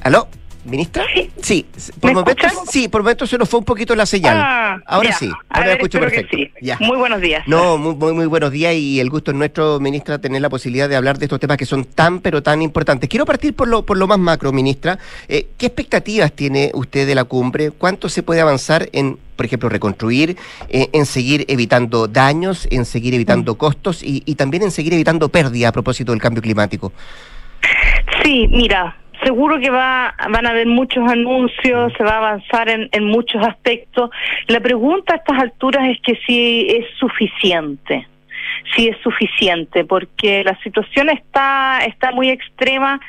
¿Aló? 0.01 0.27
¿Ministra? 0.67 1.05
Sí, 1.41 1.65
por 2.01 2.13
momentos, 2.13 2.53
sí, 2.71 2.89
por 2.89 3.03
momentos 3.03 3.31
se 3.31 3.39
nos 3.39 3.49
fue 3.49 3.61
un 3.61 3.65
poquito 3.65 3.95
la 3.95 4.05
señal. 4.05 4.37
Ah, 4.37 4.81
ahora 4.87 5.11
ya. 5.11 5.17
sí, 5.17 5.31
ahora 5.49 5.69
ver, 5.69 5.77
escucho 5.77 6.01
perfecto. 6.01 6.37
sí. 6.37 6.51
Ya. 6.61 6.77
Muy 6.81 6.97
buenos 6.97 7.21
días. 7.21 7.45
No, 7.47 7.79
muy, 7.79 7.95
muy, 7.95 8.13
muy 8.13 8.27
buenos 8.27 8.51
días 8.51 8.75
y 8.75 8.99
el 9.01 9.09
gusto 9.09 9.31
es 9.31 9.37
nuestro, 9.37 9.79
ministra, 9.81 10.19
tener 10.19 10.43
la 10.43 10.49
posibilidad 10.51 10.89
de 10.89 10.97
hablar 10.97 11.19
de 11.19 11.27
estos 11.27 11.39
temas 11.39 11.57
que 11.57 11.67
son 11.67 11.85
tan, 11.85 12.21
pero 12.21 12.43
tan 12.43 12.63
importantes. 12.63 13.09
Quiero 13.09 13.25
partir 13.25 13.55
por 13.55 13.69
lo, 13.69 13.87
por 13.87 13.97
lo 13.97 14.07
más 14.07 14.19
macro, 14.19 14.53
ministra. 14.53 14.99
Eh, 15.29 15.47
¿Qué 15.57 15.67
expectativas 15.67 16.33
tiene 16.33 16.71
usted 16.75 17.07
de 17.07 17.15
la 17.15 17.25
cumbre? 17.25 17.71
¿Cuánto 17.71 18.09
se 18.09 18.23
puede 18.25 18.41
avanzar 18.41 18.89
en, 18.93 19.19
por 19.37 19.47
ejemplo, 19.47 19.69
reconstruir, 19.69 20.37
eh, 20.69 20.89
en 20.93 21.07
seguir 21.07 21.45
evitando 21.49 22.09
daños, 22.09 22.67
en 22.71 22.85
seguir 22.85 23.15
evitando 23.15 23.55
Mm. 23.55 23.57
costos 23.57 24.03
y, 24.03 24.23
y 24.27 24.35
también 24.35 24.65
en 24.65 24.71
seguir 24.73 24.93
evitando 24.95 25.29
pérdida 25.29 25.69
a 25.69 25.73
propósito 25.73 26.11
del 26.13 26.21
cambio 26.21 26.43
climático? 26.43 26.93
Sí, 28.23 28.49
mira, 28.51 28.97
seguro 29.27 29.59
que 29.59 29.71
va, 29.71 30.15
van 30.31 30.47
a 30.47 30.51
haber 30.51 30.69
muchos 30.69 31.03
anuncios, 31.11 31.93
se 31.99 32.05
va 32.05 32.13
a 32.13 32.19
avanzar 32.19 32.69
en, 32.69 32.89
en 32.93 33.05
muchos 33.05 33.45
aspectos. 33.45 34.11
La 34.47 34.61
pregunta 34.61 35.15
a 35.15 35.17
estas 35.17 35.39
alturas 35.41 35.89
es 35.89 35.99
que 36.01 36.15
si 36.27 36.67
es 36.69 36.87
suficiente. 36.99 38.07
Si 38.75 38.89
es 38.89 38.97
suficiente, 39.03 39.85
porque 39.85 40.43
la 40.43 40.59
situación 40.63 41.09
está 41.09 41.81
está 41.87 42.11
muy 42.11 42.31
extrema. 42.31 43.01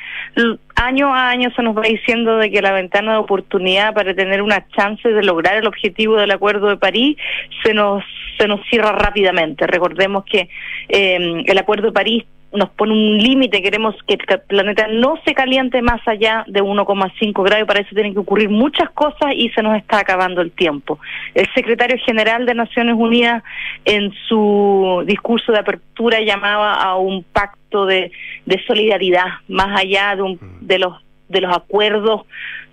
Año 0.76 1.14
a 1.14 1.30
año 1.30 1.50
se 1.54 1.62
nos 1.62 1.76
va 1.76 1.82
diciendo 1.82 2.36
de 2.36 2.50
que 2.50 2.62
la 2.62 2.72
ventana 2.72 3.12
de 3.12 3.18
oportunidad 3.18 3.94
para 3.94 4.14
tener 4.14 4.42
una 4.42 4.66
chance 4.76 5.08
de 5.08 5.22
lograr 5.22 5.56
el 5.56 5.66
objetivo 5.66 6.16
del 6.16 6.30
Acuerdo 6.30 6.68
de 6.68 6.76
París 6.76 7.16
se 7.64 7.74
nos 7.74 8.04
se 8.38 8.46
nos 8.46 8.60
cierra 8.68 8.92
rápidamente. 8.92 9.66
Recordemos 9.66 10.24
que 10.24 10.48
eh, 10.88 11.42
el 11.44 11.58
Acuerdo 11.58 11.86
de 11.86 11.92
París 11.92 12.24
nos 12.52 12.70
pone 12.70 12.92
un 12.92 13.18
límite, 13.18 13.62
queremos 13.62 13.94
que 14.06 14.14
el 14.14 14.40
planeta 14.40 14.86
no 14.88 15.18
se 15.24 15.34
caliente 15.34 15.82
más 15.82 16.00
allá 16.06 16.44
de 16.48 16.62
1,5 16.62 17.44
grados, 17.44 17.66
para 17.66 17.80
eso 17.80 17.90
tienen 17.94 18.14
que 18.14 18.20
ocurrir 18.20 18.48
muchas 18.48 18.90
cosas 18.90 19.32
y 19.34 19.50
se 19.50 19.62
nos 19.62 19.76
está 19.76 20.00
acabando 20.00 20.40
el 20.40 20.50
tiempo. 20.52 20.98
El 21.34 21.46
secretario 21.54 21.96
general 22.04 22.46
de 22.46 22.54
Naciones 22.54 22.94
Unidas 22.96 23.42
en 23.84 24.12
su 24.28 25.02
discurso 25.06 25.52
de 25.52 25.58
apertura 25.58 26.20
llamaba 26.20 26.74
a 26.74 26.96
un 26.96 27.22
pacto 27.22 27.84
de, 27.84 28.10
de 28.46 28.62
solidaridad, 28.66 29.26
más 29.48 29.78
allá 29.78 30.16
de, 30.16 30.22
un, 30.22 30.38
de 30.60 30.78
los 30.78 30.94
de 31.28 31.42
los 31.42 31.54
acuerdos 31.54 32.22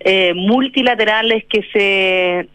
eh, 0.00 0.32
multilaterales 0.34 1.44
que 1.44 1.62
se 1.72 2.48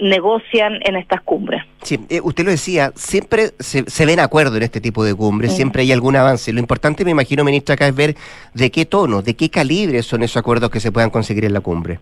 negocian 0.00 0.74
en 0.84 0.96
estas 0.96 1.20
cumbres. 1.22 1.62
Sí, 1.82 1.98
eh, 2.08 2.20
usted 2.22 2.44
lo 2.44 2.50
decía, 2.50 2.92
siempre 2.94 3.52
se, 3.58 3.84
se 3.88 4.06
ven 4.06 4.20
acuerdo 4.20 4.56
en 4.56 4.62
este 4.62 4.80
tipo 4.80 5.04
de 5.04 5.14
cumbres, 5.14 5.50
Sí. 5.52 5.56
siempre 5.58 5.82
hay 5.82 5.92
algún 5.92 6.16
avance. 6.16 6.52
Lo 6.52 6.60
importante, 6.60 7.04
me 7.04 7.10
imagino, 7.10 7.44
ministra, 7.44 7.74
acá 7.74 7.88
es 7.88 7.94
ver 7.94 8.16
de 8.54 8.70
qué 8.70 8.84
tono, 8.86 9.22
de 9.22 9.34
qué 9.34 9.48
calibre 9.50 10.02
son 10.02 10.22
esos 10.22 10.36
acuerdos 10.36 10.70
que 10.70 10.80
se 10.80 10.92
puedan 10.92 11.10
conseguir 11.10 11.44
en 11.44 11.52
la 11.52 11.60
cumbre. 11.60 11.98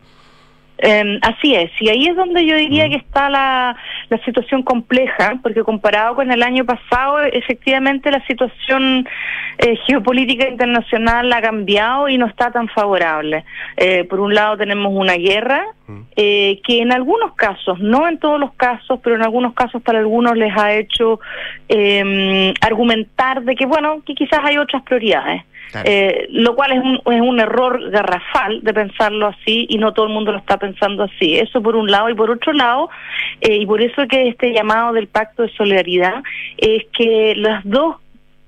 Eh, 0.81 1.19
así 1.23 1.57
es, 1.57 1.73
y 1.81 1.89
ahí 1.89 2.07
es 2.07 2.15
donde 2.15 2.47
yo 2.47 2.57
diría 2.57 2.89
que 2.89 2.97
está 2.97 3.29
la, 3.29 3.77
la 4.11 4.25
situación 4.25 4.63
compleja, 4.63 5.39
porque 5.43 5.65
comparado 5.65 6.15
con 6.15 6.31
el 6.31 6.43
año 6.43 6.65
pasado, 6.65 7.21
efectivamente 7.21 8.13
la 8.13 8.25
situación 8.27 9.09
eh, 9.59 9.77
geopolítica 9.87 10.49
internacional 10.49 11.33
ha 11.33 11.43
cambiado 11.43 12.09
y 12.09 12.17
no 12.17 12.27
está 12.27 12.53
tan 12.53 12.69
favorable. 12.69 13.45
Eh, 13.77 14.05
por 14.05 14.21
un 14.21 14.35
lado 14.35 14.57
tenemos 14.57 14.93
una 14.95 15.15
guerra 15.15 15.65
eh, 16.15 16.61
que 16.65 16.81
en 16.81 16.93
algunos 16.93 17.35
casos, 17.35 17.81
no 17.81 18.07
en 18.07 18.19
todos 18.19 18.39
los 18.39 18.53
casos, 18.55 19.01
pero 19.03 19.17
en 19.17 19.23
algunos 19.23 19.55
casos 19.55 19.83
para 19.83 19.99
algunos 19.99 20.37
les 20.37 20.57
ha 20.57 20.75
hecho 20.75 21.19
eh, 21.69 22.55
argumentar 22.61 23.43
de 23.43 23.57
que, 23.57 23.67
bueno, 23.67 24.03
que 24.07 24.15
quizás 24.15 24.41
hay 24.45 24.59
otras 24.59 24.83
prioridades. 24.83 25.43
Eh, 25.85 26.27
lo 26.31 26.55
cual 26.55 26.73
es 26.73 26.79
un, 26.79 26.95
es 27.13 27.21
un 27.21 27.41
error 27.41 27.91
garrafal 27.91 28.63
de 28.63 28.73
pensarlo 28.73 29.27
así 29.27 29.67
y 29.69 29.79
no 29.79 29.93
todo 29.93 30.07
el 30.07 30.13
mundo 30.13 30.33
lo 30.33 30.39
está 30.39 30.57
pensando 30.57 31.05
así. 31.05 31.39
Eso 31.39 31.63
por 31.63 31.77
un 31.77 31.91
lado 31.91 32.09
y 32.09 32.15
por 32.15 32.31
otro 32.31 32.53
lado, 32.53 32.89
eh, 33.41 33.57
y 33.57 33.67
por 33.67 33.83
eso 33.83 34.07
que 34.09 34.29
este 34.29 34.53
llamado 34.53 34.93
del 34.93 35.09
pacto 35.09 35.43
de 35.43 35.51
solidaridad 35.51 36.23
es 36.57 36.85
que 36.97 37.35
los 37.37 37.61
dos 37.65 37.97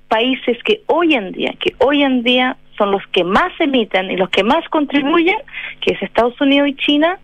países 0.09 0.59
que 0.65 0.83
hoy 0.87 1.15
en 1.15 1.33
día, 1.33 1.55
que 1.61 1.75
hoy 1.79 2.03
en 2.03 2.23
día 2.23 2.57
son 2.77 2.91
los 2.91 3.07
que 3.09 3.25
más 3.25 3.53
emiten 3.61 4.11
y 4.11 4.17
los 4.17 4.31
que 4.31 4.43
más 4.43 4.67
contribuyen, 4.71 5.37
que 5.81 5.93
es 5.93 6.03
Estados 6.03 6.41
Unidos 6.41 6.69
y 6.69 6.75
China, 6.77 7.19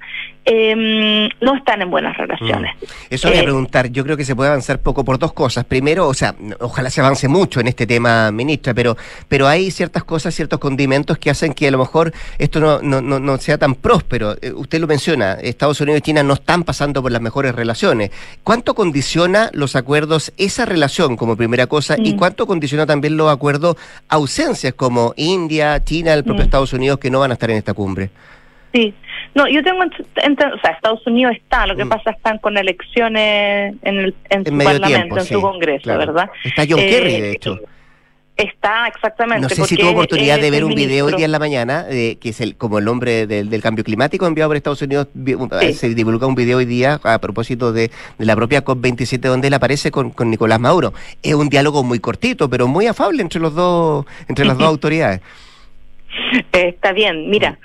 eh, 0.47 1.29
no 1.41 1.57
están 1.57 1.83
en 1.83 1.91
buenas 1.91 2.17
relaciones. 2.17 2.75
Eso 3.11 3.29
voy 3.29 3.37
a 3.37 3.41
Eh, 3.41 3.45
preguntar, 3.45 3.89
yo 3.91 4.05
creo 4.05 4.17
que 4.17 4.25
se 4.25 4.35
puede 4.37 4.49
avanzar 4.51 4.79
poco 4.81 5.05
por 5.05 5.19
dos 5.19 5.33
cosas. 5.33 5.65
Primero, 5.65 6.07
o 6.09 6.15
sea, 6.15 6.35
ojalá 6.61 6.89
se 6.89 7.01
avance 7.01 7.27
mucho 7.29 7.61
en 7.61 7.67
este 7.69 7.87
tema, 7.87 8.31
ministra, 8.31 8.73
pero, 8.73 8.97
pero 9.29 9.49
hay 9.49 9.71
ciertas 9.71 10.05
cosas, 10.05 10.35
ciertos 10.35 10.59
condimentos 10.61 11.19
que 11.19 11.31
hacen 11.31 11.53
que 11.53 11.67
a 11.69 11.71
lo 11.73 11.79
mejor 11.79 12.13
esto 12.39 12.61
no, 12.61 12.81
no, 12.81 13.01
no, 13.03 13.19
no 13.19 13.37
sea 13.39 13.59
tan 13.59 13.75
próspero. 13.75 14.37
Eh, 14.41 14.53
usted 14.53 14.81
lo 14.81 14.87
menciona, 14.87 15.33
Estados 15.35 15.81
Unidos 15.81 15.99
y 15.99 16.03
China 16.03 16.23
no 16.23 16.35
están 16.35 16.63
pasando 16.65 17.03
por 17.03 17.11
las 17.13 17.21
mejores 17.21 17.55
relaciones. 17.55 18.11
¿Cuánto 18.45 18.75
condiciona 18.75 19.51
los 19.53 19.75
acuerdos 19.77 20.33
esa 20.37 20.65
relación 20.65 21.17
como 21.17 21.37
primera 21.37 21.67
cosa 21.67 21.97
y 21.99 22.15
Mm. 22.15 22.17
cuánto 22.19 22.47
condiciona 22.47 22.87
también 22.87 23.17
los 23.17 23.31
acuerdos 23.33 23.77
ausencias 24.09 24.75
como 24.75 25.13
India, 25.17 25.83
China, 25.83 26.15
el 26.15 26.23
propio 26.23 26.43
Mm. 26.43 26.47
Estados 26.47 26.73
Unidos 26.73 26.99
que 27.01 27.11
no 27.11 27.21
van 27.21 27.33
a 27.33 27.35
estar 27.35 27.51
en 27.51 27.57
esta 27.57 27.75
cumbre? 27.75 28.11
Sí, 28.77 28.93
no, 29.35 29.49
yo 29.49 29.63
tengo, 29.63 29.81
o 29.85 30.61
sea, 30.61 30.71
Estados 30.73 31.07
Unidos 31.07 31.33
está, 31.35 31.67
lo 31.67 31.75
que 31.77 31.87
pasa 31.87 32.11
están 32.11 32.37
con 32.39 32.59
elecciones 32.59 33.75
en, 33.83 33.97
el, 33.99 34.15
en 34.29 34.45
su 34.45 34.53
Mm. 34.53 34.59
parlamento, 34.59 34.87
tiempo, 34.89 35.19
en 35.19 35.25
sí, 35.25 35.35
su 35.35 35.41
Congreso, 35.41 35.83
claro. 35.85 35.99
¿verdad? 36.01 36.31
Está 36.45 36.65
John 36.69 36.81
Eh, 36.81 36.89
Kerry, 36.91 37.21
de 37.21 37.31
hecho. 37.33 37.59
Está, 38.37 38.87
exactamente. 38.89 39.41
No 39.41 39.49
sé 39.49 39.65
si 39.65 39.79
tuvo 39.79 39.93
oportunidad 39.93 40.39
de 40.39 40.51
ver 40.51 40.63
un 40.63 40.75
video 40.75 41.07
hoy 41.07 41.15
día 41.15 41.25
en 41.25 41.33
la 41.33 41.39
mañana, 41.39 41.87
eh, 41.89 42.19
que 42.21 42.29
es 42.29 42.41
el 42.43 42.55
como 42.57 42.79
el 42.79 42.87
hombre 42.87 43.27
del, 43.27 43.49
del 43.49 43.63
cambio 43.63 43.83
climático 43.83 44.27
enviado 44.27 44.51
por 44.51 44.59
Estados 44.59 44.83
Unidos. 44.83 45.09
Sí. 45.61 45.73
Se 45.73 45.95
divulga 45.95 46.27
un 46.27 46.35
video 46.35 46.59
hoy 46.59 46.67
día 46.67 47.01
a 47.03 47.19
propósito 47.19 47.73
de, 47.73 47.91
de 48.19 48.27
la 48.27 48.37
propia 48.37 48.63
COP27 48.63 49.21
donde 49.21 49.49
él 49.49 49.55
aparece 49.55 49.91
con, 49.91 50.11
con 50.11 50.29
Nicolás 50.29 50.61
Maduro. 50.61 50.93
Es 51.23 51.33
un 51.33 51.49
diálogo 51.49 51.83
muy 51.83 51.99
cortito, 51.99 52.51
pero 52.51 52.69
muy 52.69 52.87
afable 52.87 53.23
entre 53.23 53.41
los 53.41 53.55
dos, 53.55 54.05
entre 54.29 54.45
las 54.45 54.59
dos 54.59 54.69
autoridades. 54.75 55.23
Eh, 56.53 56.69
está 56.69 56.93
bien, 56.93 57.31
mira, 57.31 57.59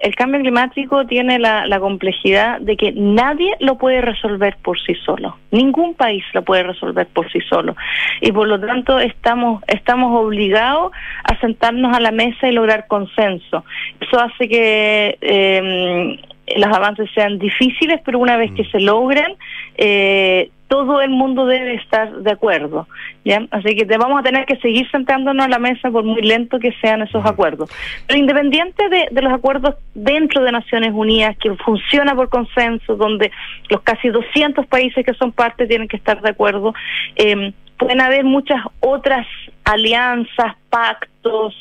el 0.00 0.14
cambio 0.14 0.40
climático 0.40 1.06
tiene 1.06 1.38
la, 1.38 1.66
la 1.66 1.80
complejidad 1.80 2.60
de 2.60 2.76
que 2.76 2.92
nadie 2.92 3.56
lo 3.58 3.78
puede 3.78 4.00
resolver 4.00 4.56
por 4.62 4.80
sí 4.80 4.94
solo. 5.04 5.36
Ningún 5.50 5.94
país 5.94 6.24
lo 6.34 6.42
puede 6.42 6.62
resolver 6.62 7.06
por 7.08 7.30
sí 7.32 7.40
solo. 7.48 7.76
Y 8.20 8.30
por 8.30 8.46
lo 8.46 8.60
tanto 8.60 8.98
estamos, 9.00 9.62
estamos 9.66 10.24
obligados 10.24 10.92
a 11.24 11.38
sentarnos 11.40 11.96
a 11.96 12.00
la 12.00 12.12
mesa 12.12 12.48
y 12.48 12.52
lograr 12.52 12.86
consenso. 12.86 13.64
Eso 14.00 14.20
hace 14.20 14.48
que 14.48 15.18
eh, 15.20 16.20
los 16.56 16.76
avances 16.76 17.10
sean 17.14 17.38
difíciles, 17.38 18.00
pero 18.04 18.18
una 18.18 18.36
vez 18.36 18.52
que 18.52 18.64
se 18.66 18.80
logren, 18.80 19.36
eh, 19.76 20.50
todo 20.68 21.00
el 21.00 21.10
mundo 21.10 21.46
debe 21.46 21.74
estar 21.74 22.12
de 22.18 22.30
acuerdo. 22.30 22.86
¿ya? 23.24 23.46
Así 23.50 23.74
que 23.74 23.84
te 23.84 23.96
vamos 23.96 24.20
a 24.20 24.22
tener 24.22 24.44
que 24.44 24.56
seguir 24.56 24.88
sentándonos 24.90 25.46
a 25.46 25.48
la 25.48 25.58
mesa 25.58 25.90
por 25.90 26.04
muy 26.04 26.22
lento 26.22 26.58
que 26.58 26.72
sean 26.80 27.02
esos 27.02 27.24
acuerdos. 27.24 27.70
Pero 28.06 28.18
independiente 28.18 28.88
de, 28.88 29.08
de 29.10 29.22
los 29.22 29.32
acuerdos 29.32 29.74
dentro 29.94 30.42
de 30.44 30.52
Naciones 30.52 30.92
Unidas, 30.94 31.36
que 31.38 31.54
funciona 31.54 32.14
por 32.14 32.28
consenso, 32.28 32.96
donde 32.96 33.32
los 33.70 33.80
casi 33.80 34.08
200 34.08 34.66
países 34.66 35.04
que 35.04 35.14
son 35.14 35.32
parte 35.32 35.66
tienen 35.66 35.88
que 35.88 35.96
estar 35.96 36.20
de 36.20 36.30
acuerdo, 36.30 36.74
eh, 37.16 37.52
pueden 37.78 38.00
haber 38.00 38.24
muchas 38.24 38.60
otras 38.80 39.26
alianzas, 39.64 40.56
pactos, 40.68 41.54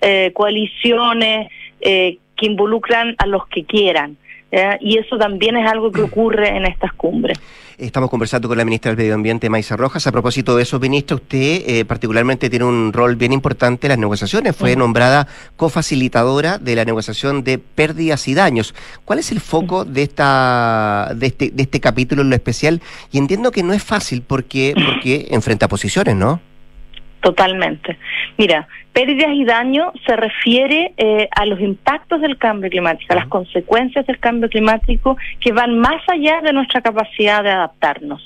eh, 0.00 0.32
coaliciones 0.34 1.48
eh, 1.80 2.18
que 2.36 2.46
involucran 2.46 3.14
a 3.18 3.26
los 3.26 3.46
que 3.46 3.64
quieran. 3.64 4.16
¿Ya? 4.52 4.76
Y 4.80 4.98
eso 4.98 5.16
también 5.16 5.56
es 5.56 5.70
algo 5.70 5.90
que 5.90 6.02
ocurre 6.02 6.56
en 6.56 6.66
estas 6.66 6.92
cumbres. 6.92 7.38
Estamos 7.78 8.10
conversando 8.10 8.48
con 8.48 8.58
la 8.58 8.64
ministra 8.64 8.90
del 8.90 8.98
Medio 8.98 9.14
Ambiente, 9.14 9.48
Maisa 9.48 9.76
Rojas. 9.76 10.06
A 10.06 10.12
propósito 10.12 10.54
de 10.54 10.62
eso, 10.62 10.78
ministra, 10.78 11.16
usted 11.16 11.62
eh, 11.66 11.84
particularmente 11.84 12.50
tiene 12.50 12.64
un 12.64 12.92
rol 12.92 13.16
bien 13.16 13.32
importante 13.32 13.86
en 13.86 13.88
las 13.88 13.98
negociaciones. 13.98 14.54
Fue 14.54 14.76
nombrada 14.76 15.26
cofacilitadora 15.56 16.58
de 16.58 16.76
la 16.76 16.84
negociación 16.84 17.42
de 17.42 17.58
pérdidas 17.58 18.28
y 18.28 18.34
daños. 18.34 18.74
¿Cuál 19.04 19.18
es 19.18 19.32
el 19.32 19.40
foco 19.40 19.84
de 19.84 20.02
esta 20.02 21.12
de 21.16 21.26
este, 21.26 21.50
de 21.50 21.62
este 21.62 21.80
capítulo 21.80 22.22
en 22.22 22.30
lo 22.30 22.36
especial? 22.36 22.80
Y 23.10 23.18
entiendo 23.18 23.50
que 23.50 23.62
no 23.62 23.72
es 23.72 23.82
fácil 23.82 24.22
porque, 24.22 24.74
porque 24.76 25.28
enfrenta 25.30 25.66
posiciones, 25.66 26.14
¿no? 26.14 26.40
Totalmente. 27.22 27.98
Mira, 28.36 28.66
pérdidas 28.92 29.30
y 29.32 29.44
daño 29.44 29.92
se 30.04 30.16
refiere 30.16 30.92
eh, 30.96 31.28
a 31.30 31.46
los 31.46 31.60
impactos 31.60 32.20
del 32.20 32.36
cambio 32.36 32.68
climático, 32.68 33.12
a 33.12 33.16
las 33.16 33.28
consecuencias 33.28 34.04
del 34.06 34.18
cambio 34.18 34.48
climático 34.50 35.16
que 35.40 35.52
van 35.52 35.78
más 35.78 36.02
allá 36.08 36.40
de 36.42 36.52
nuestra 36.52 36.80
capacidad 36.82 37.44
de 37.44 37.50
adaptarnos. 37.50 38.20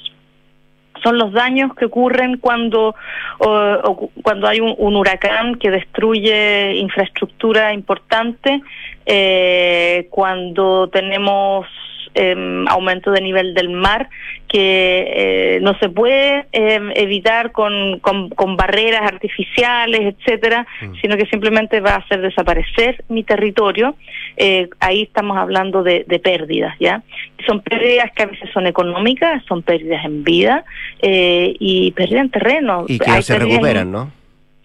Son 1.02 1.18
los 1.18 1.30
daños 1.32 1.74
que 1.74 1.84
ocurren 1.84 2.38
cuando, 2.38 2.94
o- 3.38 3.80
o 3.84 4.10
cuando 4.22 4.48
hay 4.48 4.60
un, 4.60 4.74
un 4.78 4.96
huracán 4.96 5.56
que 5.56 5.70
destruye 5.70 6.76
infraestructura 6.76 7.74
importante, 7.74 8.62
eh, 9.04 10.08
cuando 10.10 10.88
tenemos 10.88 11.66
em, 12.16 12.66
aumento 12.68 13.10
de 13.12 13.20
nivel 13.20 13.54
del 13.54 13.70
mar 13.70 14.08
que 14.48 15.56
eh, 15.56 15.58
no 15.60 15.76
se 15.78 15.88
puede 15.88 16.46
em, 16.52 16.90
evitar 16.94 17.52
con, 17.52 18.00
con, 18.00 18.56
barreras 18.56 19.02
artificiales, 19.02 20.14
etcétera, 20.14 20.66
mm. 20.80 20.94
sino 21.00 21.16
que 21.16 21.26
simplemente 21.26 21.80
va 21.80 21.90
a 21.90 21.96
hacer 21.96 22.20
desaparecer 22.20 23.04
mi 23.08 23.22
territorio. 23.24 23.96
Eh, 24.36 24.68
ahí 24.80 25.02
estamos 25.02 25.36
hablando 25.36 25.82
de, 25.82 26.04
de, 26.06 26.18
pérdidas, 26.18 26.74
¿ya? 26.78 27.02
Son 27.46 27.60
pérdidas 27.60 28.10
que 28.12 28.22
a 28.22 28.26
veces 28.26 28.48
son 28.52 28.66
económicas, 28.66 29.42
son 29.46 29.62
pérdidas 29.62 30.04
en 30.04 30.24
vida 30.24 30.64
eh, 31.02 31.54
y 31.58 31.90
pérdidas 31.92 32.24
en 32.24 32.30
terreno. 32.30 32.84
Y 32.88 32.98
que 32.98 33.22
se 33.22 33.38
recuperan, 33.38 33.90
¿no? 33.90 34.10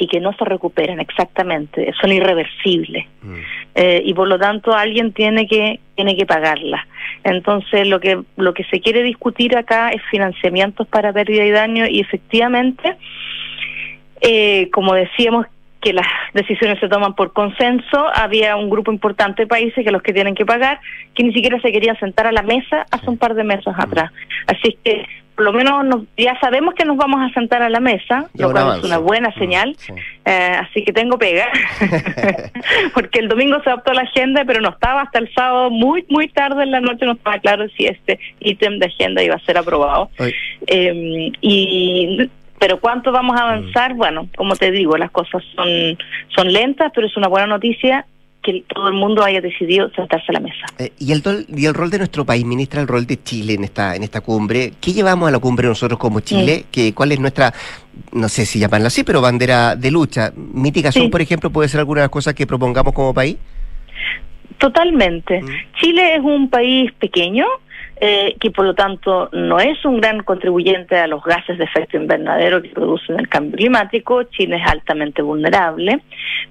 Y 0.01 0.07
que 0.07 0.19
no 0.19 0.33
se 0.33 0.43
recuperan 0.45 0.99
exactamente, 0.99 1.93
son 2.01 2.11
irreversibles 2.11 3.05
mm. 3.21 3.35
eh, 3.75 4.01
y 4.03 4.15
por 4.15 4.27
lo 4.27 4.39
tanto 4.39 4.73
alguien 4.73 5.13
tiene 5.13 5.45
que 5.45 5.79
tiene 5.93 6.17
que 6.17 6.25
pagarlas. 6.25 6.81
Entonces 7.23 7.87
lo 7.87 7.99
que 7.99 8.19
lo 8.35 8.56
que 8.56 8.63
se 8.63 8.79
quiere 8.81 9.04
discutir 9.04 9.56
acá 9.56 9.91
es 9.91 10.02
financiamientos 10.10 10.87
para 10.87 11.13
pérdida 11.13 11.45
y 11.45 11.52
daño 11.52 11.85
y 11.85 11.99
efectivamente, 11.99 12.97
eh, 14.21 14.71
como 14.71 14.95
decíamos 14.95 15.45
que 15.81 15.93
las 15.93 16.08
decisiones 16.33 16.79
se 16.79 16.89
toman 16.89 17.13
por 17.13 17.31
consenso, 17.31 18.08
había 18.15 18.56
un 18.56 18.71
grupo 18.71 18.91
importante 18.91 19.43
de 19.43 19.47
países 19.47 19.85
que 19.85 19.91
los 19.91 20.02
que 20.02 20.13
tienen 20.13 20.33
que 20.33 20.47
pagar, 20.47 20.79
que 21.13 21.23
ni 21.23 21.31
siquiera 21.31 21.62
se 21.62 21.71
querían 21.71 21.99
sentar 21.99 22.25
a 22.25 22.31
la 22.31 22.41
mesa 22.41 22.87
hace 22.89 23.08
un 23.08 23.19
par 23.19 23.35
de 23.35 23.43
meses 23.43 23.73
atrás. 23.77 24.12
Así 24.47 24.77
que 24.83 25.06
por 25.36 25.46
lo 25.46 25.54
menos 25.54 26.04
ya 26.17 26.38
sabemos 26.40 26.73
que 26.75 26.86
nos 26.86 26.98
vamos 26.98 27.19
a 27.21 27.34
sentar 27.34 27.62
a 27.62 27.69
la 27.69 27.79
mesa, 27.79 28.27
lo 28.34 28.52
cual 28.52 28.77
es 28.77 28.84
una 28.84 28.98
buena 28.98 29.29
mm, 29.29 29.40
señal, 29.40 29.75
eh, 30.25 30.58
así 30.60 30.84
que 30.84 30.94
tengo 30.94 31.17
pega, 31.17 31.48
porque 32.94 33.19
el 33.19 33.27
domingo 33.27 33.62
se 33.63 33.69
adoptó 33.69 33.94
la 33.94 34.02
agenda, 34.02 34.44
pero 34.46 34.62
no 34.62 34.69
estaba 34.69 35.02
hasta 35.02 35.19
el 35.19 35.34
sábado, 35.34 35.69
muy, 35.69 36.06
muy 36.10 36.27
tarde 36.27 36.63
en 36.63 36.71
la 36.71 36.82
noche, 36.82 37.06
no 37.06 37.13
estaba 37.13 37.40
claro 37.40 37.67
si 37.77 37.86
este 37.86 38.19
ítem 38.40 38.79
de 38.79 38.88
agenda 38.88 39.23
iba 39.23 39.36
a 39.36 39.46
ser 39.46 39.58
aprobado. 39.58 40.10
Eh, 40.67 41.32
y 41.42 42.29
pero 42.60 42.79
cuánto 42.79 43.12
vamos 43.12 43.40
a 43.40 43.44
avanzar, 43.44 43.96
mm. 43.96 43.98
bueno, 43.98 44.27
como 44.38 44.56
te 44.56 44.69
digo, 44.69 44.96
las 44.96 45.10
cosas 45.10 45.44
son, 45.56 45.98
son 46.36 46.54
lentas, 46.54 46.92
pero 46.94 47.08
es 47.08 47.17
una 47.17 47.27
buena 47.27 47.48
noticia 47.48 48.06
que 48.42 48.63
todo 48.73 48.87
el 48.87 48.94
mundo 48.96 49.23
haya 49.23 49.39
decidido 49.39 49.89
sentarse 49.92 50.25
a 50.29 50.33
la 50.33 50.39
mesa. 50.39 50.65
Eh, 50.79 50.92
¿y, 51.00 51.12
el, 51.12 51.21
¿Y 51.50 51.65
el 51.65 51.73
rol 51.73 51.89
de 51.89 52.00
nuestro 52.00 52.25
país, 52.25 52.44
ministra, 52.46 52.81
el 52.81 52.87
rol 52.87 53.06
de 53.06 53.21
Chile 53.21 53.54
en 53.54 53.63
esta 53.63 53.96
en 53.96 54.04
esta 54.04 54.21
cumbre? 54.21 54.73
¿Qué 54.81 54.94
llevamos 54.94 55.29
a 55.29 55.31
la 55.31 55.39
cumbre 55.39 55.67
nosotros 55.67 56.00
como 56.00 56.21
Chile? 56.21 56.65
¿Qué, 56.71 56.94
¿Cuál 56.94 57.12
es 57.12 57.19
nuestra, 57.19 57.54
no 58.13 58.27
sé 58.29 58.46
si 58.46 58.60
llamarla 58.60 58.87
así, 58.87 59.04
pero 59.04 59.21
bandera 59.21 59.75
de 59.75 59.92
lucha? 59.92 60.31
¿Mitigación, 60.35 61.10
por 61.10 61.21
ejemplo, 61.21 61.50
puede 61.52 61.69
ser 61.69 61.79
alguna 61.79 62.02
de 62.02 62.06
las 62.06 62.12
cosas 62.12 62.33
que 62.33 62.48
propongamos 62.48 62.94
como 62.94 63.13
país? 63.13 63.37
Totalmente. 64.58 65.42
Mm. 65.42 65.48
Chile 65.79 66.15
es 66.15 66.21
un 66.21 66.50
país 66.50 66.92
pequeño, 66.94 67.46
eh, 68.04 68.35
que 68.39 68.49
por 68.49 68.65
lo 68.65 68.73
tanto 68.73 69.29
no 69.31 69.60
es 69.60 69.85
un 69.85 70.02
gran 70.02 70.23
contribuyente 70.23 70.97
a 70.97 71.06
los 71.06 71.23
gases 71.23 71.60
de 71.60 71.65
efecto 71.65 71.97
invernadero 71.97 72.60
que 72.60 72.69
producen 72.69 73.19
el 73.19 73.29
cambio 73.29 73.58
climático, 73.58 74.23
Chile 74.23 74.56
es 74.56 74.67
altamente 74.67 75.21
vulnerable, 75.21 76.02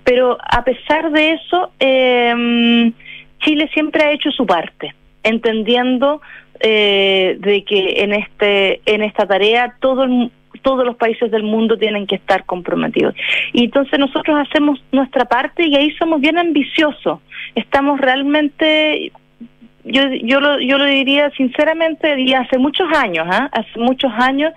pero 0.04 0.38
a 0.40 0.62
pesar 0.62 1.10
de 1.10 1.32
eso, 1.32 1.72
eh, 1.80 2.92
Chile 3.40 3.68
siempre 3.74 4.04
ha 4.04 4.12
hecho 4.12 4.30
su 4.30 4.46
parte, 4.46 4.94
entendiendo 5.24 6.20
eh, 6.60 7.36
de 7.40 7.64
que 7.64 8.04
en 8.04 8.12
este 8.12 8.80
en 8.86 9.02
esta 9.02 9.26
tarea 9.26 9.74
todo 9.80 10.06
todos 10.62 10.86
los 10.86 10.96
países 10.96 11.32
del 11.32 11.42
mundo 11.42 11.76
tienen 11.76 12.06
que 12.06 12.14
estar 12.14 12.44
comprometidos. 12.44 13.14
Y 13.52 13.64
entonces 13.64 13.98
nosotros 13.98 14.38
hacemos 14.38 14.80
nuestra 14.92 15.24
parte 15.24 15.66
y 15.66 15.74
ahí 15.74 15.90
somos 15.96 16.20
bien 16.20 16.38
ambiciosos. 16.38 17.18
Estamos 17.56 18.00
realmente 18.00 19.10
yo, 19.90 20.02
yo, 20.22 20.40
lo, 20.40 20.60
yo 20.60 20.78
lo 20.78 20.84
diría 20.84 21.30
sinceramente, 21.30 22.20
y 22.20 22.34
hace 22.34 22.58
muchos 22.58 22.88
años, 22.96 23.26
¿ah? 23.30 23.48
hace 23.52 23.78
muchos 23.78 24.10
años 24.16 24.52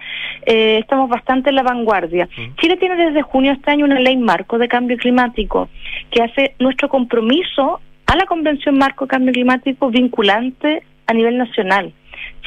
eh, 0.45 0.77
estamos 0.79 1.09
bastante 1.09 1.49
en 1.49 1.55
la 1.55 1.63
vanguardia. 1.63 2.27
Chile 2.59 2.77
tiene 2.77 2.95
desde 2.95 3.21
junio 3.21 3.51
de 3.51 3.57
este 3.57 3.71
año 3.71 3.85
una 3.85 3.99
ley 3.99 4.17
marco 4.17 4.57
de 4.57 4.67
cambio 4.67 4.97
climático 4.97 5.69
que 6.11 6.21
hace 6.21 6.55
nuestro 6.59 6.89
compromiso 6.89 7.81
a 8.05 8.15
la 8.15 8.25
Convención 8.25 8.77
Marco 8.77 9.05
de 9.05 9.09
Cambio 9.09 9.33
Climático 9.33 9.89
vinculante 9.89 10.83
a 11.07 11.13
nivel 11.13 11.37
nacional. 11.37 11.93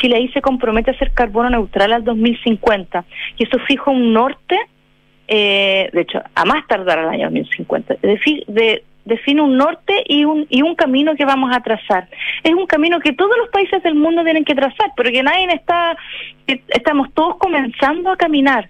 Chile 0.01 0.17
ahí 0.17 0.29
se 0.29 0.43
compromete 0.43 0.91
a 0.91 0.99
ser 0.99 1.13
carbono 1.13 1.51
neutral 1.51 1.93
al 1.93 2.05
2050 2.05 3.05
y 3.39 3.45
eso 3.45 3.59
fija 3.67 3.91
un 3.91 4.13
norte, 4.13 4.59
eh, 5.29 5.91
de 5.93 6.01
hecho, 6.01 6.23
a 6.35 6.45
más 6.45 6.67
tardar 6.67 6.99
al 6.99 7.09
año 7.09 7.25
2050, 7.31 7.97
de, 8.03 8.45
de 8.49 8.85
define 9.07 9.41
un 9.41 9.57
norte 9.57 10.05
y 10.07 10.25
un, 10.25 10.47
y 10.51 10.63
un 10.63 10.75
camino 10.75 11.15
que 11.17 11.25
vamos 11.25 11.55
a 11.57 11.61
trazar. 11.61 12.09
Es 12.43 12.53
un 12.53 12.67
camino 12.67 13.01
que 13.01 13.13
todos 13.13 13.37
los 13.39 13.49
países 13.49 13.83
del 13.83 13.95
mundo 13.95 14.23
tienen 14.25 14.45
que 14.45 14.55
trazar, 14.55 14.93
pero 14.97 15.11
que 15.11 15.23
nadie 15.23 15.47
está, 15.55 15.97
estamos 16.47 17.13
todos 17.15 17.39
comenzando 17.39 18.11
a 18.11 18.17
caminar. 18.17 18.69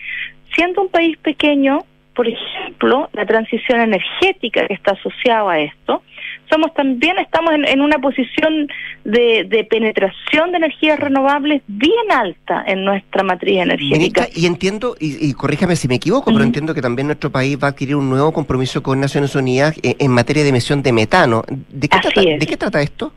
Siendo 0.55 0.83
un 0.83 0.89
país 0.89 1.17
pequeño, 1.19 1.81
por 2.15 2.29
ejemplo, 2.29 3.09
la 3.13 3.27
transición 3.27 3.81
energética 3.81 4.67
que 4.67 4.75
está 4.75 4.93
asociada 4.93 5.53
a 5.53 5.61
esto, 5.61 6.03
somos 6.51 6.73
también 6.75 7.19
estamos 7.19 7.53
en, 7.55 7.81
una 7.81 7.99
posición 7.99 8.69
de, 9.05 9.67
penetración 9.71 10.51
de 10.53 10.59
energías 10.59 10.99
renovables 10.99 11.63
bien 11.67 11.93
alta 12.11 12.65
en 12.67 12.85
nuestra 12.85 13.23
matriz 13.23 13.59
energética. 13.59 14.29
y 14.35 14.47
entiendo, 14.47 14.97
y, 14.99 15.33
corríjame 15.35 15.77
si 15.77 15.89
me 15.89 15.97
equivoco, 15.97 16.33
pero 16.33 16.45
entiendo 16.45 16.75
que 16.75 16.83
también 16.83 17.07
nuestro 17.07 17.31
país 17.31 17.59
va 17.63 17.69
a 17.69 17.71
adquirir 17.71 17.97
un 17.97 18.09
nuevo 18.09 18.33
compromiso 18.33 18.83
con 18.83 19.01
Naciones 19.01 19.35
Unidas 19.35 19.75
en, 19.83 20.11
materia 20.11 20.43
de 20.43 20.51
emisión 20.51 20.83
de 20.83 20.93
metano. 20.93 21.45
¿De 21.49 21.89
qué, 21.89 21.99
trata, 21.99 22.21
¿de 22.21 22.47
qué 22.47 22.57
trata 22.57 22.81
esto? 22.81 23.13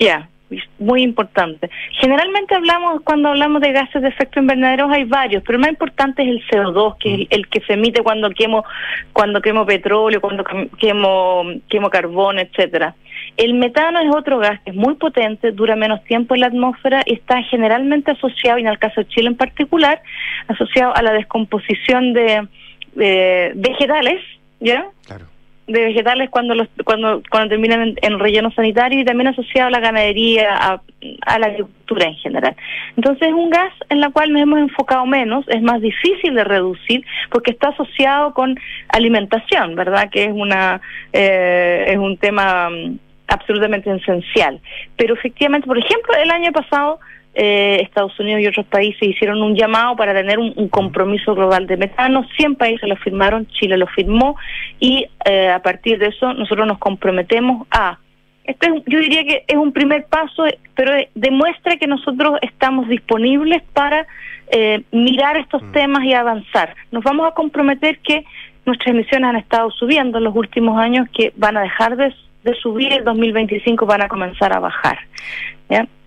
Ya, 0.00 0.28
muy 0.78 1.02
importante. 1.02 1.70
Generalmente 2.00 2.54
hablamos, 2.54 3.02
cuando 3.02 3.30
hablamos 3.30 3.60
de 3.60 3.72
gases 3.72 4.02
de 4.02 4.08
efecto 4.08 4.40
invernadero, 4.40 4.88
hay 4.88 5.04
varios, 5.04 5.42
pero 5.42 5.56
el 5.56 5.60
más 5.60 5.70
importante 5.70 6.22
es 6.22 6.28
el 6.28 6.46
CO2, 6.46 6.98
que 6.98 7.14
es 7.14 7.28
el, 7.30 7.48
que 7.48 7.60
se 7.60 7.74
emite 7.74 8.02
cuando 8.02 8.30
quemo, 8.30 8.64
cuando 9.12 9.40
quemo 9.40 9.66
petróleo, 9.66 10.20
cuando 10.20 10.44
quemo, 10.78 11.44
quemo 11.68 11.90
carbón, 11.90 12.38
etcétera. 12.38 12.94
El 13.36 13.54
metano 13.54 14.00
es 14.00 14.14
otro 14.14 14.38
gas 14.38 14.60
que 14.62 14.70
es 14.70 14.76
muy 14.76 14.94
potente, 14.94 15.50
dura 15.52 15.74
menos 15.74 16.02
tiempo 16.04 16.34
en 16.34 16.42
la 16.42 16.46
atmósfera 16.46 17.02
y 17.06 17.14
está 17.14 17.42
generalmente 17.42 18.12
asociado, 18.12 18.58
y 18.58 18.62
en 18.62 18.68
el 18.68 18.78
caso 18.78 19.00
de 19.00 19.08
Chile 19.08 19.28
en 19.28 19.36
particular, 19.36 20.00
asociado 20.48 20.94
a 20.94 21.02
la 21.02 21.12
descomposición 21.12 22.12
de, 22.12 22.46
de 22.94 23.52
vegetales, 23.56 24.22
¿ya? 24.60 24.86
Claro 25.06 25.35
de 25.66 25.84
vegetales 25.84 26.30
cuando 26.30 26.54
los, 26.54 26.68
cuando 26.84 27.22
cuando 27.30 27.48
terminan 27.48 27.94
en, 28.00 28.18
relleno 28.18 28.50
sanitario 28.52 29.00
y 29.00 29.04
también 29.04 29.28
asociado 29.28 29.68
a 29.68 29.70
la 29.70 29.80
ganadería, 29.80 30.54
a, 30.54 31.38
la 31.38 31.46
agricultura 31.46 32.06
en 32.06 32.14
general. 32.14 32.56
Entonces 32.96 33.28
es 33.28 33.34
un 33.34 33.50
gas 33.50 33.72
en 33.88 34.00
la 34.00 34.10
cual 34.10 34.32
nos 34.32 34.42
hemos 34.42 34.60
enfocado 34.60 35.06
menos, 35.06 35.44
es 35.48 35.62
más 35.62 35.80
difícil 35.80 36.34
de 36.34 36.44
reducir 36.44 37.04
porque 37.30 37.50
está 37.50 37.68
asociado 37.68 38.32
con 38.32 38.56
alimentación, 38.88 39.74
¿verdad? 39.74 40.08
Que 40.10 40.24
es 40.24 40.32
una 40.32 40.80
eh, 41.12 41.84
es 41.88 41.98
un 41.98 42.16
tema 42.16 42.70
mm, 42.70 42.98
absolutamente 43.28 43.92
esencial. 43.92 44.60
Pero 44.96 45.14
efectivamente, 45.14 45.66
por 45.66 45.78
ejemplo, 45.78 46.14
el 46.22 46.30
año 46.30 46.52
pasado 46.52 47.00
eh, 47.38 47.82
Estados 47.82 48.18
Unidos 48.18 48.40
y 48.40 48.46
otros 48.46 48.64
países 48.64 49.02
hicieron 49.02 49.42
un 49.42 49.54
llamado 49.54 49.94
para 49.94 50.14
tener 50.14 50.38
un, 50.38 50.68
compromiso 50.68 51.34
global 51.34 51.66
de 51.66 51.76
metano. 51.76 52.26
100 52.36 52.56
países 52.56 52.88
lo 52.88 52.96
firmaron, 52.96 53.46
Chile 53.48 53.76
lo 53.76 53.86
firmó 53.86 54.36
y 54.80 55.06
eh, 55.26 55.50
a 55.50 55.60
partir 55.60 55.98
de 55.98 56.06
eso 56.06 56.32
nosotros 56.32 56.66
nos 56.66 56.78
comprometemos 56.78 57.66
a 57.70 57.98
este 58.44 58.68
yo 58.86 59.00
diría 59.00 59.24
que 59.24 59.44
es 59.46 59.56
un 59.56 59.72
primer 59.72 60.06
paso, 60.06 60.44
pero 60.74 60.92
demuestra 61.14 61.76
que 61.76 61.86
nosotros 61.86 62.38
estamos 62.42 62.88
disponibles 62.88 63.62
para 63.72 64.06
eh, 64.50 64.82
mirar 64.92 65.36
estos 65.36 65.62
mm. 65.62 65.72
temas 65.72 66.04
y 66.04 66.14
avanzar. 66.14 66.74
Nos 66.92 67.02
vamos 67.02 67.26
a 67.28 67.34
comprometer 67.34 67.98
que 67.98 68.24
nuestras 68.64 68.94
emisiones 68.94 69.30
han 69.30 69.36
estado 69.36 69.70
subiendo 69.72 70.18
en 70.18 70.24
los 70.24 70.34
últimos 70.34 70.78
años, 70.78 71.08
que 71.12 71.32
van 71.36 71.56
a 71.56 71.62
dejar 71.62 71.96
de, 71.96 72.14
de 72.44 72.54
subir, 72.54 72.92
el 72.92 73.04
2025 73.04 73.84
van 73.84 74.02
a 74.02 74.08
comenzar 74.08 74.56
a 74.56 74.60
bajar. 74.60 74.98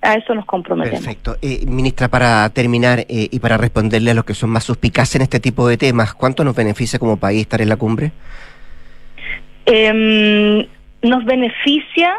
A 0.02 0.16
eso 0.16 0.34
nos 0.34 0.46
comprometemos. 0.46 1.02
Perfecto. 1.02 1.36
Eh, 1.42 1.66
ministra, 1.68 2.08
para 2.08 2.50
terminar 2.52 3.00
eh, 3.00 3.28
y 3.32 3.40
para 3.40 3.58
responderle 3.58 4.12
a 4.12 4.14
los 4.14 4.24
que 4.24 4.34
son 4.34 4.50
más 4.50 4.64
suspicaces 4.64 5.18
en 5.18 5.24
este 5.24 5.42
tipo 5.42 5.68
de 5.68 5.78
temas, 5.78 6.14
¿cuánto 6.14 6.46
nos 6.46 6.56
beneficia 6.56 7.00
como 7.00 7.18
país 7.18 7.42
estar 7.42 7.62
en 7.62 7.68
la 7.68 7.76
cumbre? 7.76 8.12
Em, 9.66 10.66
nos 11.02 11.26
beneficia 11.26 12.14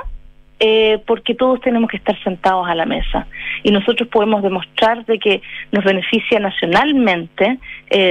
eh, 0.58 0.98
porque 1.06 1.34
todos 1.34 1.62
tenemos 1.62 1.88
que 1.88 1.96
estar 1.96 2.22
sentados 2.22 2.68
a 2.68 2.74
la 2.74 2.84
mesa 2.84 3.26
y 3.62 3.70
nosotros 3.70 4.08
podemos 4.10 4.42
demostrar 4.42 5.06
de 5.06 5.18
que 5.18 5.40
nos 5.72 5.82
beneficia 5.82 6.38
nacionalmente 6.38 7.58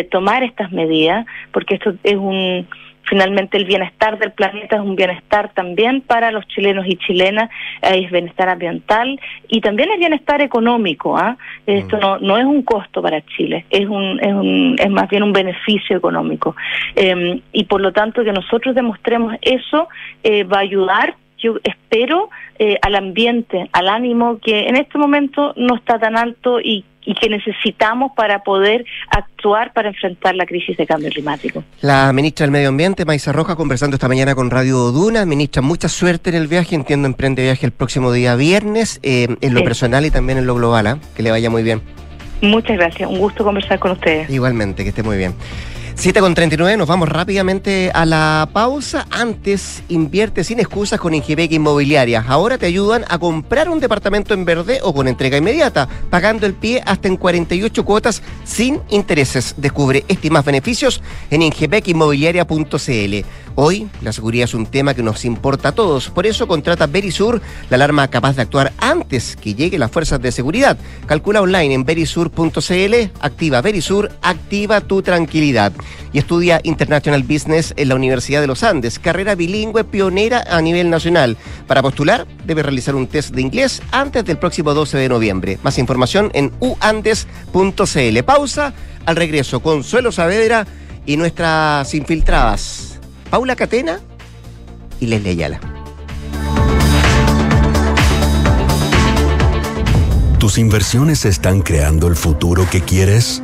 tomar 0.10 0.44
estas 0.44 0.72
medidas 0.72 1.28
porque 1.52 1.76
esto 1.76 1.94
es 2.04 2.16
un 2.16 2.68
finalmente 3.10 3.58
el 3.58 3.66
bienestar 3.66 4.20
del 4.20 4.32
planeta 4.32 4.76
es 4.76 4.82
un 4.82 4.96
bienestar 4.96 5.52
también 5.54 6.02
para 6.02 6.32
los 6.32 6.48
chilenos 6.48 6.86
y 6.88 6.96
chilenas, 6.98 7.50
es 7.82 8.10
bienestar 8.12 8.50
ambiental 8.50 9.20
y 9.48 9.62
también 9.62 9.90
es 9.92 10.00
bienestar 10.00 10.42
económico. 10.42 11.18
¿ah? 11.18 11.38
Esto 11.66 11.98
mm. 11.98 12.00
no, 12.00 12.20
no 12.20 12.38
es 12.38 12.46
un 12.46 12.62
costo 12.62 13.02
para 13.02 13.22
Chile, 13.26 13.66
es, 13.70 13.88
un, 13.88 14.20
es, 14.22 14.34
un, 14.34 14.76
es 14.78 14.90
más 14.90 15.10
bien 15.10 15.24
un 15.24 15.34
beneficio 15.34 15.98
económico. 15.98 16.56
Em, 16.96 17.42
y 17.52 17.64
por 17.66 17.82
lo 17.82 17.92
tanto 17.92 18.24
que 18.24 18.32
nosotros 18.32 18.76
demostremos 18.76 19.36
eso 19.42 19.88
eh, 20.24 20.44
va 20.44 20.58
a 20.58 20.62
ayudar 20.62 21.16
yo 21.42 21.56
espero, 21.64 22.30
eh, 22.58 22.78
al 22.82 22.96
ambiente, 22.96 23.70
al 23.72 23.88
ánimo 23.90 24.40
que 24.44 24.68
en 24.68 24.76
este 24.76 24.98
momento 24.98 25.54
no 25.56 25.76
está 25.76 25.98
tan 26.00 26.18
alto 26.18 26.60
y, 26.60 26.86
y 27.06 27.14
que 27.16 27.30
necesitamos 27.30 28.12
para 28.16 28.44
poder 28.44 28.86
actuar 29.10 29.72
para 29.74 29.90
enfrentar 29.90 30.36
la 30.36 30.46
crisis 30.46 30.76
de 30.78 30.86
cambio 30.86 31.10
climático. 31.10 31.64
La 31.82 32.12
ministra 32.14 32.44
del 32.46 32.52
Medio 32.52 32.70
Ambiente, 32.70 33.06
Maisa 33.06 33.32
Roja, 33.32 33.56
conversando 33.56 33.96
esta 33.96 34.08
mañana 34.08 34.36
con 34.36 34.50
Radio 34.52 34.92
Duna. 34.92 35.26
Ministra, 35.26 35.62
mucha 35.62 35.88
suerte 35.90 36.30
en 36.30 36.36
el 36.36 36.48
viaje. 36.48 36.76
Entiendo, 36.76 37.08
emprende 37.08 37.42
viaje 37.44 37.66
el 37.66 37.72
próximo 37.72 38.12
día 38.12 38.36
viernes, 38.36 39.00
eh, 39.04 39.28
en 39.42 39.54
lo 39.54 39.60
Sí. 39.62 39.66
personal 39.66 40.06
y 40.06 40.12
también 40.12 40.38
en 40.38 40.46
lo 40.46 40.56
global. 40.56 40.88
¿ah? 40.88 41.00
Que 41.16 41.24
le 41.24 41.32
vaya 41.32 41.50
muy 41.50 41.64
bien. 41.64 41.82
Muchas 42.42 42.78
gracias, 42.78 43.10
un 43.10 43.18
gusto 43.20 43.44
conversar 43.44 43.80
con 43.80 43.92
ustedes. 43.92 44.30
Igualmente, 44.30 44.84
que 44.84 44.90
esté 44.90 45.04
muy 45.04 45.18
bien. 45.18 45.34
7 46.00 46.22
con 46.22 46.34
39, 46.34 46.78
nos 46.78 46.88
vamos 46.88 47.10
rápidamente 47.10 47.92
a 47.94 48.06
la 48.06 48.48
pausa. 48.54 49.06
Antes, 49.12 49.84
invierte 49.90 50.46
sin 50.46 50.62
excusas 50.62 50.98
con 50.98 51.14
Ingebec 51.14 51.52
Inmobiliaria. 51.52 52.24
Ahora 52.26 52.58
te 52.58 52.68
ayudan 52.68 53.04
a 53.10 53.18
comprar 53.18 53.68
un 53.68 53.82
departamento 53.82 54.34
en 54.34 54.46
verde 54.46 54.80
o 54.82 54.94
con 54.94 55.10
entrega 55.10 55.36
inmediata, 55.36 55.90
pagando 56.10 56.46
el 56.46 56.54
pie 56.54 56.82
hasta 56.86 57.10
en 57.10 57.18
48 57.18 57.84
cuotas 57.84 58.24
sin 58.46 58.80
intereses. 58.88 59.56
Descubre 59.58 60.06
este 60.08 60.28
y 60.28 60.30
más 60.30 60.46
beneficios 60.46 61.02
en 61.32 61.42
ingebecinmobiliaria.cl. 61.42 63.26
Hoy, 63.56 63.90
la 64.02 64.14
seguridad 64.14 64.46
es 64.46 64.54
un 64.54 64.68
tema 64.68 64.94
que 64.94 65.04
nos 65.04 65.26
importa 65.26 65.70
a 65.70 65.72
todos. 65.74 66.10
Por 66.10 66.26
eso 66.26 66.48
contrata 66.48 66.88
Verisur, 66.88 67.42
la 67.70 67.76
alarma 67.76 68.08
capaz 68.08 68.38
de 68.38 68.44
actuar 68.44 68.72
antes 68.78 69.36
que 69.36 69.54
lleguen 69.54 69.82
las 69.82 69.92
fuerzas 69.92 70.22
de 70.22 70.32
seguridad. 70.32 70.78
Calcula 71.08 71.42
online 71.42 71.74
en 71.74 71.84
verisur.cl, 71.84 72.96
activa 73.20 73.62
Verisur, 73.62 74.14
activa 74.22 74.80
tu 74.80 75.02
tranquilidad. 75.02 75.74
Y 76.12 76.20
estudia 76.20 76.60
International 76.64 77.24
Business 77.24 77.74
en 77.78 77.90
la 77.90 77.96
Universidad 77.96 78.42
de 78.42 78.48
los 78.48 78.64
Andes, 78.64 79.00
carrera 79.00 79.36
bilingüe 79.36 79.84
pionera 79.84 80.44
a 80.50 80.62
nivel 80.62 80.90
nacional. 80.90 81.38
Para 81.68 81.82
postular, 81.82 82.28
debe 82.46 82.64
realizar 82.64 82.96
un 82.96 83.08
test 83.08 83.34
de 83.34 83.42
inglés 83.42 83.82
antes 83.92 84.26
del 84.26 84.38
próximo 84.38 84.74
12 84.74 84.98
de 84.98 85.10
noviembre. 85.10 85.60
Más 85.64 85.78
información 85.78 86.32
en 86.34 86.52
uandes.cl. 86.60 88.24
Pausa, 88.26 88.74
al 89.06 89.16
regreso, 89.16 89.60
Consuelo 89.62 90.12
Saavedra 90.12 90.66
y 91.06 91.18
nuestras 91.18 91.94
infiltradas, 91.94 93.00
Paula 93.30 93.56
Catena 93.56 94.00
y 95.00 95.08
Leslie 95.08 95.32
Ayala. 95.32 95.60
¿Tus 100.40 100.58
inversiones 100.58 101.26
están 101.26 101.62
creando 101.62 102.08
el 102.08 102.16
futuro 102.16 102.66
que 102.72 102.82
quieres? 102.82 103.44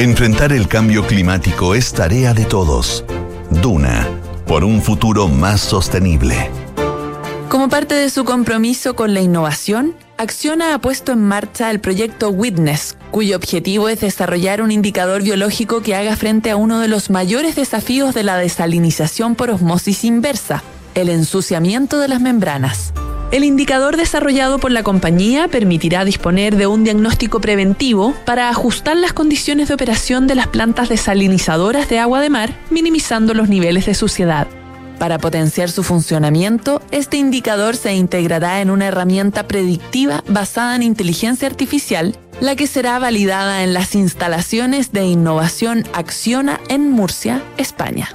Enfrentar 0.00 0.50
el 0.54 0.66
cambio 0.66 1.06
climático 1.06 1.74
es 1.74 1.92
tarea 1.92 2.32
de 2.32 2.46
todos. 2.46 3.04
Duna, 3.50 4.08
por 4.46 4.64
un 4.64 4.80
futuro 4.80 5.28
más 5.28 5.60
sostenible. 5.60 6.50
Como 7.50 7.68
parte 7.68 7.94
de 7.96 8.08
su 8.08 8.24
compromiso 8.24 8.96
con 8.96 9.12
la 9.12 9.20
innovación, 9.20 9.94
Acciona 10.16 10.72
ha 10.72 10.78
puesto 10.80 11.12
en 11.12 11.22
marcha 11.22 11.70
el 11.70 11.80
proyecto 11.80 12.30
Witness, 12.30 12.96
cuyo 13.10 13.36
objetivo 13.36 13.90
es 13.90 14.00
desarrollar 14.00 14.62
un 14.62 14.70
indicador 14.70 15.22
biológico 15.22 15.82
que 15.82 15.94
haga 15.94 16.16
frente 16.16 16.50
a 16.50 16.56
uno 16.56 16.80
de 16.80 16.88
los 16.88 17.10
mayores 17.10 17.54
desafíos 17.54 18.14
de 18.14 18.22
la 18.22 18.38
desalinización 18.38 19.34
por 19.34 19.50
osmosis 19.50 20.04
inversa, 20.04 20.64
el 20.94 21.10
ensuciamiento 21.10 21.98
de 21.98 22.08
las 22.08 22.22
membranas. 22.22 22.94
El 23.32 23.44
indicador 23.44 23.96
desarrollado 23.96 24.58
por 24.58 24.72
la 24.72 24.82
compañía 24.82 25.46
permitirá 25.46 26.04
disponer 26.04 26.56
de 26.56 26.66
un 26.66 26.82
diagnóstico 26.82 27.40
preventivo 27.40 28.12
para 28.24 28.48
ajustar 28.48 28.96
las 28.96 29.12
condiciones 29.12 29.68
de 29.68 29.74
operación 29.74 30.26
de 30.26 30.34
las 30.34 30.48
plantas 30.48 30.88
desalinizadoras 30.88 31.88
de 31.88 32.00
agua 32.00 32.20
de 32.20 32.28
mar, 32.28 32.52
minimizando 32.70 33.32
los 33.32 33.48
niveles 33.48 33.86
de 33.86 33.94
suciedad. 33.94 34.48
Para 34.98 35.18
potenciar 35.18 35.70
su 35.70 35.84
funcionamiento, 35.84 36.82
este 36.90 37.18
indicador 37.18 37.76
se 37.76 37.94
integrará 37.94 38.60
en 38.60 38.68
una 38.68 38.88
herramienta 38.88 39.46
predictiva 39.46 40.24
basada 40.26 40.74
en 40.74 40.82
inteligencia 40.82 41.46
artificial, 41.46 42.16
la 42.40 42.56
que 42.56 42.66
será 42.66 42.98
validada 42.98 43.62
en 43.62 43.74
las 43.74 43.94
instalaciones 43.94 44.92
de 44.92 45.04
innovación 45.04 45.84
Acciona 45.92 46.60
en 46.68 46.90
Murcia, 46.90 47.42
España. 47.58 48.10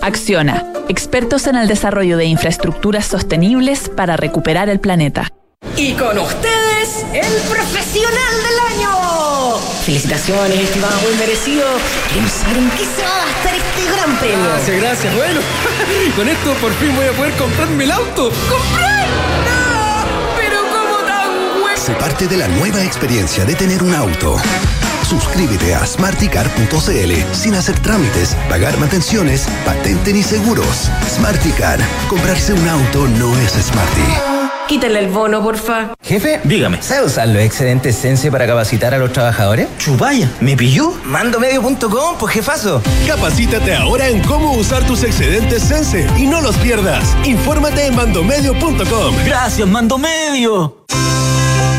Acciona, 0.00 0.66
expertos 0.88 1.46
en 1.46 1.56
el 1.56 1.68
desarrollo 1.68 2.16
de 2.16 2.24
infraestructuras 2.24 3.06
sostenibles 3.06 3.88
para 3.88 4.16
recuperar 4.16 4.68
el 4.68 4.80
planeta. 4.80 5.28
Y 5.76 5.92
con 5.92 6.18
ustedes, 6.18 7.04
el 7.12 7.32
profesional 7.48 8.34
del 8.42 8.80
año. 8.80 9.56
Felicitaciones, 9.84 10.58
estimado, 10.58 11.00
muy 11.02 11.14
merecido. 11.18 11.64
Queremos 12.08 12.32
saber 12.32 12.56
en 12.58 12.70
qué 12.70 12.84
se 12.84 13.02
va 13.02 13.22
a 13.22 13.26
gastar 13.26 13.54
este 13.54 13.92
gran 13.92 14.18
premio. 14.18 14.44
Gracias, 14.44 14.80
gracias. 14.80 15.14
Bueno, 15.14 15.40
con 16.16 16.28
esto 16.28 16.54
por 16.60 16.72
fin 16.74 16.94
voy 16.96 17.06
a 17.06 17.12
poder 17.12 17.32
comprarme 17.34 17.84
el 17.84 17.92
auto. 17.92 18.30
¡Comprar! 18.48 19.41
Sé 21.82 21.94
parte 21.96 22.28
de 22.28 22.36
la 22.36 22.46
nueva 22.46 22.84
experiencia 22.84 23.44
de 23.44 23.56
tener 23.56 23.82
un 23.82 23.92
auto. 23.92 24.36
Suscríbete 25.02 25.74
a 25.74 25.84
smarticar.cl 25.84 27.12
sin 27.32 27.54
hacer 27.56 27.76
trámites, 27.80 28.36
pagar 28.48 28.78
mantenciones, 28.78 29.48
patente 29.64 30.12
ni 30.12 30.22
seguros. 30.22 30.88
Smarticar. 31.08 31.80
Comprarse 32.08 32.52
un 32.52 32.68
auto 32.68 33.08
no 33.08 33.36
es 33.38 33.50
smarty. 33.54 34.68
Quítale 34.68 35.00
el 35.00 35.08
bono, 35.08 35.42
porfa. 35.42 35.94
Jefe, 36.00 36.40
dígame, 36.44 36.80
¿sabe 36.80 37.06
usar 37.06 37.26
los 37.26 37.42
excedentes 37.42 37.96
Sense 37.96 38.30
para 38.30 38.46
capacitar 38.46 38.94
a 38.94 38.98
los 38.98 39.12
trabajadores? 39.12 39.66
Chupaya, 39.78 40.30
¿me 40.40 40.56
pilló? 40.56 40.94
Mandomedio.com, 41.04 42.16
pues 42.16 42.32
jefazo. 42.32 42.80
Capacítate 43.08 43.74
ahora 43.74 44.06
en 44.06 44.22
cómo 44.22 44.52
usar 44.52 44.86
tus 44.86 45.02
excedentes 45.02 45.64
Sense 45.64 46.06
y 46.16 46.28
no 46.28 46.40
los 46.40 46.56
pierdas. 46.58 47.16
Infórmate 47.24 47.86
en 47.86 47.96
mandomedio.com. 47.96 49.16
Gracias, 49.26 49.66
Mandomedio. 49.66 50.76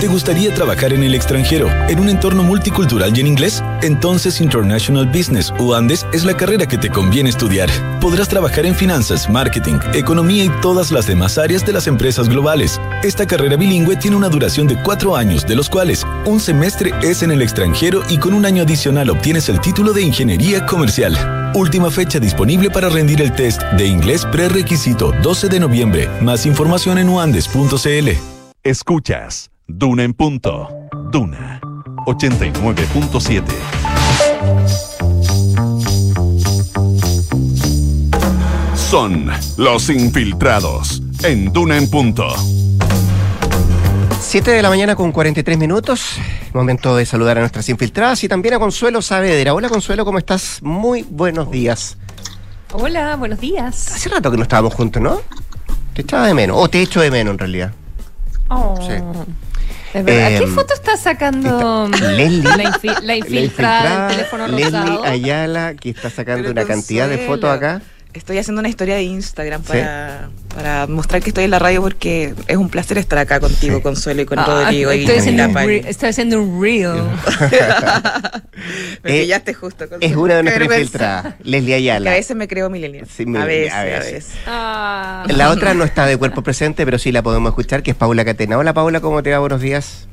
¿Te 0.03 0.09
gustaría 0.09 0.53
trabajar 0.53 0.91
en 0.91 1.01
el 1.01 1.15
extranjero, 1.15 1.69
en 1.87 1.97
un 1.97 2.09
entorno 2.09 2.43
multicultural 2.43 3.17
y 3.17 3.21
en 3.21 3.27
inglés? 3.27 3.63
Entonces 3.81 4.41
International 4.41 5.07
Business 5.07 5.53
o 5.59 5.75
Andes 5.75 6.05
es 6.11 6.25
la 6.25 6.35
carrera 6.35 6.65
que 6.65 6.77
te 6.77 6.89
conviene 6.89 7.29
estudiar. 7.29 7.69
Podrás 8.01 8.27
trabajar 8.27 8.65
en 8.65 8.75
finanzas, 8.75 9.29
marketing, 9.29 9.79
economía 9.93 10.43
y 10.43 10.49
todas 10.61 10.91
las 10.91 11.07
demás 11.07 11.37
áreas 11.37 11.65
de 11.65 11.71
las 11.71 11.87
empresas 11.87 12.27
globales. 12.27 12.81
Esta 13.01 13.25
carrera 13.25 13.55
bilingüe 13.55 13.95
tiene 13.95 14.17
una 14.17 14.27
duración 14.27 14.67
de 14.67 14.75
cuatro 14.83 15.15
años, 15.15 15.47
de 15.47 15.55
los 15.55 15.69
cuales 15.69 16.05
un 16.25 16.41
semestre 16.41 16.91
es 17.01 17.23
en 17.23 17.31
el 17.31 17.41
extranjero 17.41 18.03
y 18.09 18.17
con 18.17 18.33
un 18.33 18.45
año 18.45 18.63
adicional 18.63 19.09
obtienes 19.09 19.47
el 19.47 19.61
título 19.61 19.93
de 19.93 20.01
Ingeniería 20.01 20.65
Comercial. 20.65 21.15
Última 21.55 21.89
fecha 21.89 22.19
disponible 22.19 22.69
para 22.69 22.89
rendir 22.89 23.21
el 23.21 23.31
test 23.31 23.63
de 23.77 23.87
inglés 23.87 24.25
prerequisito 24.25 25.13
12 25.23 25.47
de 25.47 25.61
noviembre. 25.61 26.09
Más 26.19 26.45
información 26.45 26.97
en 26.97 27.07
uandes.cl. 27.07 28.09
Escuchas 28.65 29.52
Duna 29.75 30.03
en 30.03 30.13
punto. 30.13 30.69
Duna 31.11 31.59
89.7. 32.05 33.43
Son 38.75 39.31
los 39.57 39.89
infiltrados 39.89 41.01
en 41.23 41.51
Duna 41.51 41.77
en 41.77 41.89
punto. 41.89 42.27
7 44.21 44.51
de 44.51 44.61
la 44.61 44.69
mañana 44.69 44.95
con 44.95 45.11
43 45.11 45.57
minutos. 45.57 46.17
Momento 46.53 46.95
de 46.95 47.07
saludar 47.07 47.37
a 47.37 47.41
nuestras 47.41 47.67
infiltradas 47.67 48.23
y 48.23 48.27
también 48.27 48.53
a 48.53 48.59
Consuelo 48.59 49.01
Saavedra. 49.01 49.55
Hola 49.55 49.69
Consuelo, 49.69 50.05
¿cómo 50.05 50.19
estás? 50.19 50.59
Muy 50.61 51.03
buenos 51.09 51.49
días. 51.49 51.97
Hola, 52.73 53.15
buenos 53.15 53.39
días. 53.39 53.91
Hace 53.91 54.09
rato 54.09 54.29
que 54.29 54.37
no 54.37 54.43
estábamos 54.43 54.75
juntos, 54.75 55.01
¿no? 55.01 55.19
Te 55.95 56.03
echaba 56.03 56.27
de 56.27 56.35
menos, 56.35 56.57
o 56.59 56.69
te 56.69 56.79
echo 56.79 57.01
de 57.01 57.09
menos 57.09 57.31
en 57.31 57.39
realidad. 57.39 57.73
Oh. 58.49 58.77
Sí. 58.79 58.93
Es 59.93 60.03
verdad. 60.03 60.31
Eh, 60.31 60.39
¿Qué 60.39 60.47
foto 60.47 60.73
está 60.73 60.97
sacando 60.97 61.87
Leslie. 62.15 62.41
la, 62.43 62.63
infi- 62.63 63.01
la 63.01 63.15
infiltrada 63.15 64.07
del 64.07 64.17
teléfono 64.17 64.47
Leslie 64.47 64.79
rosado? 64.79 65.03
Ayala, 65.05 65.73
que 65.75 65.89
está 65.91 66.09
sacando 66.09 66.49
una 66.51 66.65
cantidad 66.65 67.07
de 67.07 67.19
fotos 67.19 67.49
acá. 67.49 67.81
Estoy 68.13 68.37
haciendo 68.37 68.59
una 68.59 68.69
historia 68.69 68.95
de 68.95 69.03
Instagram 69.03 69.63
para, 69.63 70.29
para 70.53 70.85
mostrar 70.87 71.21
que 71.23 71.31
estoy 71.31 71.45
en 71.45 71.51
la 71.51 71.57
radio 71.57 71.81
porque 71.81 72.35
es 72.47 72.57
un 72.57 72.69
placer 72.69 72.99
estar 72.99 73.17
acá 73.17 73.39
contigo, 73.39 73.81
Consuelo, 73.81 74.21
y 74.21 74.25
con 74.25 74.37
Ah, 74.37 74.45
Rodrigo. 74.45 74.93
y 74.93 74.99
estoy, 75.01 75.17
haciendo 75.17 75.45
un 75.47 75.55
re- 75.55 75.89
estoy 75.89 76.09
haciendo 76.09 76.39
un 76.41 76.61
reel. 76.61 76.91
Me 79.03 79.17
Eh, 79.17 79.21
pillaste 79.23 79.53
justo. 79.55 79.89
Consuelo. 79.89 80.05
Es 80.13 80.15
una 80.15 80.35
de 80.35 80.43
nuestras 80.43 80.69
infiltradas, 80.69 81.35
Leslie 81.43 81.67
Que 81.67 81.73
a 81.73 81.77
Ayala. 81.95 82.11
veces 82.11 82.35
me 82.37 82.47
creo 82.47 82.69
millennial. 82.69 83.07
Sí, 83.11 83.25
a, 83.35 83.45
veces, 83.45 83.73
a 83.73 83.79
a 83.81 83.83
veces. 83.83 84.13
veces. 84.13 84.33
Ah. 84.45 85.23
La 85.29 85.49
otra 85.49 85.73
no 85.73 85.83
está 85.83 86.05
de 86.05 86.15
cuerpo 86.15 86.43
presente, 86.43 86.85
pero 86.85 86.99
sí 86.99 87.11
la 87.11 87.23
podemos 87.23 87.49
escuchar, 87.49 87.81
que 87.81 87.91
es 87.91 87.97
Paula 87.97 88.23
Catena. 88.23 88.57
Hola 88.59 88.73
Paula, 88.73 89.01
¿cómo 89.01 89.23
te 89.23 89.31
va? 89.31 89.39
Buenos 89.39 89.59
días. 89.59 90.07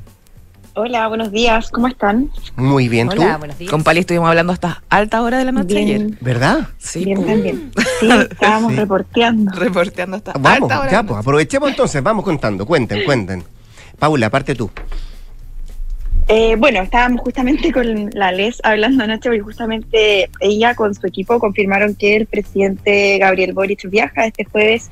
Hola, 0.73 1.07
buenos 1.09 1.31
días, 1.31 1.69
¿cómo 1.69 1.87
están? 1.87 2.29
Muy 2.55 2.87
bien, 2.87 3.09
¿tú? 3.09 3.21
Con 3.69 3.83
Pali 3.83 3.99
estuvimos 3.99 4.29
hablando 4.29 4.53
hasta 4.53 4.81
alta 4.89 5.21
hora 5.21 5.37
de 5.37 5.45
la 5.45 5.51
noche 5.51 5.75
Bien. 5.75 5.87
ayer. 6.05 6.17
¿Verdad? 6.21 6.69
Sí, 6.77 7.03
Bien, 7.03 7.25
también. 7.25 7.71
Sí, 7.99 8.09
estábamos 8.31 8.71
Sí. 8.71 8.77
reporteando. 8.77 9.51
Reporteando 9.51 10.17
hasta 10.17 10.33
Vamos, 10.39 10.71
alta 10.71 10.79
hora. 10.81 10.91
ya, 10.91 11.03
pues 11.03 11.19
aprovechemos 11.19 11.69
entonces, 11.69 12.01
vamos 12.01 12.23
contando, 12.23 12.65
cuenten, 12.65 13.03
cuenten. 13.03 13.43
Paula, 13.99 14.27
aparte 14.27 14.55
tú. 14.55 14.71
Eh, 16.33 16.55
bueno, 16.55 16.81
estábamos 16.81 17.19
justamente 17.19 17.73
con 17.73 18.09
la 18.13 18.31
Les 18.31 18.61
hablando 18.63 19.03
anoche 19.03 19.27
porque 19.27 19.41
justamente 19.41 20.29
ella 20.39 20.75
con 20.75 20.95
su 20.95 21.05
equipo 21.05 21.39
confirmaron 21.39 21.93
que 21.93 22.15
el 22.15 22.25
presidente 22.25 23.17
Gabriel 23.17 23.51
Boric 23.51 23.89
viaja 23.89 24.27
este 24.27 24.45
jueves 24.45 24.91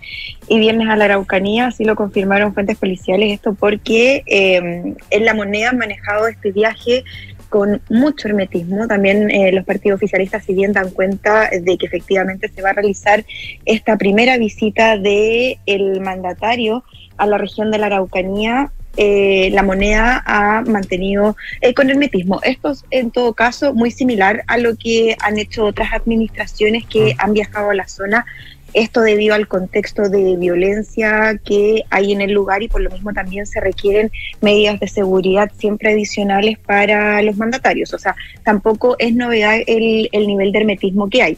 y 0.49 0.59
viernes 0.59 0.89
a 0.89 0.97
la 0.97 1.05
Araucanía, 1.05 1.67
así 1.67 1.85
lo 1.85 1.95
confirmaron 1.95 2.53
fuentes 2.53 2.77
policiales, 2.77 3.31
esto 3.31 3.53
porque 3.53 4.21
eh, 4.25 4.95
en 5.11 5.25
la 5.25 5.33
moneda 5.33 5.69
han 5.69 5.77
manejado 5.77 6.27
este 6.27 6.51
viaje 6.51 7.05
con 7.47 7.81
mucho 7.89 8.27
hermetismo. 8.27 8.85
También 8.87 9.31
eh, 9.31 9.53
los 9.53 9.63
partidos 9.63 9.95
oficialistas, 9.95 10.43
si 10.43 10.53
bien 10.53 10.73
dan 10.73 10.89
cuenta 10.89 11.49
de 11.51 11.77
que 11.77 11.85
efectivamente 11.85 12.49
se 12.49 12.61
va 12.61 12.71
a 12.71 12.73
realizar 12.73 13.23
esta 13.63 13.95
primera 13.95 14.37
visita 14.37 14.97
de 14.97 15.57
el 15.65 16.01
mandatario 16.01 16.83
a 17.15 17.25
la 17.27 17.37
región 17.37 17.71
de 17.71 17.77
la 17.77 17.85
Araucanía, 17.85 18.73
eh, 18.97 19.49
la 19.51 19.63
moneda 19.63 20.23
ha 20.25 20.61
mantenido 20.61 21.35
eh, 21.61 21.73
con 21.73 21.89
hermetismo. 21.89 22.41
Esto 22.43 22.71
es 22.71 22.83
en 22.91 23.11
todo 23.11 23.33
caso 23.33 23.73
muy 23.73 23.91
similar 23.91 24.43
a 24.47 24.57
lo 24.57 24.75
que 24.75 25.15
han 25.19 25.37
hecho 25.37 25.65
otras 25.65 25.93
administraciones 25.93 26.85
que 26.85 27.15
han 27.17 27.33
viajado 27.33 27.69
a 27.69 27.75
la 27.75 27.87
zona. 27.87 28.25
Esto 28.73 29.01
debido 29.01 29.33
al 29.33 29.47
contexto 29.47 30.09
de 30.09 30.35
violencia 30.35 31.39
que 31.43 31.83
hay 31.89 32.11
en 32.11 32.21
el 32.21 32.33
lugar 32.33 32.61
y 32.61 32.67
por 32.67 32.81
lo 32.81 32.91
mismo 32.91 33.13
también 33.13 33.47
se 33.47 33.59
requieren 33.59 34.11
medidas 34.41 34.79
de 34.79 34.87
seguridad 34.87 35.51
siempre 35.57 35.91
adicionales 35.91 36.59
para 36.59 37.21
los 37.23 37.35
mandatarios. 37.35 37.93
O 37.93 37.97
sea, 37.99 38.15
tampoco 38.43 38.95
es 38.99 39.15
novedad 39.15 39.57
el, 39.65 40.09
el 40.11 40.27
nivel 40.27 40.51
de 40.51 40.59
hermetismo 40.59 41.09
que 41.09 41.23
hay. 41.23 41.37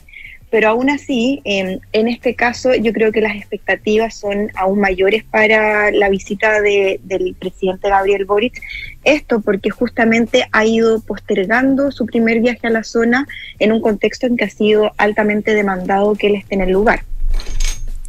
Pero 0.51 0.67
aún 0.69 0.89
así, 0.89 1.41
en, 1.45 1.79
en 1.93 2.07
este 2.09 2.35
caso, 2.35 2.75
yo 2.75 2.91
creo 2.91 3.11
que 3.13 3.21
las 3.21 3.35
expectativas 3.37 4.13
son 4.15 4.51
aún 4.55 4.79
mayores 4.79 5.23
para 5.23 5.89
la 5.91 6.09
visita 6.09 6.59
de- 6.61 6.99
del 7.03 7.33
presidente 7.39 7.87
Gabriel 7.89 8.25
Boric. 8.25 8.61
Esto 9.05 9.39
porque 9.39 9.69
justamente 9.69 10.43
ha 10.51 10.65
ido 10.65 10.99
postergando 11.01 11.89
su 11.91 12.05
primer 12.05 12.41
viaje 12.41 12.67
a 12.67 12.69
la 12.69 12.83
zona 12.83 13.25
en 13.59 13.71
un 13.71 13.79
contexto 13.81 14.27
en 14.27 14.35
que 14.35 14.43
ha 14.43 14.49
sido 14.49 14.91
altamente 14.97 15.55
demandado 15.55 16.15
que 16.15 16.27
él 16.27 16.35
esté 16.35 16.55
en 16.55 16.61
el 16.61 16.71
lugar. 16.71 16.99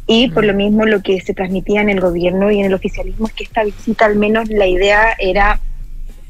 Y 0.05 0.29
por 0.31 0.43
lo 0.43 0.53
mismo 0.53 0.85
lo 0.85 1.01
que 1.01 1.21
se 1.21 1.33
transmitía 1.33 1.79
en 1.81 1.89
el 1.89 2.01
gobierno 2.01 2.51
y 2.51 2.59
en 2.59 2.65
el 2.65 2.73
oficialismo 2.73 3.27
es 3.27 3.33
que 3.33 3.45
esta 3.45 3.63
visita 3.63 4.05
al 4.05 4.17
menos 4.17 4.49
la 4.49 4.67
idea 4.67 5.15
era 5.17 5.61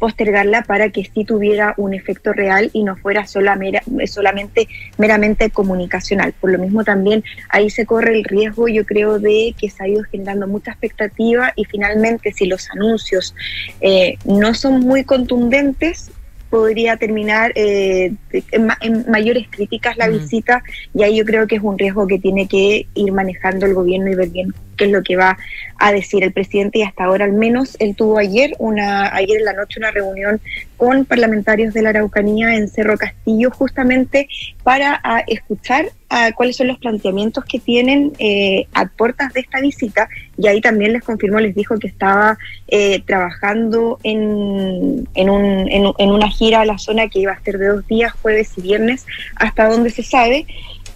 postergarla 0.04 0.64
para 0.64 0.90
que 0.90 1.06
sí 1.06 1.24
tuviera 1.24 1.74
un 1.78 1.94
efecto 1.94 2.34
real 2.34 2.70
y 2.74 2.84
no 2.84 2.98
fuera 2.98 3.26
sola 3.26 3.56
mera- 3.56 3.84
solamente 4.06 4.68
meramente 4.98 5.50
comunicacional. 5.50 6.34
Por 6.42 6.52
lo 6.52 6.60
mismo 6.60 6.84
también 6.84 7.24
ahí 7.48 7.70
se 7.70 7.86
corre 7.86 8.18
el 8.18 8.26
riesgo, 8.26 8.68
yo 8.68 8.86
creo, 8.86 9.18
de 9.20 9.56
que 9.58 9.70
se 9.70 9.82
ha 9.82 9.88
ido 9.88 10.04
generando 10.04 10.46
mucha 10.46 10.72
expectativa 10.72 11.54
y 11.56 11.64
finalmente 11.64 12.34
si 12.34 12.48
los 12.48 12.70
anuncios 12.72 13.34
eh, 13.80 14.18
no 14.26 14.54
son 14.54 14.82
muy 14.82 15.06
contundentes, 15.06 16.12
podría 16.50 16.98
terminar 16.98 17.54
eh, 17.56 18.12
en, 18.52 18.66
ma- 18.66 18.78
en 18.82 19.10
mayores 19.10 19.48
críticas 19.50 19.96
la 19.96 20.10
visita 20.10 20.62
y 20.94 21.04
ahí 21.04 21.16
yo 21.16 21.24
creo 21.24 21.48
que 21.48 21.56
es 21.56 21.64
un 21.64 21.80
riesgo 21.80 22.06
que 22.08 22.20
tiene 22.20 22.46
que 22.50 22.88
ir 22.94 23.12
manejando 23.14 23.66
el 23.66 23.74
gobierno 23.74 24.12
y 24.12 24.16
ver 24.16 24.30
bien 24.30 24.54
qué 24.78 24.86
es 24.86 24.92
lo 24.92 25.02
que 25.04 25.16
va 25.16 25.38
a 25.78 25.92
decir 25.92 26.24
el 26.24 26.32
presidente 26.34 26.80
y 26.80 26.84
hasta 26.84 27.04
ahora 27.06 27.26
al 27.26 27.34
menos 27.34 27.76
él 27.80 27.96
tuvo 27.96 28.18
ayer 28.18 28.54
una 28.60 29.14
ayer 29.16 29.40
en 29.40 29.46
la 29.46 29.54
noche 29.54 29.80
una 29.80 29.92
reunión 29.92 30.40
con 30.78 31.06
parlamentarios 31.06 31.74
de 31.74 31.82
la 31.82 31.90
Araucanía 31.90 32.56
en 32.56 32.68
Cerro 32.68 32.98
Castillo 32.98 33.52
justamente 33.52 34.28
para 34.64 35.02
escuchar 35.28 35.88
ah, 36.10 36.32
cuáles 36.36 36.58
son 36.58 36.68
los 36.68 36.78
planteamientos 36.78 37.44
que 37.46 37.60
tienen 37.60 38.12
eh, 38.20 38.68
a 38.74 38.86
puertas 38.86 39.32
de 39.34 39.40
esta 39.42 39.62
visita. 39.62 40.10
Y 40.38 40.48
ahí 40.48 40.60
también 40.62 40.92
les 40.94 41.04
confirmó, 41.04 41.40
les 41.40 41.56
dijo 41.56 41.78
que 41.80 41.88
estaba 41.88 42.38
eh, 42.68 43.02
trabajando 43.06 44.00
en, 44.04 45.08
en, 45.16 45.30
un- 45.30 45.70
en 45.72 45.86
un- 45.86 45.96
en 45.98 46.10
una 46.12 46.30
gira 46.30 46.62
a 46.62 46.66
la 46.66 46.78
zona 46.78 47.08
que 47.08 47.20
iba 47.20 47.32
a 47.32 47.42
ser 47.42 47.58
de 47.58 47.68
dos 47.68 47.88
días, 47.88 48.12
jueves 48.22 48.52
y 48.58 48.62
viernes, 48.62 49.06
hasta 49.38 49.70
donde 49.70 49.90
se 49.90 50.04
sabe, 50.04 50.46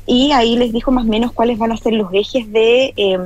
y 0.05 0.31
ahí 0.31 0.57
les 0.57 0.71
dijo 0.73 0.91
más 0.91 1.05
o 1.05 1.09
menos 1.09 1.31
cuáles 1.33 1.57
van 1.57 1.71
a 1.71 1.77
ser 1.77 1.93
los 1.93 2.09
ejes 2.13 2.51
de... 2.51 2.93
em, 2.97 3.21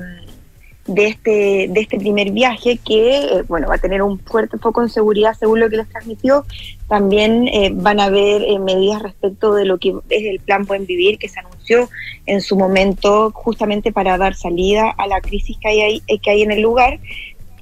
de 0.88 1.06
este, 1.08 1.68
de 1.70 1.80
este 1.80 1.98
primer 2.00 2.32
viaje 2.32 2.78
que 2.84 3.18
eh, 3.20 3.44
bueno 3.48 3.68
va 3.68 3.76
a 3.76 3.78
tener 3.78 4.02
un 4.02 4.18
fuerte 4.20 4.58
foco 4.58 4.82
en 4.82 4.90
seguridad 4.90 5.34
según 5.40 5.60
lo 5.60 5.70
que 5.70 5.78
les 5.78 5.90
transmitió. 5.90 6.46
También 6.88 7.48
eh, 7.48 7.72
van 7.74 8.00
a 8.00 8.06
haber 8.06 8.42
eh, 8.42 8.60
medidas 8.60 9.02
respecto 9.02 9.54
de 9.54 9.66
lo 9.66 9.78
que 9.78 9.94
es 10.10 10.24
el 10.26 10.40
plan 10.40 10.66
Buen 10.66 10.86
Vivir 10.86 11.18
que 11.20 11.30
se 11.30 11.40
anunció 11.40 11.88
en 12.26 12.42
su 12.42 12.56
momento 12.58 13.32
justamente 13.32 13.92
para 13.92 14.18
dar 14.18 14.36
salida 14.36 14.90
a 14.98 15.08
la 15.08 15.22
crisis 15.22 15.56
que 15.62 15.68
hay, 15.70 15.82
ahí- 15.82 16.04
eh, 16.08 16.18
que 16.20 16.32
hay 16.32 16.42
en 16.42 16.52
el 16.52 16.62
lugar 16.62 17.00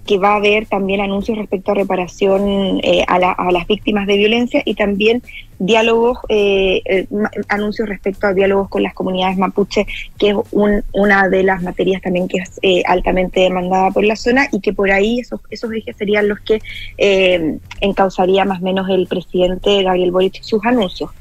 que 0.09 0.17
va 0.17 0.33
a 0.33 0.37
haber 0.37 0.65
también 0.65 1.01
anuncios 1.01 1.37
respecto 1.37 1.69
a 1.71 1.75
reparación 1.75 2.79
eh, 2.81 3.05
a, 3.07 3.19
la- 3.19 3.31
a 3.33 3.51
las 3.51 3.67
víctimas 3.67 4.07
de 4.07 4.17
violencia 4.17 4.63
y 4.65 4.73
también 4.73 5.21
diálogos, 5.59 6.17
eh, 6.29 6.81
eh, 6.85 7.05
anuncios 7.47 7.87
respecto 7.87 8.25
a 8.25 8.33
diálogos 8.33 8.69
con 8.69 8.81
las 8.81 8.95
comunidades 8.95 9.37
mapuche, 9.37 9.85
que 10.17 10.29
es 10.29 10.35
un- 10.49 10.83
una 10.93 11.29
de 11.29 11.43
las 11.43 11.61
materias 11.61 12.01
también 12.01 12.27
que 12.27 12.39
es 12.39 12.59
altamente 12.87 13.41
demandada 13.41 13.91
por 13.91 14.03
la 14.03 14.15
zona 14.15 14.47
y 14.51 14.61
que 14.61 14.73
por 14.73 14.89
ahí 14.89 15.19
esos, 15.19 15.41
esos 15.51 15.71
ejes 15.73 15.95
serían 15.95 16.27
los 16.27 16.39
que 16.39 16.59
encauzaría 17.79 18.45
más 18.45 18.61
o 18.61 18.65
menos 18.65 18.89
el 18.89 19.05
presidente 19.05 19.83
Gabriel 19.83 20.09
Boric 20.11 20.41
sus 20.41 20.65
anuncios. 20.65 21.11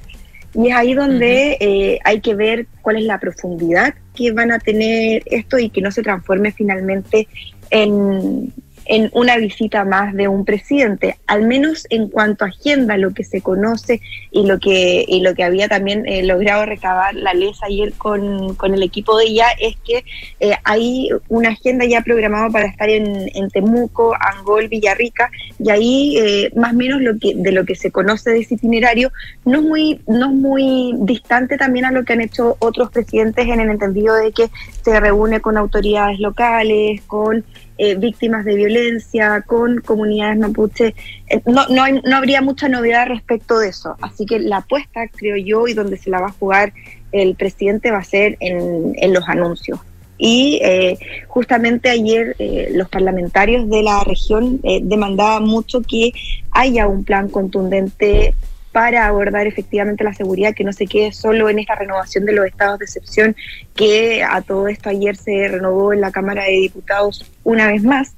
Y 0.54 0.68
es 0.68 0.74
ahí 0.74 0.94
donde 0.94 2.00
hay 2.04 2.20
que 2.22 2.34
ver 2.34 2.66
cuál 2.80 2.96
es 2.96 3.04
la 3.04 3.20
profundidad 3.20 3.92
que 4.14 4.32
van 4.32 4.50
a 4.50 4.58
tener 4.58 5.22
esto 5.26 5.58
y 5.58 5.68
que 5.68 5.82
no 5.82 5.90
se 5.90 6.02
transforme 6.02 6.52
finalmente 6.52 7.28
en, 7.70 8.50
en 8.88 9.10
una 9.12 9.36
visita 9.36 9.84
más 9.84 10.14
de 10.14 10.28
un 10.28 10.46
presidente, 10.46 11.18
al 11.26 11.46
menos 11.46 11.86
en 11.90 12.08
cuanto 12.08 12.44
a 12.44 12.48
agenda, 12.48 12.96
lo 12.96 13.12
que 13.12 13.22
se 13.22 13.42
conoce 13.42 14.00
y 14.30 14.46
lo 14.46 14.58
que, 14.58 15.04
y 15.06 15.20
lo 15.20 15.34
que 15.34 15.44
había 15.44 15.68
también 15.68 16.06
eh, 16.06 16.24
logrado 16.24 16.64
recabar 16.64 17.14
la 17.14 17.34
LES 17.34 17.58
ayer 17.62 17.92
con, 17.92 18.54
con 18.54 18.72
el 18.72 18.82
equipo 18.82 19.16
de 19.18 19.26
ella, 19.26 19.46
es 19.60 19.76
que 19.84 20.04
eh, 20.40 20.56
hay 20.64 21.10
una 21.28 21.50
agenda 21.50 21.84
ya 21.84 22.00
programada 22.00 22.48
para 22.48 22.66
estar 22.66 22.88
en, 22.88 23.30
en 23.34 23.50
Temuco, 23.50 24.14
Angol, 24.18 24.68
Villarrica, 24.68 25.30
y 25.58 25.70
ahí 25.70 26.16
eh, 26.16 26.50
más 26.56 26.72
o 26.72 26.76
menos 26.76 27.02
lo 27.02 27.18
que, 27.18 27.34
de 27.36 27.52
lo 27.52 27.66
que 27.66 27.74
se 27.74 27.90
conoce 27.90 28.30
de 28.30 28.40
ese 28.40 28.54
itinerario 28.54 29.12
no 29.44 29.58
es 29.58 29.64
muy, 29.64 30.00
no 30.06 30.30
es 30.30 30.34
muy 30.34 30.94
distante 31.00 31.58
también 31.58 31.84
a 31.84 31.92
lo 31.92 32.04
que 32.04 32.14
han 32.14 32.22
hecho 32.22 32.56
otros 32.58 32.90
presidentes 32.90 33.46
en 33.46 33.60
el 33.60 33.68
entendido 33.68 34.14
de 34.14 34.32
que 34.32 34.48
se 34.82 34.98
reúne 34.98 35.40
con 35.40 35.58
autoridades 35.58 36.18
locales, 36.20 37.02
con 37.02 37.44
eh, 37.78 37.94
víctimas 37.94 38.44
de 38.44 38.56
violencia, 38.56 39.42
con 39.46 39.78
comunidades 39.80 40.38
mapuche. 40.38 40.94
Eh, 41.28 41.40
no, 41.46 41.66
no, 41.68 41.82
hay- 41.84 42.00
no 42.04 42.16
habría 42.16 42.42
mucha 42.42 42.68
novedad 42.68 43.06
respecto 43.06 43.58
de 43.58 43.68
eso. 43.68 43.96
Así 44.00 44.26
que 44.26 44.38
la 44.40 44.58
apuesta, 44.58 45.08
creo 45.08 45.36
yo, 45.36 45.66
y 45.68 45.74
donde 45.74 45.96
se 45.96 46.10
la 46.10 46.20
va 46.20 46.26
a 46.26 46.32
jugar 46.32 46.72
el 47.12 47.34
presidente 47.36 47.90
va 47.90 47.98
a 47.98 48.04
ser 48.04 48.36
en, 48.40 48.92
en 48.96 49.14
los 49.14 49.26
anuncios. 49.28 49.80
Y 50.18 50.58
eh, 50.62 50.98
justamente 51.28 51.88
ayer 51.88 52.34
eh, 52.40 52.70
los 52.74 52.88
parlamentarios 52.88 53.70
de 53.70 53.82
la 53.84 54.02
región 54.04 54.58
eh, 54.64 54.80
demandaban 54.82 55.44
mucho 55.44 55.80
que 55.80 56.12
haya 56.50 56.88
un 56.88 57.04
plan 57.04 57.28
contundente 57.28 58.34
para 58.72 59.06
abordar 59.06 59.46
efectivamente 59.46 60.04
la 60.04 60.14
seguridad, 60.14 60.54
que 60.54 60.64
no 60.64 60.72
se 60.72 60.86
quede 60.86 61.12
solo 61.12 61.48
en 61.48 61.58
esta 61.58 61.74
renovación 61.74 62.24
de 62.24 62.32
los 62.32 62.46
estados 62.46 62.78
de 62.78 62.84
excepción, 62.84 63.36
que 63.74 64.22
a 64.22 64.42
todo 64.42 64.68
esto 64.68 64.90
ayer 64.90 65.16
se 65.16 65.48
renovó 65.48 65.92
en 65.92 66.00
la 66.00 66.12
Cámara 66.12 66.44
de 66.44 66.52
Diputados 66.52 67.24
una 67.44 67.68
vez 67.68 67.82
más. 67.82 68.14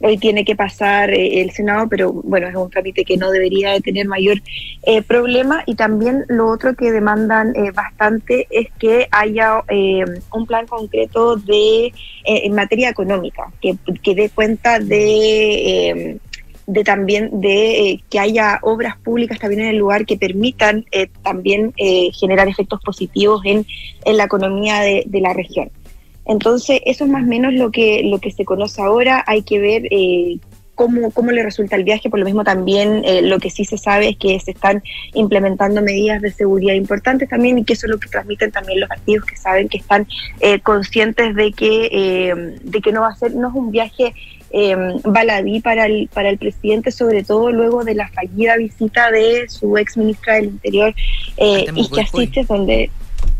Hoy 0.00 0.18
tiene 0.18 0.44
que 0.44 0.54
pasar 0.54 1.10
eh, 1.10 1.40
el 1.40 1.52
Senado, 1.52 1.88
pero 1.88 2.12
bueno, 2.12 2.46
es 2.46 2.54
un 2.54 2.68
trámite 2.68 3.04
que 3.04 3.16
no 3.16 3.30
debería 3.30 3.72
de 3.72 3.80
tener 3.80 4.06
mayor 4.06 4.38
eh, 4.82 5.00
problema. 5.00 5.62
Y 5.64 5.76
también 5.76 6.24
lo 6.28 6.48
otro 6.48 6.74
que 6.74 6.92
demandan 6.92 7.54
eh, 7.56 7.70
bastante 7.70 8.46
es 8.50 8.68
que 8.78 9.08
haya 9.12 9.62
eh, 9.68 10.04
un 10.32 10.46
plan 10.46 10.66
concreto 10.66 11.36
de 11.36 11.86
eh, 11.86 11.92
en 12.24 12.54
materia 12.54 12.90
económica, 12.90 13.50
que, 13.62 13.76
que 14.02 14.14
dé 14.14 14.28
cuenta 14.28 14.78
de... 14.78 16.18
de 16.66 16.84
también 16.84 17.40
de 17.40 17.90
eh, 17.90 18.04
que 18.10 18.18
haya 18.18 18.58
obras 18.62 18.96
públicas 18.98 19.38
también 19.38 19.62
en 19.62 19.68
el 19.68 19.76
lugar 19.76 20.06
que 20.06 20.16
permitan 20.16 20.84
eh, 20.92 21.08
también 21.22 21.72
eh, 21.76 22.10
generar 22.12 22.48
efectos 22.48 22.80
positivos 22.82 23.42
en, 23.44 23.66
en 24.04 24.16
la 24.16 24.24
economía 24.24 24.80
de, 24.80 25.04
de 25.06 25.20
la 25.20 25.32
región. 25.32 25.70
Entonces, 26.26 26.80
eso 26.86 27.04
es 27.04 27.10
más 27.10 27.22
o 27.22 27.26
menos 27.26 27.52
lo 27.52 27.70
que, 27.70 28.02
lo 28.04 28.18
que 28.18 28.30
se 28.30 28.44
conoce 28.44 28.80
ahora. 28.80 29.22
Hay 29.26 29.42
que 29.42 29.58
ver 29.58 29.82
eh, 29.90 30.38
cómo, 30.74 31.10
cómo 31.10 31.30
le 31.32 31.42
resulta 31.42 31.76
el 31.76 31.84
viaje. 31.84 32.08
Por 32.08 32.18
lo 32.18 32.24
mismo, 32.24 32.44
también 32.44 33.02
eh, 33.04 33.20
lo 33.20 33.38
que 33.38 33.50
sí 33.50 33.66
se 33.66 33.76
sabe 33.76 34.08
es 34.08 34.16
que 34.16 34.40
se 34.40 34.52
están 34.52 34.82
implementando 35.12 35.82
medidas 35.82 36.22
de 36.22 36.32
seguridad 36.32 36.74
importantes 36.74 37.28
también 37.28 37.58
y 37.58 37.64
que 37.64 37.74
eso 37.74 37.86
es 37.86 37.90
lo 37.90 37.98
que 37.98 38.08
transmiten 38.08 38.50
también 38.50 38.80
los 38.80 38.88
partidos 38.88 39.26
que 39.26 39.36
saben 39.36 39.68
que 39.68 39.76
están 39.76 40.06
eh, 40.40 40.60
conscientes 40.60 41.34
de 41.34 41.52
que, 41.52 42.56
de 42.62 42.80
que 42.80 42.92
no 42.92 43.02
va 43.02 43.08
a 43.08 43.16
ser, 43.16 43.34
no 43.34 43.48
es 43.48 43.54
un 43.54 43.70
viaje 43.70 44.14
eh, 44.56 44.76
baladí 45.02 45.60
para 45.60 45.86
el, 45.86 46.08
para 46.14 46.28
el 46.30 46.38
presidente, 46.38 46.92
sobre 46.92 47.24
todo 47.24 47.50
luego 47.50 47.82
de 47.82 47.96
la 47.96 48.06
fallida 48.08 48.56
visita 48.56 49.10
de 49.10 49.48
su 49.48 49.76
ex 49.76 49.96
ministra 49.96 50.34
del 50.34 50.44
Interior, 50.44 50.94
eh, 51.36 51.66
Siches, 52.26 52.46
donde, 52.46 52.88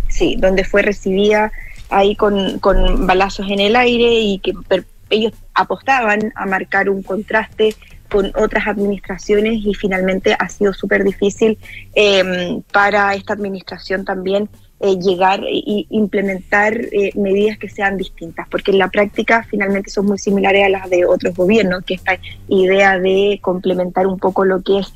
sí, 0.09 0.35
donde 0.39 0.65
fue 0.65 0.83
recibida 0.83 1.53
ahí 1.89 2.17
con, 2.17 2.59
con 2.59 3.07
balazos 3.07 3.47
en 3.49 3.61
el 3.61 3.77
aire 3.77 4.13
y 4.21 4.39
que 4.41 4.53
per- 4.67 4.87
ellos 5.11 5.33
apostaban 5.55 6.33
a 6.35 6.47
marcar 6.47 6.91
un 6.91 7.03
contraste 7.05 7.77
con 8.11 8.33
otras 8.37 8.67
administraciones 8.67 9.61
y 9.65 9.75
finalmente 9.75 10.35
ha 10.39 10.49
sido 10.49 10.73
súper 10.73 11.05
difícil 11.05 11.59
eh, 11.95 12.61
para 12.73 13.15
esta 13.15 13.35
administración 13.35 14.05
también 14.05 14.49
eh, 14.81 14.99
llegar 14.99 15.43
e 15.45 15.87
implementar 15.91 16.75
eh, 16.77 17.13
medidas 17.15 17.59
que 17.59 17.69
sean 17.69 17.97
distintas, 17.97 18.47
porque 18.49 18.73
en 18.73 18.79
la 18.79 18.89
práctica 18.89 19.47
finalmente 19.49 19.91
son 19.91 20.07
muy 20.07 20.19
similares 20.19 20.65
a 20.65 20.69
las 20.69 20.91
de 20.91 21.07
otros 21.07 21.35
gobiernos, 21.35 21.85
que 21.85 21.95
esta 21.95 22.19
idea 22.49 22.99
de 22.99 23.39
complementar 23.41 24.07
un 24.07 24.19
poco 24.19 24.45
lo 24.45 24.63
que 24.63 24.81
es 24.81 24.93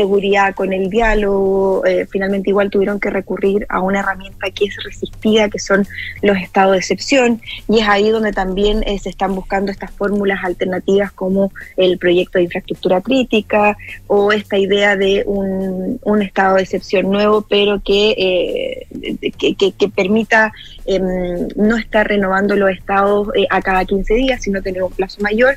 seguridad 0.00 0.54
con 0.54 0.72
el 0.72 0.88
diálogo, 0.88 1.84
eh, 1.84 2.06
finalmente 2.10 2.48
igual 2.48 2.70
tuvieron 2.70 2.98
que 2.98 3.10
recurrir 3.10 3.66
a 3.68 3.80
una 3.80 4.00
herramienta 4.00 4.50
que 4.50 4.64
es 4.64 4.76
resistida, 4.82 5.50
que 5.50 5.58
son 5.58 5.86
los 6.22 6.38
estados 6.38 6.72
de 6.72 6.78
excepción, 6.78 7.42
y 7.68 7.80
es 7.80 7.88
ahí 7.88 8.08
donde 8.08 8.32
también 8.32 8.82
eh, 8.86 8.98
se 8.98 9.10
están 9.10 9.34
buscando 9.34 9.70
estas 9.70 9.90
fórmulas 9.90 10.42
alternativas 10.42 11.12
como 11.12 11.52
el 11.76 11.98
proyecto 11.98 12.38
de 12.38 12.44
infraestructura 12.44 13.02
crítica 13.02 13.76
o 14.06 14.32
esta 14.32 14.56
idea 14.56 14.96
de 14.96 15.22
un, 15.26 16.00
un 16.02 16.22
estado 16.22 16.56
de 16.56 16.62
excepción 16.62 17.10
nuevo, 17.10 17.42
pero 17.42 17.82
que, 17.84 18.14
eh, 18.16 19.72
que 19.78 19.88
permita 19.88 20.52
em, 20.96 21.48
no 21.56 21.76
estar 21.76 22.06
renovando 22.08 22.56
los 22.56 22.70
estados 22.70 23.28
eh, 23.34 23.46
a 23.50 23.60
cada 23.62 23.84
15 23.84 24.14
días, 24.14 24.42
sino 24.42 24.60
tener 24.62 24.82
un 24.82 24.92
plazo 24.92 25.20
mayor. 25.22 25.56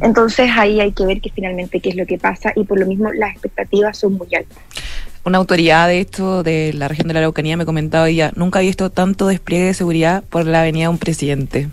Entonces 0.00 0.50
ahí 0.56 0.80
hay 0.80 0.92
que 0.92 1.06
ver 1.06 1.20
que 1.20 1.30
finalmente 1.30 1.80
qué 1.80 1.90
es 1.90 1.96
lo 1.96 2.06
que 2.06 2.18
pasa 2.18 2.52
y 2.56 2.64
por 2.64 2.78
lo 2.78 2.86
mismo 2.86 3.12
las 3.12 3.32
expectativas 3.32 3.96
son 3.98 4.14
muy 4.14 4.28
altas. 4.34 4.58
Una 5.24 5.38
autoridad 5.38 5.88
de 5.88 6.00
esto 6.00 6.42
de 6.42 6.72
la 6.74 6.86
región 6.88 7.08
de 7.08 7.14
la 7.14 7.20
Araucanía 7.20 7.56
me 7.56 7.64
comentaba 7.64 8.08
ella, 8.08 8.30
nunca 8.36 8.58
había 8.58 8.68
visto 8.68 8.90
tanto 8.90 9.26
despliegue 9.26 9.66
de 9.66 9.74
seguridad 9.74 10.22
por 10.28 10.44
la 10.46 10.60
avenida 10.60 10.84
de 10.84 10.88
un 10.90 10.98
presidente. 10.98 11.68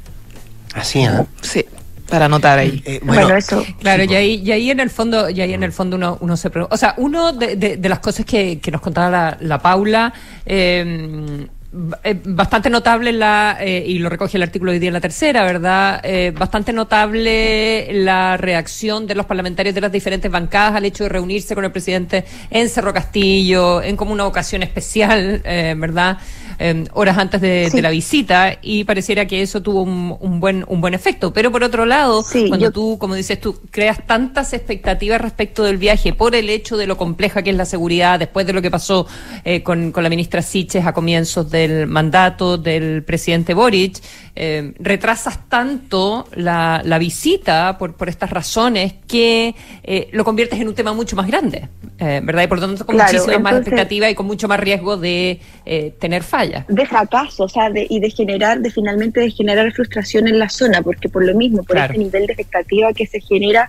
Así, 0.74 1.04
¿ah? 1.04 1.26
Sí, 1.41 1.66
para 2.10 2.26
anotar 2.26 2.60
ahí. 2.60 2.82
Eh, 2.86 3.02
bueno, 3.04 3.36
eso. 3.36 3.62
Claro, 3.82 4.06
y 4.06 4.16
ahí, 4.16 4.36
y 4.36 4.52
ahí 4.54 4.72
en 4.72 4.80
el 4.80 4.89
fondo, 4.89 5.30
y 5.30 5.41
ahí 5.41 5.54
en 5.54 5.64
el 5.64 5.74
fondo 5.74 5.97
uno, 5.97 6.18
uno 6.22 6.38
se 6.38 6.49
pregunta. 6.49 6.74
O 6.74 6.78
sea, 6.78 6.93
uno 6.97 7.34
de, 7.34 7.58
de- 7.58 7.76
de 7.76 7.89
las 7.89 7.99
cosas 7.99 8.26
que, 8.26 8.60
que 8.60 8.72
nos 8.72 8.80
contaba 8.80 9.10
la, 9.10 9.38
la 9.41 9.60
Paula, 9.60 10.14
eh, 10.45 10.86
eh, 10.88 11.47
bastante 11.72 12.69
notable 12.69 13.13
la, 13.13 13.57
eh, 13.61 13.84
y 13.88 13.97
lo 13.99 14.09
recoge 14.09 14.36
el 14.36 14.43
artículo 14.43 14.72
de 14.72 14.76
hoy 14.76 14.80
día 14.80 14.89
en 14.89 14.93
la 14.93 14.99
tercera, 14.99 15.43
¿verdad? 15.43 16.01
Eh, 16.03 16.34
bastante 16.38 16.74
notable 16.74 17.88
la 17.93 18.36
reacción 18.36 19.07
de 19.07 19.15
los 19.15 19.26
parlamentarios 19.26 19.74
de 19.74 19.82
las 19.82 19.91
diferentes 19.91 20.30
bancadas 20.30 20.76
al 20.76 20.86
hecho 20.86 21.05
de 21.05 21.09
reunirse 21.09 21.55
con 21.55 21.63
el 21.63 21.72
presidente 21.72 22.26
en 22.49 22.67
Cerro 22.67 22.93
Castillo, 22.93 23.82
en 23.82 23.95
como 23.95 24.11
una 24.11 24.26
ocasión 24.26 24.63
especial, 24.63 25.41
eh, 25.45 25.74
¿verdad? 25.78 26.17
Eh, 26.60 26.86
horas 26.93 27.18
antes 27.18 27.41
de, 27.41 27.70
de 27.72 27.82
la 27.82 27.89
visita 27.89 28.58
y 28.62 28.84
pareciera 28.84 29.26
que 29.26 29.41
eso 29.41 29.62
tuvo 29.62 29.84
un, 29.84 30.16
un 30.20 30.39
buen 30.39 30.64
un 30.68 30.82
buen 30.82 30.93
efecto. 30.93 31.34
Pero 31.34 31.52
por 31.52 31.64
otro 31.64 31.86
lado, 31.86 32.24
cuando 32.49 32.66
yo- 32.68 32.72
tú, 32.72 32.97
como 32.99 33.16
dices 33.16 33.39
tú, 33.39 33.60
creas 33.72 34.06
tantas 34.06 34.54
expectativas 34.54 35.20
respecto 35.22 35.64
del 35.64 35.78
viaje 35.78 36.14
por 36.14 36.36
el 36.36 36.49
hecho 36.49 36.78
de 36.78 36.88
lo 36.88 36.97
compleja 36.97 37.41
que 37.41 37.49
es 37.52 37.56
la 37.56 37.66
seguridad, 37.66 38.20
después 38.20 38.45
de 38.45 38.54
lo 38.54 38.62
que 38.62 38.72
pasó 38.72 39.08
eh, 39.43 39.64
con, 39.64 39.91
con 39.91 40.04
la 40.04 40.10
ministra 40.10 40.41
Siches 40.41 40.86
a 40.86 40.93
comienzos 40.93 41.49
del 41.49 41.88
mandato 41.88 42.58
del 42.58 43.04
presidente 43.04 43.54
Boric, 43.54 43.97
eh, 44.36 44.74
retrasas 44.80 45.49
tanto 45.49 46.28
la, 46.36 46.82
la 46.86 46.97
visita 46.97 47.78
por, 47.78 47.95
por 47.95 48.10
estas 48.10 48.30
razones 48.30 48.93
que 49.08 49.56
eh, 49.84 50.10
lo 50.14 50.24
conviertes 50.24 50.60
en 50.60 50.68
un 50.68 50.76
tema 50.76 50.93
mucho 50.93 51.16
más 51.16 51.28
grande, 51.28 51.68
eh, 51.99 52.22
¿verdad? 52.24 52.43
Y 52.43 52.47
por 52.47 52.60
lo 52.60 52.68
tanto 52.68 52.86
con 52.86 52.95
Claro, 52.95 53.12
muchísima 53.12 53.34
más 53.39 53.54
expectativa 53.62 54.10
y 54.10 54.16
con 54.16 54.26
mucho 54.26 54.47
más 54.47 54.60
riesgo 54.60 54.97
de 54.97 55.39
eh, 55.66 55.93
tener 55.99 56.24
fallas. 56.24 56.40
De 56.67 56.85
fracaso, 56.85 57.43
o 57.43 57.49
sea, 57.49 57.69
de, 57.69 57.85
y 57.89 57.99
de 57.99 58.09
generar, 58.09 58.59
de 58.59 58.71
finalmente 58.71 59.19
de 59.19 59.31
generar 59.31 59.71
frustración 59.73 60.27
en 60.27 60.39
la 60.39 60.49
zona, 60.49 60.81
porque 60.81 61.09
por 61.09 61.25
lo 61.25 61.33
mismo, 61.35 61.63
por 61.63 61.75
Claro. 61.75 61.93
este 61.93 62.03
nivel 62.03 62.27
de 62.27 62.33
expectativa 62.33 62.93
que 62.93 63.05
se 63.07 63.19
genera, 63.21 63.67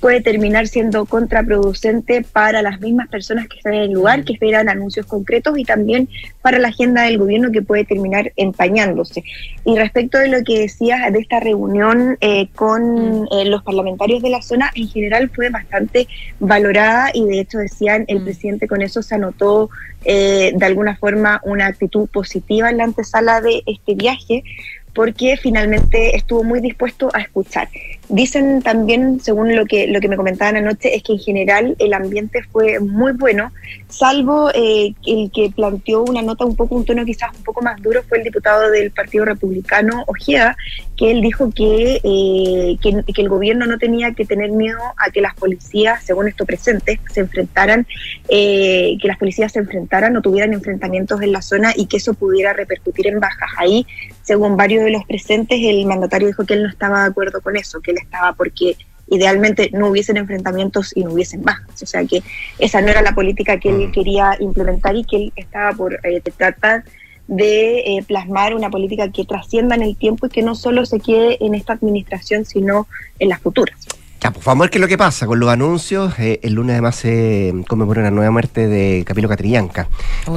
puede 0.00 0.20
terminar 0.20 0.66
siendo 0.68 1.04
contraproducente 1.06 2.22
para 2.22 2.62
las 2.62 2.80
mismas 2.80 3.08
personas 3.08 3.48
que 3.48 3.56
están 3.56 3.74
en 3.74 3.82
el 3.82 3.92
lugar, 3.92 4.24
que 4.24 4.34
esperan 4.34 4.68
anuncios 4.68 5.06
concretos 5.06 5.58
y 5.58 5.64
también 5.64 6.08
para 6.42 6.58
la 6.58 6.68
agenda 6.68 7.02
del 7.02 7.18
gobierno 7.18 7.50
que 7.50 7.62
puede 7.62 7.84
terminar 7.84 8.32
empañándose. 8.36 9.24
Y 9.64 9.76
respecto 9.76 10.18
de 10.18 10.28
lo 10.28 10.42
que 10.44 10.60
decías 10.60 11.12
de 11.12 11.18
esta 11.18 11.40
reunión 11.40 12.16
eh, 12.20 12.48
con 12.54 13.26
eh, 13.30 13.44
los 13.46 13.62
parlamentarios 13.62 14.22
de 14.22 14.30
la 14.30 14.42
zona, 14.42 14.70
en 14.74 14.88
general 14.88 15.30
fue 15.34 15.48
bastante 15.48 16.08
valorada 16.40 17.10
y 17.14 17.24
de 17.24 17.40
hecho 17.40 17.58
decían, 17.58 18.04
el 18.08 18.22
presidente 18.22 18.68
con 18.68 18.82
eso 18.82 19.02
se 19.02 19.14
anotó 19.14 19.70
eh, 20.04 20.52
de 20.54 20.66
alguna 20.66 20.96
forma 20.96 21.40
una 21.44 21.66
actitud 21.66 22.08
positiva 22.08 22.68
en 22.70 22.76
la 22.76 22.84
antesala 22.84 23.40
de 23.40 23.62
este 23.66 23.94
viaje 23.94 24.44
porque 24.94 25.36
finalmente 25.36 26.16
estuvo 26.16 26.44
muy 26.44 26.60
dispuesto 26.60 27.10
a 27.12 27.20
escuchar. 27.20 27.68
Dicen 28.08 28.60
también, 28.62 29.18
según 29.20 29.56
lo 29.56 29.64
que, 29.64 29.86
lo 29.86 29.98
que 29.98 30.08
me 30.08 30.16
comentaban 30.16 30.56
anoche, 30.56 30.94
es 30.94 31.02
que 31.02 31.14
en 31.14 31.18
general 31.18 31.76
el 31.78 31.94
ambiente 31.94 32.42
fue 32.42 32.78
muy 32.78 33.12
bueno, 33.12 33.50
salvo 33.88 34.50
eh, 34.54 34.94
el 35.06 35.30
que 35.32 35.50
planteó 35.54 36.02
una 36.04 36.20
nota 36.20 36.44
un 36.44 36.54
poco, 36.54 36.76
un 36.76 36.84
tono 36.84 37.04
quizás 37.04 37.30
un 37.34 37.42
poco 37.42 37.62
más 37.62 37.80
duro, 37.80 38.02
fue 38.02 38.18
el 38.18 38.24
diputado 38.24 38.70
del 38.70 38.90
Partido 38.90 39.24
Republicano, 39.24 40.04
Ojeda, 40.06 40.56
que 40.96 41.10
él 41.10 41.22
dijo 41.22 41.50
que, 41.50 42.00
eh, 42.04 42.76
que, 42.82 43.22
el 43.22 43.28
gobierno 43.28 43.66
no 43.66 43.78
tenía 43.78 44.12
que 44.12 44.26
tener 44.26 44.50
miedo 44.50 44.78
a 44.98 45.10
que 45.10 45.20
las 45.20 45.34
policías, 45.34 46.04
según 46.04 46.28
esto 46.28 46.44
presentes, 46.44 47.00
se 47.10 47.20
enfrentaran, 47.20 47.86
eh, 48.28 48.96
que 49.00 49.08
las 49.08 49.18
policías 49.18 49.52
se 49.52 49.60
enfrentaran 49.60 50.14
o 50.16 50.20
tuvieran 50.20 50.52
enfrentamientos 50.52 51.22
en 51.22 51.32
la 51.32 51.40
zona 51.40 51.72
y 51.74 51.86
que 51.86 51.96
eso 51.96 52.12
pudiera 52.12 52.52
repercutir 52.52 53.06
en 53.06 53.18
bajas. 53.18 53.50
Ahí, 53.56 53.86
según 54.24 54.56
varios 54.56 54.84
de 54.84 54.90
los 54.90 55.04
presentes, 55.04 55.60
el 55.62 55.86
mandatario 55.86 56.28
dijo 56.28 56.44
que 56.44 56.54
él 56.54 56.64
no 56.64 56.68
estaba 56.68 57.02
de 57.02 57.10
acuerdo 57.10 57.40
con 57.40 57.56
eso, 57.56 57.80
que 57.80 57.92
él 57.92 57.98
estaba 57.98 58.32
porque 58.32 58.76
idealmente 59.08 59.70
no 59.72 59.88
hubiesen 59.88 60.16
enfrentamientos 60.16 60.96
y 60.96 61.04
no 61.04 61.12
hubiesen 61.12 61.42
bajas. 61.42 61.82
O 61.82 61.86
sea 61.86 62.04
que 62.04 62.22
esa 62.58 62.80
no 62.80 62.88
era 62.88 63.02
la 63.02 63.14
política 63.14 63.60
que 63.60 63.68
él 63.68 63.92
quería 63.92 64.36
implementar 64.40 64.96
y 64.96 65.04
que 65.04 65.16
él 65.16 65.32
estaba 65.36 65.72
por 65.72 66.00
eh, 66.04 66.22
tratar 66.36 66.84
de 67.26 67.78
eh, 67.80 68.04
plasmar 68.06 68.54
una 68.54 68.70
política 68.70 69.10
que 69.10 69.24
trascienda 69.24 69.74
en 69.74 69.82
el 69.82 69.96
tiempo 69.96 70.26
y 70.26 70.30
que 70.30 70.42
no 70.42 70.54
solo 70.54 70.84
se 70.84 71.00
quede 71.00 71.38
en 71.44 71.54
esta 71.54 71.74
administración, 71.74 72.44
sino 72.44 72.86
en 73.18 73.28
las 73.28 73.40
futuras. 73.40 73.78
Ya, 74.24 74.30
pues 74.30 74.42
vamos 74.46 74.62
a 74.62 74.64
ver 74.64 74.70
qué 74.70 74.78
es 74.78 74.80
lo 74.80 74.88
que 74.88 74.96
pasa 74.96 75.26
con 75.26 75.38
los 75.38 75.50
anuncios. 75.50 76.18
Eh, 76.18 76.40
el 76.42 76.54
lunes 76.54 76.72
además 76.72 76.96
se 76.96 77.52
conmemora 77.68 78.00
una 78.00 78.10
nueva 78.10 78.30
muerte 78.30 78.68
de 78.68 79.04
Camilo 79.06 79.28
Catrillanca. 79.28 79.86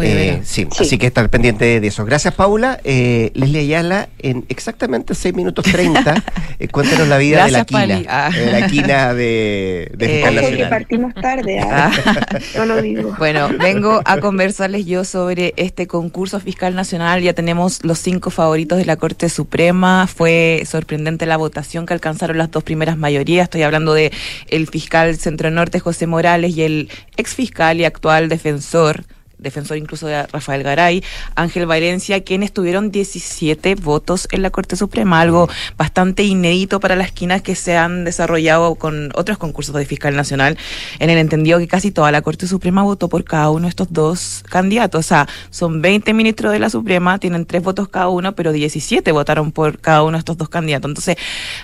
Eh, 0.03 0.41
sí, 0.43 0.67
así 0.77 0.97
que 0.97 1.07
estar 1.07 1.29
pendiente 1.29 1.79
de 1.79 1.87
eso. 1.87 2.03
Gracias, 2.03 2.33
Paula. 2.33 2.81
Eh, 2.83 3.31
Leslie 3.33 3.61
Ayala, 3.61 4.09
en 4.19 4.43
exactamente 4.49 5.15
6 5.15 5.33
minutos 5.35 5.63
30, 5.63 6.21
eh, 6.59 6.67
cuéntanos 6.67 7.07
la 7.07 7.17
vida 7.17 7.45
de 7.45 7.51
la 7.51 7.63
quina. 7.63 8.01
Ah. 8.09 8.29
De 8.29 8.51
la 8.51 8.67
quina 8.67 9.13
de, 9.13 9.89
de 9.95 10.21
Ojo 10.23 10.31
que 10.31 10.35
Nacional. 10.41 10.69
partimos 10.69 11.13
tarde, 11.13 11.59
¿ah? 11.61 11.89
no 12.57 12.65
lo 12.65 12.81
digo. 12.81 13.15
Bueno, 13.17 13.47
vengo 13.57 14.01
a 14.03 14.19
conversarles 14.19 14.85
yo 14.85 15.05
sobre 15.05 15.53
este 15.55 15.87
concurso 15.87 16.41
fiscal 16.41 16.75
nacional. 16.75 17.21
Ya 17.21 17.31
tenemos 17.31 17.85
los 17.85 17.99
cinco 17.99 18.31
favoritos 18.31 18.79
de 18.79 18.83
la 18.83 18.97
Corte 18.97 19.29
Suprema. 19.29 20.07
Fue 20.13 20.63
sorprendente 20.65 21.25
la 21.25 21.37
votación 21.37 21.85
que 21.85 21.93
alcanzaron 21.93 22.37
las 22.37 22.51
dos 22.51 22.65
primeras 22.65 22.97
mayorías. 22.97 23.45
Estoy 23.45 23.63
hablando 23.63 23.76
de 23.85 24.11
el 24.47 24.67
fiscal 24.67 25.15
Centro 25.17 25.51
Norte 25.51 25.79
José 25.79 26.07
Morales 26.07 26.55
y 26.55 26.63
el 26.63 26.89
ex 27.17 27.35
fiscal 27.35 27.79
y 27.79 27.85
actual 27.85 28.29
defensor 28.29 29.05
defensor 29.37 29.77
incluso 29.77 30.07
de 30.07 30.25
Rafael 30.27 30.63
Garay, 30.63 31.03
Ángel 31.35 31.65
Valencia, 31.65 32.23
quienes 32.23 32.51
tuvieron 32.51 32.91
17 32.91 33.75
votos 33.75 34.27
en 34.31 34.41
la 34.41 34.49
Corte 34.49 34.75
Suprema, 34.75 35.21
algo 35.21 35.49
bastante 35.77 36.23
inédito 36.23 36.79
para 36.79 36.95
las 36.95 37.07
esquinas 37.07 37.41
que 37.41 37.55
se 37.55 37.77
han 37.77 38.03
desarrollado 38.03 38.75
con 38.75 39.11
otros 39.15 39.37
concursos 39.37 39.75
de 39.75 39.85
fiscal 39.85 40.15
nacional, 40.15 40.57
en 40.99 41.09
el 41.09 41.17
entendido 41.17 41.59
que 41.59 41.67
casi 41.67 41.91
toda 41.91 42.11
la 42.11 42.21
Corte 42.21 42.47
Suprema 42.47 42.83
votó 42.83 43.09
por 43.09 43.23
cada 43.23 43.51
uno 43.51 43.63
de 43.63 43.69
estos 43.69 43.91
dos 43.91 44.43
candidatos. 44.49 44.99
O 44.99 45.07
sea, 45.07 45.27
son 45.49 45.81
20 45.81 46.13
ministros 46.13 46.51
de 46.51 46.59
la 46.59 46.69
Suprema, 46.69 47.19
tienen 47.19 47.45
tres 47.45 47.63
votos 47.63 47.87
cada 47.89 48.09
uno, 48.09 48.33
pero 48.35 48.51
17 48.51 49.11
votaron 49.11 49.51
por 49.51 49.79
cada 49.79 50.03
uno 50.03 50.13
de 50.13 50.19
estos 50.19 50.37
dos 50.37 50.49
candidatos. 50.49 50.89
Entonces, 50.89 51.17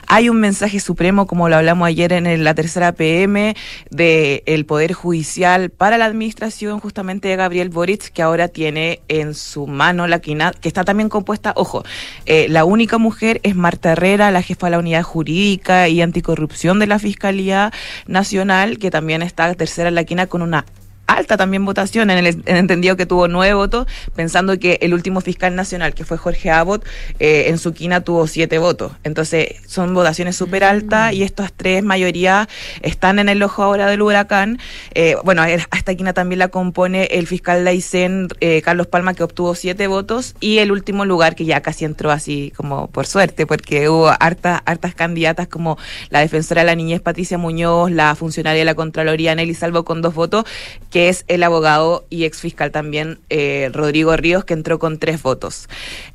hay 0.07 0.29
un 0.29 0.39
mensaje 0.39 0.79
supremo, 0.79 1.27
como 1.27 1.49
lo 1.49 1.55
hablamos 1.55 1.87
ayer 1.87 2.13
en 2.13 2.43
la 2.43 2.53
tercera 2.53 2.91
PM, 2.91 3.55
del 3.89 4.65
Poder 4.65 4.93
Judicial 4.93 5.69
para 5.69 5.97
la 5.97 6.05
administración 6.05 6.79
justamente 6.79 7.27
de 7.27 7.35
Gabriel 7.35 7.62
Boric, 7.69 8.11
que 8.11 8.21
ahora 8.21 8.47
tiene 8.47 9.01
en 9.07 9.33
su 9.33 9.67
mano 9.67 10.07
la 10.07 10.19
quina, 10.19 10.51
que 10.51 10.67
está 10.67 10.83
también 10.83 11.09
compuesta, 11.09 11.53
ojo, 11.55 11.83
eh, 12.25 12.47
la 12.49 12.65
única 12.65 12.97
mujer 12.97 13.39
es 13.43 13.55
Marta 13.55 13.91
Herrera, 13.91 14.31
la 14.31 14.41
jefa 14.41 14.67
de 14.67 14.71
la 14.71 14.79
unidad 14.79 15.03
jurídica 15.03 15.89
y 15.89 16.01
anticorrupción 16.01 16.79
de 16.79 16.87
la 16.87 16.99
Fiscalía 16.99 17.71
Nacional, 18.07 18.77
que 18.77 18.91
también 18.91 19.21
está 19.21 19.53
tercera 19.55 19.89
en 19.89 19.95
la 19.95 20.03
quina 20.03 20.27
con 20.27 20.41
una 20.41 20.65
alta 21.07 21.37
también 21.37 21.65
votación, 21.65 22.09
en 22.09 22.19
el, 22.19 22.27
en 22.27 22.43
el 22.45 22.57
entendido 22.57 22.95
que 22.95 23.05
tuvo 23.05 23.27
nueve 23.27 23.53
votos, 23.53 23.87
pensando 24.15 24.57
que 24.57 24.79
el 24.81 24.93
último 24.93 25.21
fiscal 25.21 25.55
nacional, 25.55 25.93
que 25.93 26.05
fue 26.05 26.17
Jorge 26.17 26.49
Abbott, 26.49 26.85
eh, 27.19 27.45
en 27.47 27.57
su 27.57 27.73
quina 27.73 28.01
tuvo 28.01 28.27
siete 28.27 28.57
votos. 28.57 28.93
Entonces, 29.03 29.55
son 29.67 29.93
votaciones 29.93 30.35
súper 30.35 30.63
altas 30.63 31.13
y 31.13 31.23
estas 31.23 31.53
tres 31.53 31.83
mayorías 31.83 32.47
están 32.81 33.19
en 33.19 33.29
el 33.29 33.43
ojo 33.43 33.63
ahora 33.63 33.87
del 33.87 34.01
huracán. 34.01 34.59
Eh, 34.93 35.15
bueno, 35.23 35.41
a 35.41 35.49
esta 35.49 35.95
quina 35.95 36.13
también 36.13 36.39
la 36.39 36.47
compone 36.47 37.05
el 37.05 37.27
fiscal 37.27 37.65
Laicén, 37.65 38.27
eh, 38.39 38.61
Carlos 38.61 38.87
Palma, 38.87 39.13
que 39.13 39.23
obtuvo 39.23 39.55
siete 39.55 39.87
votos, 39.87 40.35
y 40.39 40.59
el 40.59 40.71
último 40.71 41.05
lugar, 41.05 41.35
que 41.35 41.45
ya 41.45 41.61
casi 41.61 41.85
entró 41.85 42.11
así 42.11 42.53
como 42.55 42.87
por 42.87 43.05
suerte, 43.05 43.45
porque 43.45 43.89
hubo 43.89 44.11
hartas, 44.19 44.61
hartas 44.65 44.95
candidatas 44.95 45.47
como 45.47 45.77
la 46.09 46.19
defensora 46.19 46.61
de 46.61 46.67
la 46.67 46.75
niñez 46.75 47.01
Patricia 47.01 47.37
Muñoz, 47.37 47.91
la 47.91 48.15
funcionaria 48.15 48.59
de 48.59 48.65
la 48.65 48.75
Contraloría 48.75 49.35
Nelly 49.35 49.53
Salvo 49.53 49.83
con 49.83 50.01
dos 50.01 50.13
votos, 50.13 50.45
que 50.93 51.09
es 51.09 51.25
el 51.27 51.41
abogado 51.41 52.05
y 52.11 52.25
ex 52.25 52.39
fiscal 52.39 52.69
también 52.69 53.17
eh, 53.31 53.71
Rodrigo 53.73 54.15
Ríos, 54.15 54.45
que 54.45 54.53
entró 54.53 54.77
con 54.77 54.99
tres 54.99 55.23
votos. 55.23 55.67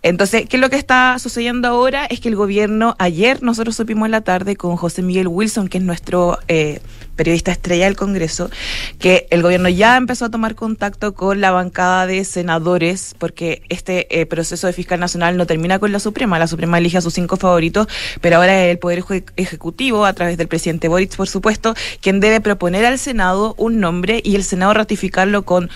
Entonces, 0.05 0.49
¿qué 0.49 0.57
es 0.57 0.61
lo 0.61 0.70
que 0.70 0.76
está 0.76 1.18
sucediendo 1.18 1.66
ahora? 1.66 2.07
Es 2.07 2.20
que 2.20 2.29
el 2.29 2.37
gobierno, 2.37 2.95
ayer 3.01 3.43
nosotros 3.43 3.74
supimos 3.74 4.07
en 4.07 4.12
la 4.12 4.20
tarde 4.20 4.55
con 4.55 4.76
José 4.76 5.03
Miguel 5.03 5.26
Wilson, 5.26 5.66
que 5.66 5.79
es 5.79 5.85
nuestro 5.85 6.39
eh, 6.47 6.79
periodista 7.19 7.53
estrella 7.53 7.85
del 7.85 7.97
Congreso, 7.97 8.49
que 8.99 9.27
el 9.31 9.43
gobierno 9.43 9.69
ya 9.69 9.99
empezó 9.99 10.25
a 10.25 10.31
tomar 10.31 10.55
contacto 10.55 11.12
con 11.12 11.43
la 11.43 11.51
bancada 11.51 12.07
de 12.07 12.25
senadores, 12.25 13.14
porque 13.19 13.61
este 13.69 14.21
eh, 14.21 14.25
proceso 14.25 14.66
de 14.66 14.73
fiscal 14.73 15.01
nacional 15.01 15.37
no 15.37 15.45
termina 15.45 15.79
con 15.79 15.93
la 15.93 15.99
Suprema, 16.01 16.39
la 16.39 16.47
Suprema 16.47 16.79
elige 16.79 16.97
a 16.97 17.03
sus 17.03 17.12
cinco 17.12 17.37
favoritos, 17.37 17.89
pero 18.23 18.37
ahora 18.37 18.64
es 18.64 18.71
el 18.71 18.79
Poder 18.79 19.01
Eje- 19.03 19.25
Ejecutivo, 19.37 20.07
a 20.07 20.12
través 20.14 20.39
del 20.39 20.49
presidente 20.49 20.89
Boric, 20.89 21.14
por 21.16 21.29
supuesto, 21.29 21.75
quien 22.01 22.21
debe 22.21 22.41
proponer 22.41 22.87
al 22.87 22.99
Senado 22.99 23.55
un 23.59 23.81
nombre 23.81 24.21
y 24.25 24.37
el 24.37 24.45
Senado 24.45 24.73
ratificarlo 24.73 25.43
con 25.43 25.69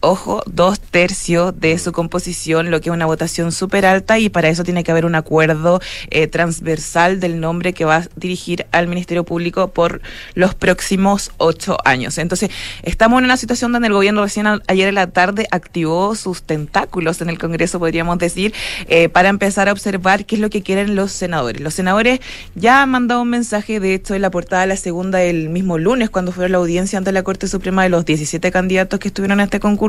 ojo, 0.00 0.42
dos 0.46 0.80
tercios 0.80 1.58
de 1.58 1.76
su 1.78 1.92
composición, 1.92 2.70
lo 2.70 2.80
que 2.80 2.90
es 2.90 2.94
una 2.94 3.06
votación 3.06 3.52
súper 3.52 3.84
alta 3.84 4.18
y 4.18 4.28
para 4.28 4.48
eso 4.48 4.62
tiene 4.64 4.84
que 4.84 4.90
haber 4.90 5.04
un 5.04 5.14
acuerdo 5.14 5.80
eh, 6.10 6.26
transversal 6.28 7.20
del 7.20 7.40
nombre 7.40 7.72
que 7.72 7.84
va 7.84 7.96
a 7.96 8.08
dirigir 8.16 8.66
al 8.70 8.86
Ministerio 8.86 9.24
Público 9.24 9.68
por 9.68 10.00
los 10.34 10.54
próximos 10.54 11.32
ocho 11.38 11.78
años. 11.84 12.18
Entonces, 12.18 12.50
estamos 12.82 13.18
en 13.18 13.24
una 13.24 13.36
situación 13.36 13.72
donde 13.72 13.88
el 13.88 13.94
gobierno 13.94 14.22
recién 14.22 14.46
ayer 14.46 14.88
en 14.88 14.94
la 14.94 15.08
tarde 15.08 15.48
activó 15.50 16.14
sus 16.14 16.42
tentáculos 16.42 17.20
en 17.20 17.28
el 17.28 17.38
Congreso, 17.38 17.78
podríamos 17.78 18.18
decir, 18.18 18.54
eh, 18.86 19.08
para 19.08 19.28
empezar 19.28 19.68
a 19.68 19.72
observar 19.72 20.26
qué 20.26 20.36
es 20.36 20.40
lo 20.40 20.50
que 20.50 20.62
quieren 20.62 20.94
los 20.94 21.10
senadores. 21.10 21.60
Los 21.60 21.74
senadores 21.74 22.20
ya 22.54 22.82
han 22.82 22.90
mandado 22.90 23.22
un 23.22 23.30
mensaje, 23.30 23.80
de 23.80 23.94
hecho, 23.94 24.14
en 24.14 24.22
la 24.22 24.30
portada 24.30 24.62
de 24.62 24.68
la 24.68 24.76
segunda 24.76 25.22
el 25.22 25.48
mismo 25.48 25.76
lunes, 25.76 26.10
cuando 26.10 26.30
fue 26.30 26.48
la 26.48 26.58
audiencia 26.58 26.98
ante 26.98 27.10
la 27.10 27.22
Corte 27.22 27.48
Suprema 27.48 27.82
de 27.82 27.88
los 27.88 28.04
17 28.04 28.50
candidatos 28.52 29.00
que 29.00 29.08
estuvieron 29.08 29.40
en 29.40 29.44
este 29.44 29.60
concurso, 29.60 29.87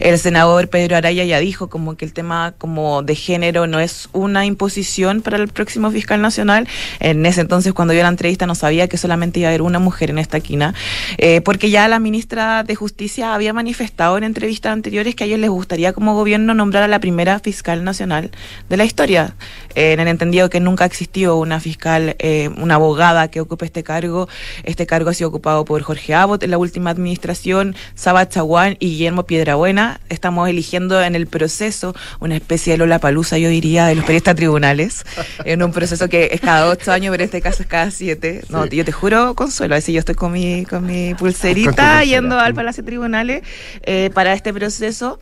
el 0.00 0.18
senador 0.18 0.68
Pedro 0.68 0.96
Araya 0.96 1.24
ya 1.24 1.38
dijo 1.38 1.68
como 1.68 1.96
que 1.96 2.04
el 2.04 2.12
tema 2.12 2.54
como 2.58 3.02
de 3.02 3.14
género 3.14 3.66
no 3.66 3.80
es 3.80 4.08
una 4.12 4.44
imposición 4.44 5.22
para 5.22 5.36
el 5.36 5.48
próximo 5.48 5.90
fiscal 5.90 6.20
nacional. 6.20 6.68
En 7.00 7.24
ese 7.26 7.40
entonces, 7.40 7.72
cuando 7.72 7.94
yo 7.94 8.02
la 8.02 8.08
entrevista, 8.08 8.46
no 8.46 8.54
sabía 8.54 8.88
que 8.88 8.96
solamente 8.96 9.40
iba 9.40 9.48
a 9.48 9.50
haber 9.50 9.62
una 9.62 9.78
mujer 9.78 10.10
en 10.10 10.18
esta 10.18 10.40
quina, 10.40 10.74
eh, 11.18 11.40
porque 11.40 11.70
ya 11.70 11.88
la 11.88 11.98
ministra 11.98 12.62
de 12.62 12.74
Justicia 12.74 13.34
había 13.34 13.52
manifestado 13.52 14.18
en 14.18 14.24
entrevistas 14.24 14.72
anteriores 14.72 15.14
que 15.14 15.24
a 15.24 15.26
ellos 15.26 15.40
les 15.40 15.50
gustaría 15.50 15.92
como 15.92 16.14
gobierno 16.14 16.54
nombrar 16.54 16.82
a 16.82 16.88
la 16.88 17.00
primera 17.00 17.38
fiscal 17.40 17.84
nacional 17.84 18.30
de 18.68 18.76
la 18.76 18.84
historia, 18.84 19.34
eh, 19.74 19.92
en 19.92 20.00
el 20.00 20.08
entendido 20.08 20.50
que 20.50 20.60
nunca 20.60 20.84
ha 20.84 20.86
existido 20.86 21.36
una 21.36 21.60
fiscal, 21.60 22.16
eh, 22.18 22.50
una 22.56 22.76
abogada 22.76 23.28
que 23.28 23.40
ocupe 23.40 23.66
este 23.66 23.82
cargo. 23.82 24.28
Este 24.64 24.86
cargo 24.86 25.10
ha 25.10 25.14
sido 25.14 25.28
ocupado 25.28 25.64
por 25.64 25.82
Jorge 25.82 26.14
Abbott 26.14 26.42
en 26.42 26.50
la 26.50 26.58
última 26.58 26.90
administración, 26.90 27.74
Saba 27.94 28.28
Chaguán 28.28 28.76
y 28.80 28.90
Guillermo 28.90 29.17
Piedrabuena. 29.24 30.00
Estamos 30.08 30.48
eligiendo 30.48 31.02
en 31.02 31.14
el 31.14 31.26
proceso 31.26 31.94
una 32.20 32.36
especie 32.36 32.72
de 32.72 32.78
Lola 32.78 32.98
Palusa, 32.98 33.38
yo 33.38 33.48
diría, 33.48 33.86
de 33.86 33.94
los 33.94 34.04
periodistas 34.04 34.36
tribunales, 34.36 35.04
en 35.44 35.62
un 35.62 35.72
proceso 35.72 36.08
que 36.08 36.30
es 36.32 36.40
cada 36.40 36.68
ocho 36.68 36.92
años, 36.92 37.10
pero 37.12 37.22
en 37.22 37.26
este 37.26 37.40
caso 37.40 37.62
es 37.62 37.68
cada 37.68 37.90
siete. 37.90 38.42
No, 38.48 38.66
yo 38.66 38.84
te 38.84 38.92
juro, 38.92 39.34
Consuelo, 39.34 39.74
a 39.74 39.78
veces 39.78 39.94
yo 39.94 40.00
estoy 40.00 40.14
con 40.14 40.32
mi, 40.32 40.64
con 40.64 40.86
mi 40.86 41.14
pulserita 41.14 42.04
yendo 42.04 42.38
al 42.38 42.54
Palacio 42.54 42.82
de 42.82 42.86
Tribunales 42.86 43.42
eh, 43.82 44.10
para 44.14 44.32
este 44.32 44.52
proceso. 44.52 45.18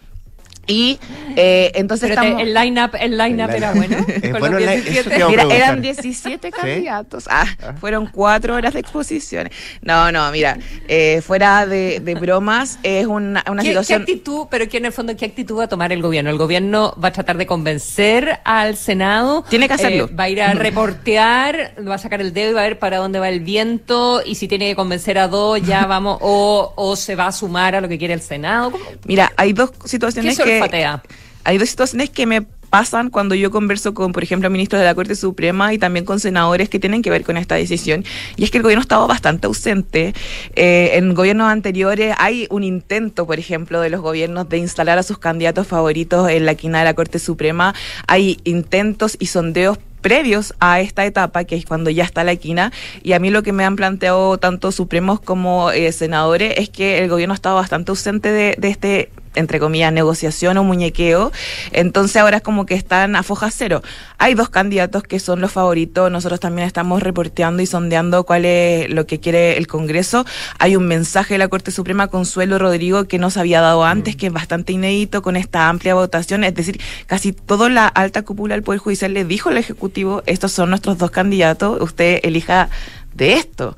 Y 0.67 0.99
eh, 1.37 1.71
entonces 1.75 2.09
Pero 2.09 2.21
te- 2.23 2.27
estamos... 2.29 2.43
el 2.49 2.55
line-up 2.55 2.91
el 3.01 3.17
line-up 3.19 3.51
era 3.51 3.73
bueno. 3.73 3.97
Eh, 4.17 4.31
Con 4.31 4.41
bueno, 4.41 4.59
los 4.59 4.67
la- 4.67 4.73
17. 4.73 5.01
eso 5.01 5.11
te 5.11 5.17
iba 5.19 5.27
a 5.27 5.31
Mira, 5.31 5.43
preguntar. 5.43 5.69
eran 5.69 5.83
17 5.83 6.51
candidatos. 6.53 7.25
Ah, 7.31 7.47
fueron 7.81 8.07
cuatro 8.07 8.55
horas 8.55 8.75
de 8.75 8.81
exposiciones. 8.81 9.53
No, 9.83 10.11
no, 10.11 10.31
mira, 10.33 10.59
eh, 10.89 11.21
fuera 11.25 11.67
de, 11.67 12.01
de 12.01 12.15
bromas, 12.15 12.79
es 12.83 13.07
una, 13.07 13.45
una 13.49 13.63
¿Qué, 13.63 13.69
situación... 13.69 14.05
qué 14.05 14.13
actitud, 14.13 14.47
pero 14.51 14.69
que 14.69 14.79
en 14.79 14.87
el 14.87 14.93
fondo, 14.93 15.17
¿qué 15.17 15.25
actitud 15.27 15.59
va 15.59 15.65
a 15.65 15.69
tomar 15.69 15.93
el 15.93 16.03
gobierno? 16.03 16.31
¿El 16.31 16.39
gobierno 16.39 16.95
va 17.03 17.09
a 17.09 17.13
tratar 17.13 17.37
de 17.37 17.47
convencer 17.47 18.41
al 18.45 18.77
Senado? 18.77 19.45
Tiene 19.49 19.69
que 19.69 19.75
hacerlo. 19.75 20.07
Eh, 20.11 20.15
¿Va 20.19 20.25
a 20.25 20.29
ir 20.31 20.43
a 20.43 20.55
reportear? 20.55 21.75
¿Va 21.87 21.95
a 21.95 21.99
sacar 21.99 22.21
el 22.21 22.33
dedo 22.33 22.51
y 22.51 22.55
va 22.55 22.61
a 22.63 22.65
ver 22.65 22.79
para 22.79 22.99
dónde 22.99 23.19
va 23.19 23.29
el 23.29 23.41
viento? 23.41 24.23
Y 24.25 24.35
si 24.37 24.49
tiene 24.49 24.69
que 24.71 24.77
convencer 24.77 25.19
a 25.19 25.29
dos, 25.29 25.61
ya 25.63 25.87
vamos. 25.87 26.19
O, 26.21 26.73
o 26.77 26.97
se 26.97 27.15
va 27.17 27.27
a 27.29 27.33
sumar 27.33 27.75
a 27.75 27.81
lo 27.81 27.89
que 27.89 27.99
quiere 27.99 28.15
el 28.15 28.21
Senado. 28.23 28.71
¿Cómo- 28.73 28.85
Mira, 29.05 29.33
hay 29.37 29.53
dos 29.53 29.71
¿Qué 29.73 29.89
situaciones 29.89 30.37
se 30.37 30.43
que... 30.59 30.63
olfatea? 30.63 31.03
Hay 31.45 31.59
dos 31.59 31.69
situaciones 31.69 32.11
que 32.11 32.27
me 32.27 32.45
pasan 32.71 33.11
cuando 33.11 33.35
yo 33.35 33.51
converso 33.51 33.95
con, 33.95 34.13
por 34.13 34.23
ejemplo, 34.23 34.51
ministros 34.51 34.81
de 34.81 34.85
la 34.85 34.95
Corte 34.95 35.15
Suprema 35.15 35.73
y 35.73 35.79
también 35.79 36.05
con 36.05 36.21
senadores 36.21 36.69
que 36.69 36.79
tienen 36.79 37.03
que 37.03 37.11
ver 37.11 37.25
con 37.25 37.37
esta 37.37 37.55
decisión. 37.55 38.05
Y 38.37 38.45
es 38.45 38.51
que 38.51 38.59
el 38.59 38.63
gobierno 38.63 38.81
ha 38.81 38.83
estado 38.83 39.07
bastante 39.07 39.47
ausente. 39.47 40.15
Eh, 40.55 40.91
en 40.95 41.15
gobiernos 41.15 41.49
anteriores 41.49 42.15
hay 42.19 42.47
un 42.51 42.65
intento, 42.65 43.27
por 43.27 43.39
ejemplo, 43.39 43.81
de 43.81 43.91
los 43.91 44.01
gobiernos 44.01 44.49
de 44.49 44.59
instalar 44.59 44.99
a 44.99 45.03
sus 45.03 45.19
candidatos 45.19 45.67
favoritos 45.67 46.29
en 46.29 46.47
la 46.47 46.55
quina 46.55 46.81
de 46.81 46.85
la 46.85 46.95
Corte 46.95 47.19
Suprema. 47.19 47.75
Hay 48.09 48.39
intentos 48.45 49.17
y 49.19 49.27
sondeos 49.27 49.79
previos 50.01 50.55
a 50.61 50.81
esta 50.81 51.05
etapa, 51.05 51.45
que 51.45 51.57
es 51.57 51.65
cuando 51.65 51.91
ya 51.91 52.05
está 52.05 52.23
la 52.23 52.37
quina, 52.37 52.73
y 53.03 53.15
a 53.15 53.19
mí 53.19 53.31
lo 53.31 53.43
que 53.43 53.53
me 53.53 53.65
han 53.65 53.75
planteado 53.75 54.39
tanto 54.39 54.71
supremos 54.71 55.19
como 55.19 55.73
eh, 55.73 55.91
senadores 55.91 56.55
es 56.59 56.69
que 56.69 56.99
el 56.99 57.09
gobierno 57.09 57.33
ha 57.33 57.35
estado 57.35 57.57
bastante 57.57 57.91
ausente 57.91 58.31
de, 58.31 58.55
de 58.57 58.69
este 58.69 59.11
entre 59.37 59.61
comillas, 59.61 59.93
negociación 59.93 60.59
o 60.59 60.65
muñequeo. 60.65 61.33
Entonces 61.73 62.17
ahora 62.17 62.39
es 62.39 62.43
como 62.43 62.67
que 62.67 62.75
están 62.75 63.17
a 63.17 63.23
foja 63.23 63.51
cero. 63.51 63.83
Hay 64.19 64.35
dos 64.35 64.49
candidatos 64.49 65.03
que 65.03 65.21
son 65.21 65.41
los 65.41 65.53
favoritos. 65.53 66.11
Nosotros 66.11 66.41
también 66.41 66.67
estamos 66.67 67.03
reporteando 67.03 67.63
y 67.63 67.67
sondeando 67.67 68.25
cuál 68.25 68.45
es 68.45 68.91
lo 68.91 69.07
que 69.07 69.21
quiere 69.21 69.57
el 69.57 69.67
Congreso. 69.67 70.25
Hay 70.59 70.77
un 70.77 70.87
mensaje 70.87 71.35
de 71.35 71.39
la 71.39 71.49
Corte 71.49 71.71
Suprema, 71.71 72.09
Consuelo 72.09 72.59
Rodrigo, 72.59 73.05
que 73.05 73.19
no 73.19 73.31
se 73.31 73.41
había 73.41 73.61
dado 73.61 73.85
antes, 73.85 74.17
que 74.17 74.27
es 74.27 74.33
bastante 74.33 74.73
inédito 74.73 75.23
con 75.23 75.37
esta 75.37 75.69
amplia 75.69 75.95
votación. 75.95 76.45
Es 76.45 76.55
decir, 76.55 76.81
casi 77.07 77.33
toda 77.33 77.69
la 77.69 77.87
alta 77.87 78.23
cúpula 78.23 78.55
del 78.55 78.63
Poder 78.63 78.81
Judicial 78.81 79.15
le 79.15 79.25
dijo 79.25 79.51
al 79.51 79.59
Ejecutivo, 79.59 80.23
estos 80.27 80.53
son 80.53 80.71
nuestros 80.71 80.99
dos 80.99 81.11
candidatos, 81.11 81.81
usted 81.81 82.21
elija 82.23 82.69
de 83.17 83.35
esto. 83.35 83.77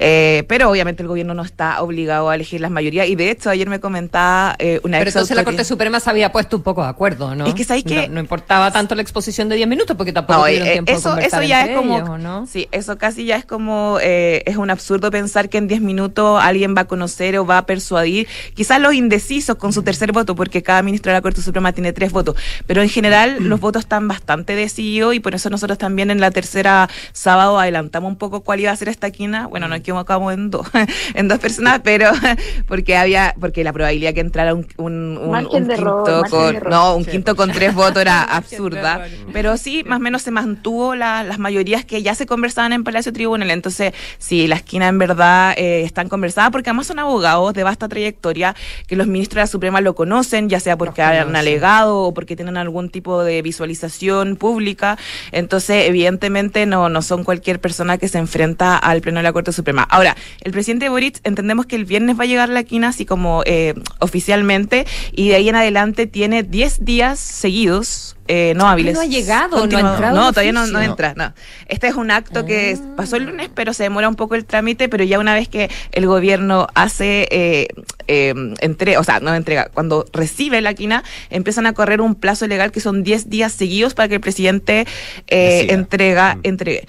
Eh, 0.00 0.44
pero 0.48 0.70
obviamente 0.70 1.02
el 1.02 1.08
gobierno 1.08 1.34
no 1.34 1.42
está 1.42 1.82
obligado 1.82 2.30
a 2.30 2.34
elegir 2.36 2.60
las 2.60 2.70
mayorías 2.70 3.08
y 3.08 3.16
de 3.16 3.32
hecho 3.32 3.50
ayer 3.50 3.68
me 3.68 3.80
comentaba 3.80 4.54
eh, 4.60 4.80
una 4.84 4.98
Pero 4.98 5.10
entonces 5.10 5.36
la 5.36 5.42
Corte 5.42 5.64
Suprema 5.64 5.98
se 5.98 6.08
había 6.08 6.30
puesto 6.30 6.56
un 6.56 6.62
poco 6.62 6.82
de 6.82 6.88
acuerdo, 6.88 7.34
¿no? 7.34 7.46
Es 7.46 7.54
que 7.54 7.64
sabéis 7.64 7.84
que 7.84 8.08
no, 8.08 8.20
importaba 8.20 8.70
tanto 8.70 8.94
la 8.94 9.02
exposición 9.02 9.48
de 9.48 9.56
10 9.56 9.68
minutos 9.68 9.96
porque 9.96 10.12
tampoco 10.12 10.38
No, 10.38 10.44
tuvieron 10.44 10.68
eh, 10.68 10.72
tiempo 10.72 10.92
eso, 10.92 11.16
de 11.16 11.24
eso 11.24 11.42
ya 11.42 11.64
es 11.64 11.76
como, 11.76 11.96
ellos, 11.96 12.08
¿o 12.10 12.18
¿no? 12.18 12.46
sí, 12.46 12.68
eso 12.70 12.96
casi 12.96 13.24
ya 13.24 13.36
es 13.36 13.44
como, 13.44 13.98
eh, 14.00 14.42
es 14.46 14.56
un 14.56 14.70
absurdo 14.70 15.10
pensar 15.10 15.48
que 15.48 15.58
en 15.58 15.66
10 15.66 15.80
minutos 15.80 16.40
alguien 16.40 16.76
va 16.76 16.82
a 16.82 16.86
conocer 16.86 17.36
o 17.36 17.44
va 17.44 17.58
a 17.58 17.66
persuadir, 17.66 18.28
quizás 18.54 18.80
los 18.80 18.94
indecisos 18.94 19.56
con 19.56 19.72
su 19.72 19.82
tercer 19.82 20.12
voto, 20.12 20.36
porque 20.36 20.62
cada 20.62 20.82
ministro 20.82 21.10
de 21.10 21.18
la 21.18 21.22
Corte 21.22 21.42
Suprema 21.42 21.72
tiene 21.72 21.92
tres 21.92 22.12
votos, 22.12 22.36
pero 22.66 22.82
en 22.82 22.88
general 22.88 23.38
los 23.40 23.58
votos 23.58 23.80
están 23.80 24.06
bastante 24.06 24.54
decididos 24.54 25.14
y 25.14 25.20
por 25.20 25.34
eso 25.34 25.50
nosotros 25.50 25.76
también 25.76 26.12
en 26.12 26.20
la 26.20 26.30
tercera 26.30 26.88
sábado 27.12 27.58
adelantamos 27.58 28.10
un 28.10 28.16
poco 28.16 28.42
cuál 28.42 28.60
iba 28.60 28.70
a 28.70 28.74
ser 28.78 28.88
esta 28.88 29.10
quina, 29.10 29.46
bueno, 29.46 29.68
nos 29.68 29.78
equivocamos 29.78 30.32
en 30.32 30.50
dos, 30.50 30.66
en 31.14 31.28
dos 31.28 31.38
personas, 31.38 31.80
pero 31.84 32.10
porque 32.66 32.96
había, 32.96 33.34
porque 33.40 33.64
la 33.64 33.72
probabilidad 33.72 34.14
que 34.14 34.20
entrara 34.20 34.54
un, 34.54 34.66
un, 34.76 35.18
un- 35.18 35.30
Margen 35.30 35.62
un 35.62 35.68
de 35.68 35.74
error, 35.74 36.04
quinto 36.04 36.30
con, 36.30 36.70
no, 36.70 36.96
un 36.96 37.04
Sí. 37.04 37.10
quinto 37.10 37.36
con 37.36 37.50
tres 37.52 37.74
votos 37.74 38.00
era 38.02 38.22
absurda, 38.36 39.06
pero 39.32 39.56
sí, 39.56 39.84
más 39.84 39.98
o 39.98 40.00
menos 40.00 40.22
se 40.22 40.30
mantuvo 40.30 40.94
la- 40.94 41.22
las 41.24 41.38
mayorías 41.38 41.84
que 41.84 42.02
ya 42.02 42.14
se 42.14 42.26
conversaban 42.26 42.72
en 42.72 42.84
Palacio 42.84 43.12
Tribunal. 43.12 43.50
Entonces, 43.50 43.92
sí, 44.18 44.46
la 44.46 44.56
esquina 44.56 44.88
en 44.88 44.98
verdad 44.98 45.54
eh, 45.56 45.82
están 45.82 46.08
conversadas 46.08 46.50
porque 46.50 46.70
además 46.70 46.86
son 46.86 46.98
abogados 46.98 47.52
de 47.54 47.62
vasta 47.64 47.88
trayectoria 47.88 48.54
que 48.86 48.96
los 48.96 49.06
ministros 49.06 49.36
de 49.36 49.40
la 49.42 49.46
Suprema 49.46 49.80
lo 49.80 49.94
conocen, 49.94 50.48
ya 50.48 50.60
sea 50.60 50.76
porque 50.76 51.02
han 51.02 51.12
conocen. 51.16 51.36
alegado 51.36 51.98
o 52.02 52.14
porque 52.14 52.36
tienen 52.36 52.56
algún 52.56 52.90
tipo 52.90 53.22
de 53.24 53.42
visualización 53.42 54.36
pública. 54.36 54.98
Entonces, 55.32 55.86
evidentemente, 55.88 56.66
no, 56.66 56.88
no 56.88 57.02
son 57.02 57.24
cualquier 57.24 57.60
persona 57.60 57.98
que 57.98 58.08
se 58.08 58.18
enfrenta 58.18 58.67
al 58.76 59.00
Pleno 59.00 59.18
de 59.20 59.22
la 59.24 59.32
Corte 59.32 59.52
Suprema. 59.52 59.82
Ahora, 59.82 60.16
el 60.42 60.52
presidente 60.52 60.88
Boric 60.88 61.20
entendemos 61.24 61.66
que 61.66 61.76
el 61.76 61.84
viernes 61.84 62.18
va 62.18 62.24
a 62.24 62.26
llegar 62.26 62.48
la 62.50 62.62
quina 62.64 62.88
así 62.88 63.06
como 63.06 63.42
eh, 63.46 63.74
oficialmente 63.98 64.86
y 65.12 65.28
de 65.30 65.36
ahí 65.36 65.48
en 65.48 65.56
adelante 65.56 66.06
tiene 66.06 66.42
10 66.42 66.84
días 66.84 67.18
seguidos. 67.18 68.14
eh, 68.30 68.52
no 68.56 68.68
hábiles. 68.68 68.94
no 68.94 69.00
ha 69.00 69.06
llegado, 69.06 69.66
no 69.66 69.76
ha 69.78 69.80
entrado 69.80 70.14
No, 70.14 70.32
todavía 70.32 70.52
no, 70.52 70.80
entra. 70.82 71.14
No. 71.16 71.32
Este 71.66 71.86
es 71.88 71.94
un 71.94 72.10
acto 72.10 72.44
que 72.44 72.76
Ah. 72.78 72.94
pasó 72.94 73.16
el 73.16 73.24
lunes, 73.24 73.48
pero 73.54 73.72
se 73.72 73.84
demora 73.84 74.06
un 74.06 74.16
poco 74.16 74.34
el 74.34 74.44
trámite, 74.44 74.90
pero 74.90 75.02
ya 75.02 75.18
una 75.18 75.32
vez 75.32 75.48
que 75.48 75.70
el 75.92 76.06
gobierno 76.06 76.66
hace, 76.74 77.26
eh, 77.30 77.68
eh, 78.06 78.34
entre, 78.60 78.98
o 78.98 79.04
sea, 79.04 79.20
no 79.20 79.34
entrega, 79.34 79.70
cuando 79.72 80.04
recibe 80.12 80.60
la 80.60 80.74
quina, 80.74 81.04
empiezan 81.30 81.64
a 81.64 81.72
correr 81.72 82.02
un 82.02 82.14
plazo 82.16 82.46
legal 82.46 82.70
que 82.70 82.80
son 82.80 83.02
10 83.02 83.30
días 83.30 83.52
seguidos 83.54 83.94
para 83.94 84.08
que 84.08 84.16
el 84.16 84.20
presidente 84.20 84.86
eh, 85.28 85.68
entrega, 85.70 86.36
entregue. 86.42 86.84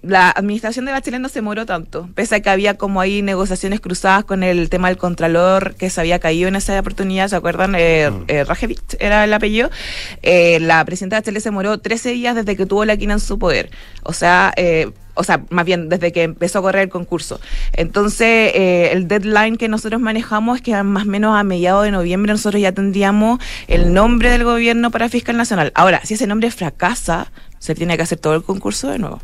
La 0.00 0.30
administración 0.30 0.84
de 0.84 0.92
Bachelet 0.92 1.20
no 1.20 1.28
se 1.28 1.40
demoró 1.40 1.66
tanto, 1.66 2.08
pese 2.14 2.36
a 2.36 2.40
que 2.40 2.50
había 2.50 2.74
como 2.74 3.00
ahí 3.00 3.20
negociaciones 3.20 3.80
cruzadas 3.80 4.24
con 4.24 4.44
el 4.44 4.70
tema 4.70 4.88
del 4.88 4.96
contralor 4.96 5.74
que 5.74 5.90
se 5.90 6.00
había 6.00 6.20
caído 6.20 6.48
en 6.48 6.56
esa 6.56 6.78
oportunidad, 6.78 7.28
¿se 7.28 7.36
acuerdan? 7.36 7.74
Eh, 7.74 8.10
eh, 8.28 8.44
Rajevich 8.44 8.96
era 9.00 9.24
el 9.24 9.32
apellido. 9.32 9.70
Eh, 10.22 10.60
la 10.60 10.84
presidenta 10.84 11.16
Bachelet 11.16 11.42
se 11.42 11.48
demoró 11.48 11.78
13 11.78 12.10
días 12.12 12.36
desde 12.36 12.56
que 12.56 12.64
tuvo 12.64 12.84
la 12.84 12.96
quina 12.96 13.14
en 13.14 13.20
su 13.20 13.38
poder. 13.38 13.70
O 14.04 14.12
sea, 14.12 14.52
eh, 14.56 14.90
o 15.18 15.24
sea, 15.24 15.42
más 15.50 15.64
bien 15.64 15.88
desde 15.88 16.12
que 16.12 16.22
empezó 16.22 16.60
a 16.60 16.62
correr 16.62 16.84
el 16.84 16.88
concurso. 16.88 17.40
Entonces, 17.72 18.52
eh, 18.54 18.90
el 18.92 19.08
deadline 19.08 19.56
que 19.56 19.68
nosotros 19.68 20.00
manejamos 20.00 20.58
es 20.58 20.62
que 20.62 20.80
más 20.84 21.06
o 21.06 21.10
menos 21.10 21.36
a 21.36 21.42
mediados 21.42 21.84
de 21.84 21.90
noviembre 21.90 22.32
nosotros 22.32 22.62
ya 22.62 22.70
tendríamos 22.70 23.40
el 23.66 23.92
nombre 23.92 24.30
del 24.30 24.44
gobierno 24.44 24.92
para 24.92 25.08
fiscal 25.08 25.36
nacional. 25.36 25.72
Ahora, 25.74 26.00
si 26.04 26.14
ese 26.14 26.28
nombre 26.28 26.52
fracasa, 26.52 27.32
se 27.58 27.74
tiene 27.74 27.96
que 27.96 28.04
hacer 28.04 28.18
todo 28.18 28.36
el 28.36 28.44
concurso 28.44 28.90
de 28.90 29.00
nuevo. 29.00 29.20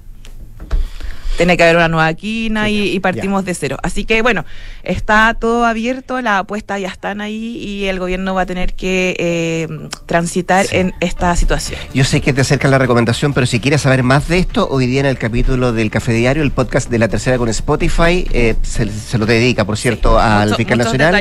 Tiene 1.36 1.56
que 1.56 1.62
haber 1.64 1.76
una 1.76 1.88
nueva 1.88 2.12
quina 2.14 2.68
y, 2.70 2.90
y 2.92 3.00
partimos 3.00 3.44
de 3.44 3.54
cero. 3.54 3.76
Así 3.82 4.04
que 4.04 4.22
bueno, 4.22 4.44
está 4.82 5.34
todo 5.38 5.64
abierto, 5.66 6.20
las 6.20 6.40
apuestas 6.40 6.80
ya 6.80 6.88
están 6.88 7.20
ahí 7.20 7.56
y 7.58 7.84
el 7.86 7.98
gobierno 7.98 8.34
va 8.34 8.42
a 8.42 8.46
tener 8.46 8.74
que 8.74 9.16
eh, 9.18 9.68
transitar 10.06 10.66
en 10.70 10.94
esta 11.00 11.34
situación. 11.36 11.78
Yo 11.92 12.04
sé 12.04 12.20
que 12.20 12.32
te 12.32 12.42
acerca 12.42 12.68
la 12.68 12.78
recomendación, 12.78 13.32
pero 13.34 13.46
si 13.46 13.60
quieres 13.60 13.80
saber 13.82 14.02
más 14.02 14.28
de 14.28 14.38
esto, 14.38 14.68
hoy 14.70 14.86
día 14.86 15.00
en 15.00 15.06
el 15.06 15.18
capítulo 15.18 15.72
del 15.72 15.90
Café 15.90 16.12
Diario, 16.12 16.42
el 16.42 16.52
podcast 16.52 16.88
de 16.90 16.98
la 16.98 17.08
tercera 17.08 17.36
con 17.38 17.48
Spotify, 17.48 18.26
eh, 18.32 18.54
se, 18.62 18.88
se 18.90 19.18
lo 19.18 19.26
dedica, 19.26 19.64
por 19.64 19.76
cierto, 19.76 20.18
al 20.18 20.44
Mucho- 20.50 20.56
fiscal 20.56 20.78
nacional. 20.78 21.14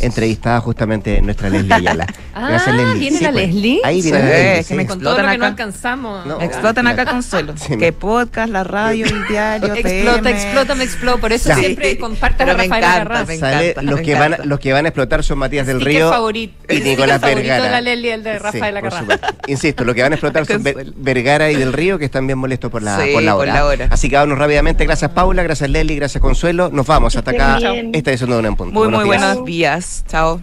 Entrevistada 0.00 0.60
justamente 0.60 1.20
nuestra 1.22 1.50
Leslie 1.50 1.74
Ayala. 1.74 2.06
Ah, 2.40 2.56
¿viene 2.96 3.20
la 3.20 3.32
pues. 3.32 3.48
Leslie? 3.48 3.80
Ahí 3.82 4.00
viene 4.00 4.18
Sí, 4.18 4.24
la 4.24 4.30
Leslie, 4.30 4.54
que 4.58 4.62
sí. 4.62 4.74
me 4.74 4.82
explotan 4.84 5.26
lo 5.26 5.32
que 5.32 5.38
no 5.38 5.44
acá. 5.44 5.46
alcanzamos. 5.48 6.26
No. 6.26 6.40
Explotan 6.40 6.86
acá 6.86 7.04
Consuelo. 7.06 7.54
que 7.80 7.92
podcast, 7.92 8.52
la 8.52 8.62
radio, 8.62 9.06
el 9.06 9.26
diario, 9.26 9.47
Explota, 9.56 10.30
explota, 10.30 10.74
me 10.74 10.84
explota. 10.84 11.20
Por 11.20 11.32
eso 11.32 11.48
Ya. 11.48 11.56
siempre 11.56 11.98
compartas 11.98 12.38
Pero 12.46 12.52
a 12.52 12.54
me 12.56 12.62
Rafael 12.64 12.84
encanta, 12.84 13.24
me 13.24 13.34
encanta, 13.34 13.82
los, 13.82 13.94
me 13.96 14.02
que 14.02 14.14
van, 14.14 14.36
los 14.44 14.60
que 14.60 14.72
van 14.72 14.84
a 14.84 14.88
explotar 14.88 15.22
son 15.24 15.38
Matías 15.38 15.66
del 15.66 15.80
Río 15.80 16.10
favorito. 16.10 16.54
y 16.72 16.80
Nicolás 16.80 17.20
Vergara. 17.20 17.64
de 17.64 17.70
la 17.70 17.80
Leslie, 17.80 18.12
el 18.14 18.22
de 18.22 18.32
Sí, 18.34 18.38
Rafael 18.38 18.60
por 18.74 18.78
Agarrás. 18.78 18.98
supuesto. 19.00 19.26
Insisto, 19.46 19.84
lo 19.84 19.94
que 19.94 20.02
van 20.02 20.12
a 20.12 20.14
explotar 20.16 20.46
son. 20.46 20.64
Vergara 20.96 21.50
y 21.50 21.56
del 21.56 21.72
Río, 21.72 21.98
que 21.98 22.04
están 22.04 22.26
bien 22.26 22.38
molestos 22.38 22.70
por 22.70 22.82
la, 22.82 22.98
Sí, 23.00 23.10
por 23.12 23.22
la 23.22 23.32
por 23.32 23.42
hora. 23.42 23.54
la 23.54 23.64
hora. 23.66 23.88
Así 23.90 24.08
que 24.08 24.16
vámonos 24.16 24.38
rápidamente. 24.38 24.84
Gracias, 24.84 25.10
Paula. 25.12 25.42
Gracias, 25.42 25.68
Leslie. 25.70 25.96
Gracias, 25.96 26.20
Consuelo. 26.20 26.70
Nos 26.72 26.86
vamos. 26.86 27.16
Hasta 27.16 27.30
acá. 27.30 27.58
Esta 27.92 28.10
edición 28.10 28.30
de 28.30 28.36
Una 28.38 28.48
en 28.48 28.56
Punto. 28.56 28.72
Muy, 28.74 28.88
muy 28.88 29.04
días. 29.04 29.06
buenos 29.06 29.44
días. 29.44 30.04
Chao. 30.08 30.40